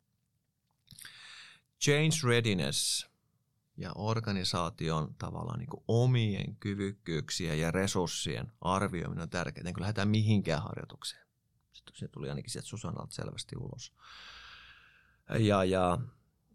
Change 1.81 2.17
readiness 2.25 3.07
ja 3.77 3.93
organisaation 3.95 5.15
tavallaan 5.19 5.59
niin 5.59 5.83
omien 5.89 6.57
kyvykkyyksien 6.57 7.61
ja 7.61 7.71
resurssien 7.71 8.53
arvioiminen 8.61 9.23
on 9.23 9.31
tärkeää, 9.31 9.73
kun 9.73 9.81
lähdetään 9.81 10.09
mihinkään 10.09 10.63
harjoitukseen. 10.63 11.25
Se 11.93 12.09
tuli 12.09 12.29
ainakin 12.29 12.51
sieltä 12.51 12.69
Susanalta 12.69 13.15
selvästi 13.15 13.57
ulos. 13.57 13.93
Ja, 15.39 15.65
ja 15.65 15.99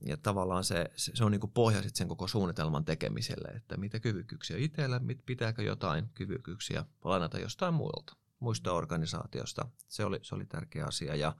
ja 0.06 0.18
tavallaan 0.18 0.64
se, 0.64 0.92
se, 0.96 1.12
se 1.16 1.24
on 1.24 1.32
niin 1.32 1.42
kuin 1.42 1.52
pohja 1.52 1.82
sit 1.82 1.96
sen 1.96 2.08
koko 2.08 2.28
suunnitelman 2.28 2.86
tekemiselle, 2.86 3.48
että 3.48 3.78
mitä 3.78 4.00
kyvykkyyksiä 4.00 4.58
itsellä, 4.58 5.00
mit, 5.00 5.26
pitääkö 5.26 5.64
jotain 5.64 6.10
kyvykkyyksiä 6.14 6.86
lainata 7.04 7.40
jostain 7.40 7.74
muilta, 7.74 8.16
muista 8.40 8.74
organisaatiosta. 8.74 9.70
Se 9.88 10.06
oli, 10.06 10.20
se 10.22 10.36
oli 10.36 10.46
tärkeä 10.46 10.86
asia. 10.86 11.16
Ja, 11.16 11.36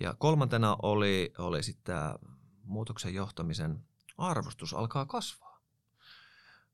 ja 0.00 0.14
kolmantena 0.18 0.76
oli, 0.82 1.32
oli 1.38 1.62
sitten 1.62 1.96
muutoksen 2.62 3.14
johtamisen 3.14 3.84
arvostus 4.20 4.74
alkaa 4.74 5.06
kasvaa. 5.06 5.60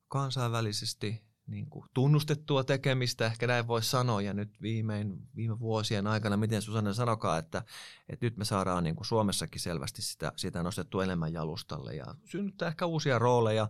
Kansainvälisesti 0.08 1.22
niin 1.46 1.70
kuin 1.70 1.86
tunnustettua 1.94 2.64
tekemistä, 2.64 3.26
ehkä 3.26 3.46
näin 3.46 3.66
voisi 3.66 3.90
sanoa, 3.90 4.22
ja 4.22 4.34
nyt 4.34 4.62
viimein, 4.62 5.28
viime 5.36 5.58
vuosien 5.58 6.06
aikana, 6.06 6.36
miten 6.36 6.62
Susanne 6.62 6.94
sanokaa, 6.94 7.38
että, 7.38 7.62
että 8.08 8.26
nyt 8.26 8.36
me 8.36 8.44
saadaan 8.44 8.84
niin 8.84 8.96
kuin 8.96 9.06
Suomessakin 9.06 9.60
selvästi 9.60 10.02
sitä, 10.02 10.32
sitä 10.36 10.62
nostettua 10.62 11.04
enemmän 11.04 11.32
jalustalle 11.32 11.94
ja 11.94 12.14
synnyttää 12.24 12.68
ehkä 12.68 12.86
uusia 12.86 13.18
rooleja, 13.18 13.68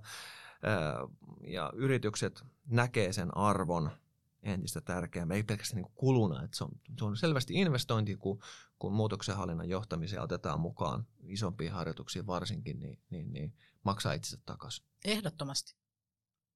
ja 1.47 1.72
yritykset 1.74 2.45
näkee 2.66 3.12
sen 3.12 3.37
arvon 3.37 3.91
entistä 4.47 4.80
tärkeämmin, 4.80 5.36
ei 5.36 5.42
pelkästään 5.42 5.82
niin 5.82 5.92
kuluna, 5.94 6.44
että 6.44 6.57
se 6.57 6.64
on, 6.64 6.70
se 6.99 7.05
on 7.05 7.16
selvästi 7.16 7.55
investointi, 7.55 8.16
kun, 8.16 8.42
kun 8.78 8.92
muutoksenhallinnan 8.92 9.68
johtamiseen 9.68 10.22
otetaan 10.22 10.61
mukaan 10.61 11.07
isompiin 11.22 11.72
harjoituksiin 11.72 12.26
varsinkin, 12.26 12.80
niin, 12.80 13.03
niin, 13.11 13.32
niin 13.32 13.55
maksaa 13.84 14.12
itsensä 14.12 14.42
takaisin. 14.47 14.86
Ehdottomasti 15.05 15.76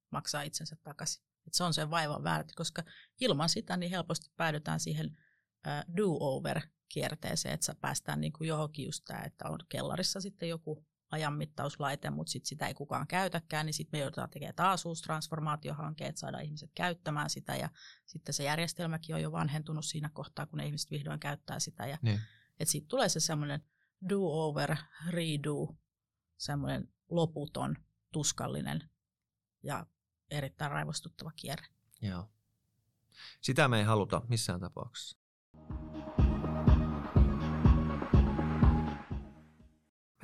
maksaa 0.09 0.41
itsensä 0.41 0.75
takaisin. 0.83 1.23
Et 1.47 1.53
se 1.53 1.63
on 1.63 1.73
sen 1.73 1.89
vaivan 1.89 2.23
väärti, 2.23 2.53
koska 2.53 2.83
ilman 3.19 3.49
sitä 3.49 3.77
niin 3.77 3.91
helposti 3.91 4.29
päädytään 4.35 4.79
siihen 4.79 5.07
uh, 5.07 5.95
do-over-kierteeseen, 5.97 7.53
että 7.53 7.75
päästään 7.81 8.21
niin 8.21 8.33
kuin 8.33 8.47
johonkin 8.47 8.85
just 8.85 9.03
tämä, 9.05 9.21
että 9.21 9.49
on 9.49 9.59
kellarissa 9.69 10.21
sitten 10.21 10.49
joku 10.49 10.85
ajanmittauslaite, 11.11 12.09
mutta 12.09 12.31
sit 12.31 12.45
sitä 12.45 12.67
ei 12.67 12.73
kukaan 12.73 13.07
käytäkään, 13.07 13.65
niin 13.65 13.73
sitten 13.73 13.97
me 13.97 14.01
joudutaan 14.01 14.29
tekemään 14.29 14.55
taas 14.55 14.85
uusi 14.85 15.03
transformaatiohanke, 15.03 16.05
että 16.05 16.19
saadaan 16.19 16.43
ihmiset 16.43 16.71
käyttämään 16.75 17.29
sitä 17.29 17.55
ja 17.55 17.69
sitten 18.05 18.33
se 18.33 18.43
järjestelmäkin 18.43 19.15
on 19.15 19.21
jo 19.21 19.31
vanhentunut 19.31 19.85
siinä 19.85 20.09
kohtaa, 20.13 20.45
kun 20.45 20.57
ne 20.57 20.65
ihmiset 20.65 20.91
vihdoin 20.91 21.19
käyttää 21.19 21.59
sitä 21.59 21.87
ja 21.87 21.97
niin. 22.01 22.19
että 22.59 22.71
siitä 22.71 22.87
tulee 22.87 23.09
se 23.09 23.19
semmoinen 23.19 23.63
do 24.09 24.19
over, 24.21 24.75
redo, 25.09 25.75
semmoinen 26.37 26.93
loputon, 27.09 27.75
tuskallinen 28.11 28.89
ja 29.63 29.85
erittäin 30.31 30.71
raivostuttava 30.71 31.31
kierre. 31.35 31.65
Joo. 32.01 32.29
Sitä 33.41 33.67
me 33.67 33.77
ei 33.77 33.83
haluta 33.83 34.21
missään 34.27 34.59
tapauksessa. 34.59 35.20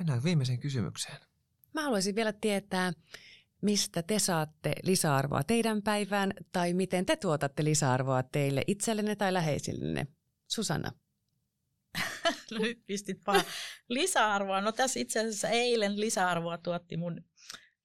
Mennään 0.08 0.24
viimeiseen 0.24 0.60
kysymykseen. 0.60 1.16
Mä 1.74 1.82
haluaisin 1.82 2.14
vielä 2.14 2.32
tietää, 2.32 2.92
mistä 3.62 4.02
te 4.02 4.18
saatte 4.18 4.72
lisäarvoa 4.82 5.42
teidän 5.42 5.82
päivään 5.82 6.32
tai 6.52 6.74
miten 6.74 7.06
te 7.06 7.16
tuotatte 7.16 7.64
lisäarvoa 7.64 8.22
teille 8.22 8.62
itsellenne 8.66 9.16
tai 9.16 9.32
läheisillenne. 9.32 10.06
Susanna. 10.46 10.92
no 12.50 12.58
nyt 12.58 12.82
pistit 12.86 13.18
paha. 13.24 13.44
Lisäarvoa. 13.88 14.60
No 14.60 14.72
tässä 14.72 15.00
itse 15.00 15.20
asiassa 15.20 15.48
eilen 15.48 16.00
lisäarvoa 16.00 16.58
tuotti 16.58 16.96
mun 16.96 17.24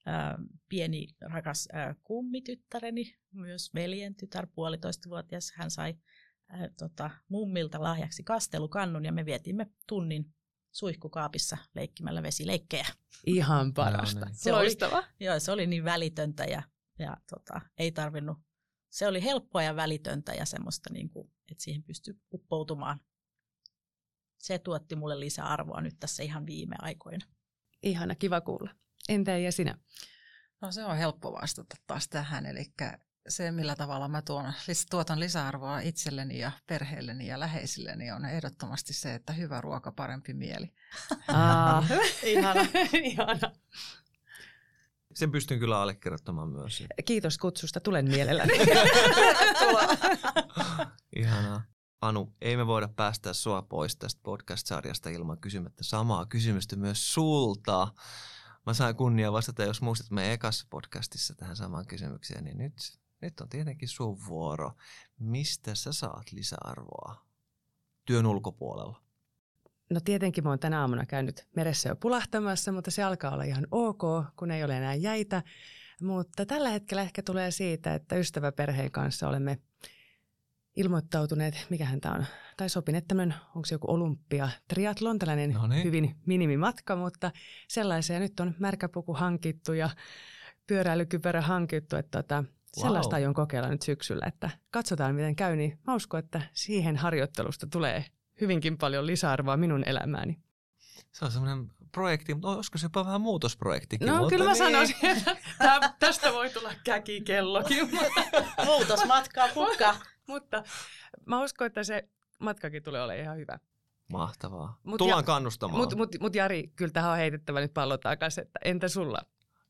ää, 0.05 0.37
pieni 0.69 1.07
rakas 1.21 1.67
ää, 1.73 1.95
kummityttäreni, 2.03 3.15
myös 3.31 3.73
veljen 3.73 4.15
tytär, 4.15 4.47
puolitoistavuotias. 4.55 5.53
Hän 5.55 5.71
sai 5.71 5.95
ää, 6.47 6.69
tota, 6.77 7.09
mummilta 7.29 7.83
lahjaksi 7.83 8.23
kastelukannun 8.23 9.05
ja 9.05 9.11
me 9.11 9.25
vietimme 9.25 9.67
tunnin 9.87 10.33
suihkukaapissa 10.73 11.57
leikkimällä 11.75 12.23
vesileikkejä. 12.23 12.87
Ihan 13.25 13.73
parasta. 13.73 14.19
No, 14.19 14.25
niin. 14.25 14.35
Se 14.35 14.53
oli, 14.53 14.69
joo, 15.19 15.39
se 15.39 15.51
oli 15.51 15.67
niin 15.67 15.83
välitöntä 15.83 16.43
ja, 16.43 16.63
ja 16.99 17.17
tota, 17.29 17.61
ei 17.77 17.91
tarvinnut, 17.91 18.37
se 18.89 19.07
oli 19.07 19.23
helppoa 19.23 19.63
ja 19.63 19.75
välitöntä 19.75 20.33
ja 20.33 20.45
semmoista, 20.45 20.93
niin 20.93 21.09
kuin, 21.09 21.31
että 21.51 21.63
siihen 21.63 21.83
pystyi 21.83 22.13
uppoutumaan. 22.33 22.99
Se 24.37 24.59
tuotti 24.59 24.95
mulle 24.95 25.19
lisäarvoa 25.19 25.81
nyt 25.81 25.99
tässä 25.99 26.23
ihan 26.23 26.45
viime 26.45 26.75
aikoina. 26.79 27.25
Ihana, 27.83 28.15
kiva 28.15 28.41
kuulla. 28.41 28.69
Entä 29.09 29.37
ja 29.37 29.51
sinä? 29.51 29.77
No 30.61 30.71
se 30.71 30.85
on 30.85 30.97
helppo 30.97 31.33
vastata 31.33 31.75
taas 31.87 32.07
tähän, 32.07 32.45
eli 32.45 32.65
se, 33.27 33.51
millä 33.51 33.75
tavalla 33.75 34.07
mä 34.07 34.21
tuon, 34.21 34.53
tuotan 34.89 35.19
lisäarvoa 35.19 35.79
itselleni 35.79 36.39
ja 36.39 36.51
perheelleni 36.67 37.27
ja 37.27 37.39
läheisilleni, 37.39 38.11
on 38.11 38.25
ehdottomasti 38.25 38.93
se, 38.93 39.15
että 39.15 39.33
hyvä 39.33 39.61
ruoka, 39.61 39.91
parempi 39.91 40.33
mieli. 40.33 40.73
Aa, 41.27 41.85
ihana, 42.23 42.61
ihana. 43.03 43.51
Sen 45.15 45.31
pystyn 45.31 45.59
kyllä 45.59 45.81
allekirjoittamaan 45.81 46.49
myös. 46.49 46.83
Kiitos 47.05 47.37
kutsusta, 47.37 47.79
tulen 47.79 48.05
mielelläni. 48.09 48.53
Ihanaa. 51.15 51.61
Anu, 52.01 52.33
ei 52.41 52.57
me 52.57 52.67
voida 52.67 52.87
päästä 52.87 53.33
sua 53.33 53.61
pois 53.61 53.95
tästä 53.95 54.21
podcast-sarjasta 54.23 55.09
ilman 55.09 55.39
kysymättä 55.39 55.83
samaa 55.83 56.25
kysymystä 56.25 56.75
myös 56.75 57.13
sulta. 57.13 57.87
Mä 58.65 58.73
sain 58.73 58.95
kunnia 58.95 59.31
vastata, 59.31 59.63
jos 59.63 59.81
muistat 59.81 60.11
meidän 60.11 60.33
ekassa 60.33 60.67
podcastissa 60.69 61.35
tähän 61.35 61.55
samaan 61.55 61.85
kysymykseen, 61.85 62.43
niin 62.43 62.57
nyt 62.57 62.73
nyt 63.23 63.41
on 63.41 63.49
tietenkin 63.49 63.87
sun 63.87 64.17
vuoro. 64.27 64.71
Mistä 65.19 65.75
sä 65.75 65.93
saat 65.93 66.31
lisäarvoa 66.31 67.25
työn 68.05 68.25
ulkopuolella? 68.25 69.01
No 69.89 69.99
tietenkin 69.99 70.43
mä 70.43 70.49
oon 70.49 70.59
tänä 70.59 70.81
aamuna 70.81 71.05
käynyt 71.05 71.47
meressä 71.55 71.89
jo 71.89 71.95
pulahtamassa, 71.95 72.71
mutta 72.71 72.91
se 72.91 73.03
alkaa 73.03 73.33
olla 73.33 73.43
ihan 73.43 73.67
ok, 73.71 74.01
kun 74.35 74.51
ei 74.51 74.63
ole 74.63 74.77
enää 74.77 74.95
jäitä. 74.95 75.43
Mutta 76.01 76.45
tällä 76.45 76.69
hetkellä 76.69 77.01
ehkä 77.01 77.23
tulee 77.23 77.51
siitä, 77.51 77.93
että 77.93 78.15
ystäväperheen 78.15 78.91
kanssa 78.91 79.27
olemme 79.27 79.57
ilmoittautuneet, 80.75 81.65
mikähän 81.69 82.01
tämä 82.01 82.15
on, 82.15 82.25
tai 82.57 82.69
sopineet 82.69 83.07
tämmöinen, 83.07 83.35
onko 83.55 83.65
se 83.65 83.75
joku 83.75 83.91
olympia, 83.91 84.49
triatlon, 84.67 85.19
tällainen 85.19 85.49
no 85.49 85.67
niin. 85.67 85.83
hyvin 85.83 86.15
minimimatka, 86.25 86.95
mutta 86.95 87.31
sellaisia 87.67 88.19
nyt 88.19 88.39
on 88.39 88.55
märkäpuku 88.59 89.13
hankittu 89.13 89.73
ja 89.73 89.89
pyöräilykypärä 90.67 91.41
hankittu, 91.41 91.95
että 91.95 92.23
tota, 92.23 92.43
Sellaista 92.81 93.15
wow. 93.15 93.21
aion 93.21 93.33
kokeilla 93.33 93.69
nyt 93.69 93.81
syksyllä, 93.81 94.25
että 94.27 94.49
katsotaan 94.71 95.15
miten 95.15 95.35
käy, 95.35 95.55
niin 95.55 95.79
mä 95.87 95.95
uskon, 95.95 96.19
että 96.19 96.41
siihen 96.53 96.97
harjoittelusta 96.97 97.67
tulee 97.67 98.05
hyvinkin 98.41 98.77
paljon 98.77 99.05
lisäarvoa 99.05 99.57
minun 99.57 99.83
elämääni. 99.83 100.39
Se 101.11 101.25
on 101.25 101.31
semmoinen 101.31 101.71
projekti, 101.91 102.33
mutta 102.33 102.49
olisiko 102.49 102.77
se 102.77 102.85
jopa 102.85 103.05
vähän 103.05 103.21
muutosprojektikin? 103.21 104.07
No 104.07 104.27
kyllä 104.29 104.45
mä 104.45 104.51
niin. 104.51 104.57
sanoisin, 104.57 104.95
että 105.09 105.37
tästä 105.99 106.33
voi 106.33 106.49
tulla 106.49 106.73
käkikellokin. 106.83 107.89
Muutosmatkaa 108.65 109.47
pukka. 109.53 109.95
mutta 110.27 110.63
mä 111.25 111.43
uskon, 111.43 111.67
että 111.67 111.83
se 111.83 112.09
matkakin 112.39 112.83
tulee 112.83 113.03
olemaan 113.03 113.23
ihan 113.23 113.37
hyvä. 113.37 113.59
Mahtavaa. 114.11 114.79
Mut 114.83 114.97
Tullaan 114.97 115.19
ja, 115.19 115.23
kannustamaan. 115.23 115.79
Mutta 115.79 115.95
mut, 115.95 116.15
mut 116.19 116.35
Jari, 116.35 116.67
kyllä 116.75 116.91
tähän 116.91 117.11
on 117.11 117.17
heitettävä 117.17 117.61
nyt 117.61 117.73
pallo 117.73 117.97
takaisin, 117.97 118.41
että 118.41 118.59
entä 118.63 118.87
sulla? 118.87 119.21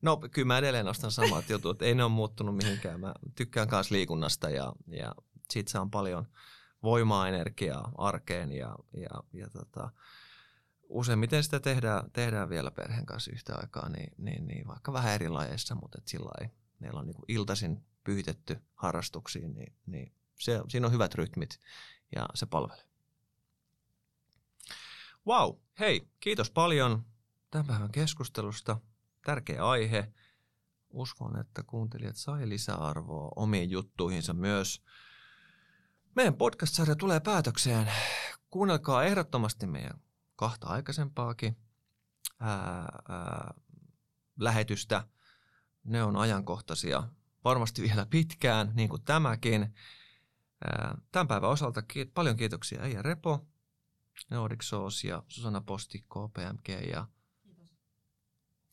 No 0.03 0.17
kyllä 0.17 0.45
mä 0.45 0.57
edelleen 0.57 0.85
nostan 0.85 1.11
samat 1.11 1.49
jutut, 1.49 1.81
ei 1.81 1.95
ne 1.95 2.03
ole 2.03 2.11
muuttunut 2.11 2.55
mihinkään. 2.55 2.99
Mä 2.99 3.13
tykkään 3.35 3.67
myös 3.71 3.91
liikunnasta 3.91 4.49
ja, 4.49 4.73
ja 4.87 5.15
siitä 5.51 5.71
saan 5.71 5.91
paljon 5.91 6.27
voimaa, 6.83 7.27
energiaa 7.27 7.91
arkeen 7.97 8.51
ja, 8.51 8.75
ja, 8.93 9.23
ja 9.33 9.49
tota, 9.49 9.89
useimmiten 10.89 11.43
sitä 11.43 11.59
tehdään, 11.59 12.11
tehdään 12.11 12.49
vielä 12.49 12.71
perheen 12.71 13.05
kanssa 13.05 13.31
yhtä 13.31 13.55
aikaa, 13.55 13.89
niin, 13.89 14.11
niin, 14.17 14.47
niin 14.47 14.67
vaikka 14.67 14.93
vähän 14.93 15.13
eri 15.13 15.29
lajeissa, 15.29 15.75
mutta 15.75 15.97
et 15.97 16.07
sillä 16.07 16.31
ei, 16.41 16.49
meillä 16.79 16.99
on 16.99 17.05
niin 17.05 17.15
iltaisin 17.27 17.85
pyhitetty 18.03 18.57
harrastuksiin, 18.75 19.53
niin, 19.53 19.73
niin 19.85 20.13
se, 20.39 20.61
siinä 20.67 20.87
on 20.87 20.93
hyvät 20.93 21.15
rytmit 21.15 21.59
ja 22.15 22.25
se 22.33 22.45
palvelee. 22.45 22.85
Wow, 25.27 25.55
hei, 25.79 26.07
kiitos 26.19 26.51
paljon 26.51 27.05
tämän 27.51 27.67
päivän 27.67 27.91
keskustelusta 27.91 28.79
tärkeä 29.23 29.65
aihe. 29.65 30.13
Uskon, 30.89 31.39
että 31.39 31.63
kuuntelijat 31.63 32.15
sai 32.15 32.49
lisäarvoa 32.49 33.31
omiin 33.35 33.69
juttuihinsa 33.69 34.33
myös. 34.33 34.83
Meidän 36.15 36.35
podcast-sarja 36.35 36.95
tulee 36.95 37.19
päätökseen. 37.19 37.91
Kuunnelkaa 38.49 39.03
ehdottomasti 39.03 39.67
meidän 39.67 40.01
kahta 40.35 40.67
aikaisempaakin 40.67 41.57
ää, 42.39 42.87
ää, 43.09 43.53
lähetystä. 44.39 45.07
Ne 45.83 46.03
on 46.03 46.15
ajankohtaisia 46.15 47.03
varmasti 47.43 47.81
vielä 47.81 48.05
pitkään, 48.05 48.71
niin 48.75 48.89
kuin 48.89 49.03
tämäkin. 49.03 49.75
Ää, 50.65 50.97
tämän 51.11 51.27
päivän 51.27 51.49
osalta 51.49 51.81
kiit- 51.81 52.11
paljon 52.13 52.37
kiitoksia 52.37 52.83
Eija 52.83 53.01
Repo, 53.01 53.47
Nordic 54.29 54.63
Sauce 54.63 55.07
ja 55.07 55.23
Susanna 55.27 55.61
Posti, 55.61 55.99
KPMG 55.99 56.69
ja 56.91 57.07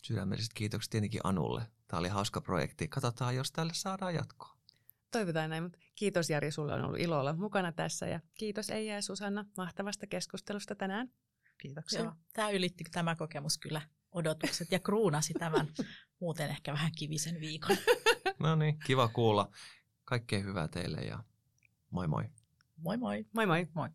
Sydämelliset 0.04 0.52
kiitokset 0.54 0.90
tietenkin 0.90 1.20
Anulle. 1.24 1.66
Tämä 1.88 2.00
oli 2.00 2.08
hauska 2.08 2.40
projekti. 2.40 2.88
Katsotaan, 2.88 3.36
jos 3.36 3.52
tälle 3.52 3.74
saadaan 3.74 4.14
jatkoa. 4.14 4.56
Toivotaan 5.10 5.50
näin, 5.50 5.62
mutta 5.62 5.78
kiitos 5.94 6.30
Jari, 6.30 6.50
sulle 6.50 6.74
on 6.74 6.84
ollut 6.84 7.00
ilo 7.00 7.20
olla 7.20 7.32
mukana 7.32 7.72
tässä 7.72 8.06
ja 8.06 8.20
kiitos 8.34 8.70
Eija 8.70 8.94
ja 8.94 9.02
Susanna 9.02 9.44
mahtavasta 9.56 10.06
keskustelusta 10.06 10.74
tänään. 10.74 11.12
Kiitoksia. 11.58 12.00
Joo, 12.00 12.12
tämä 12.32 12.50
ylitti 12.50 12.84
tämä 12.84 13.16
kokemus 13.16 13.58
kyllä 13.58 13.82
odotukset 14.12 14.72
ja 14.72 14.78
kruunasi 14.78 15.34
tämän 15.34 15.68
muuten 16.20 16.50
ehkä 16.50 16.72
vähän 16.72 16.92
kivisen 16.98 17.40
viikon. 17.40 17.76
No 18.38 18.54
niin, 18.54 18.78
kiva 18.86 19.08
kuulla. 19.08 19.50
Kaikkea 20.04 20.40
hyvää 20.40 20.68
teille 20.68 21.00
ja 21.00 21.24
moi 21.90 22.08
moi. 22.08 22.24
Moi 22.76 22.96
moi. 22.96 23.26
Moi 23.32 23.46
moi. 23.46 23.68
Moi. 23.74 23.88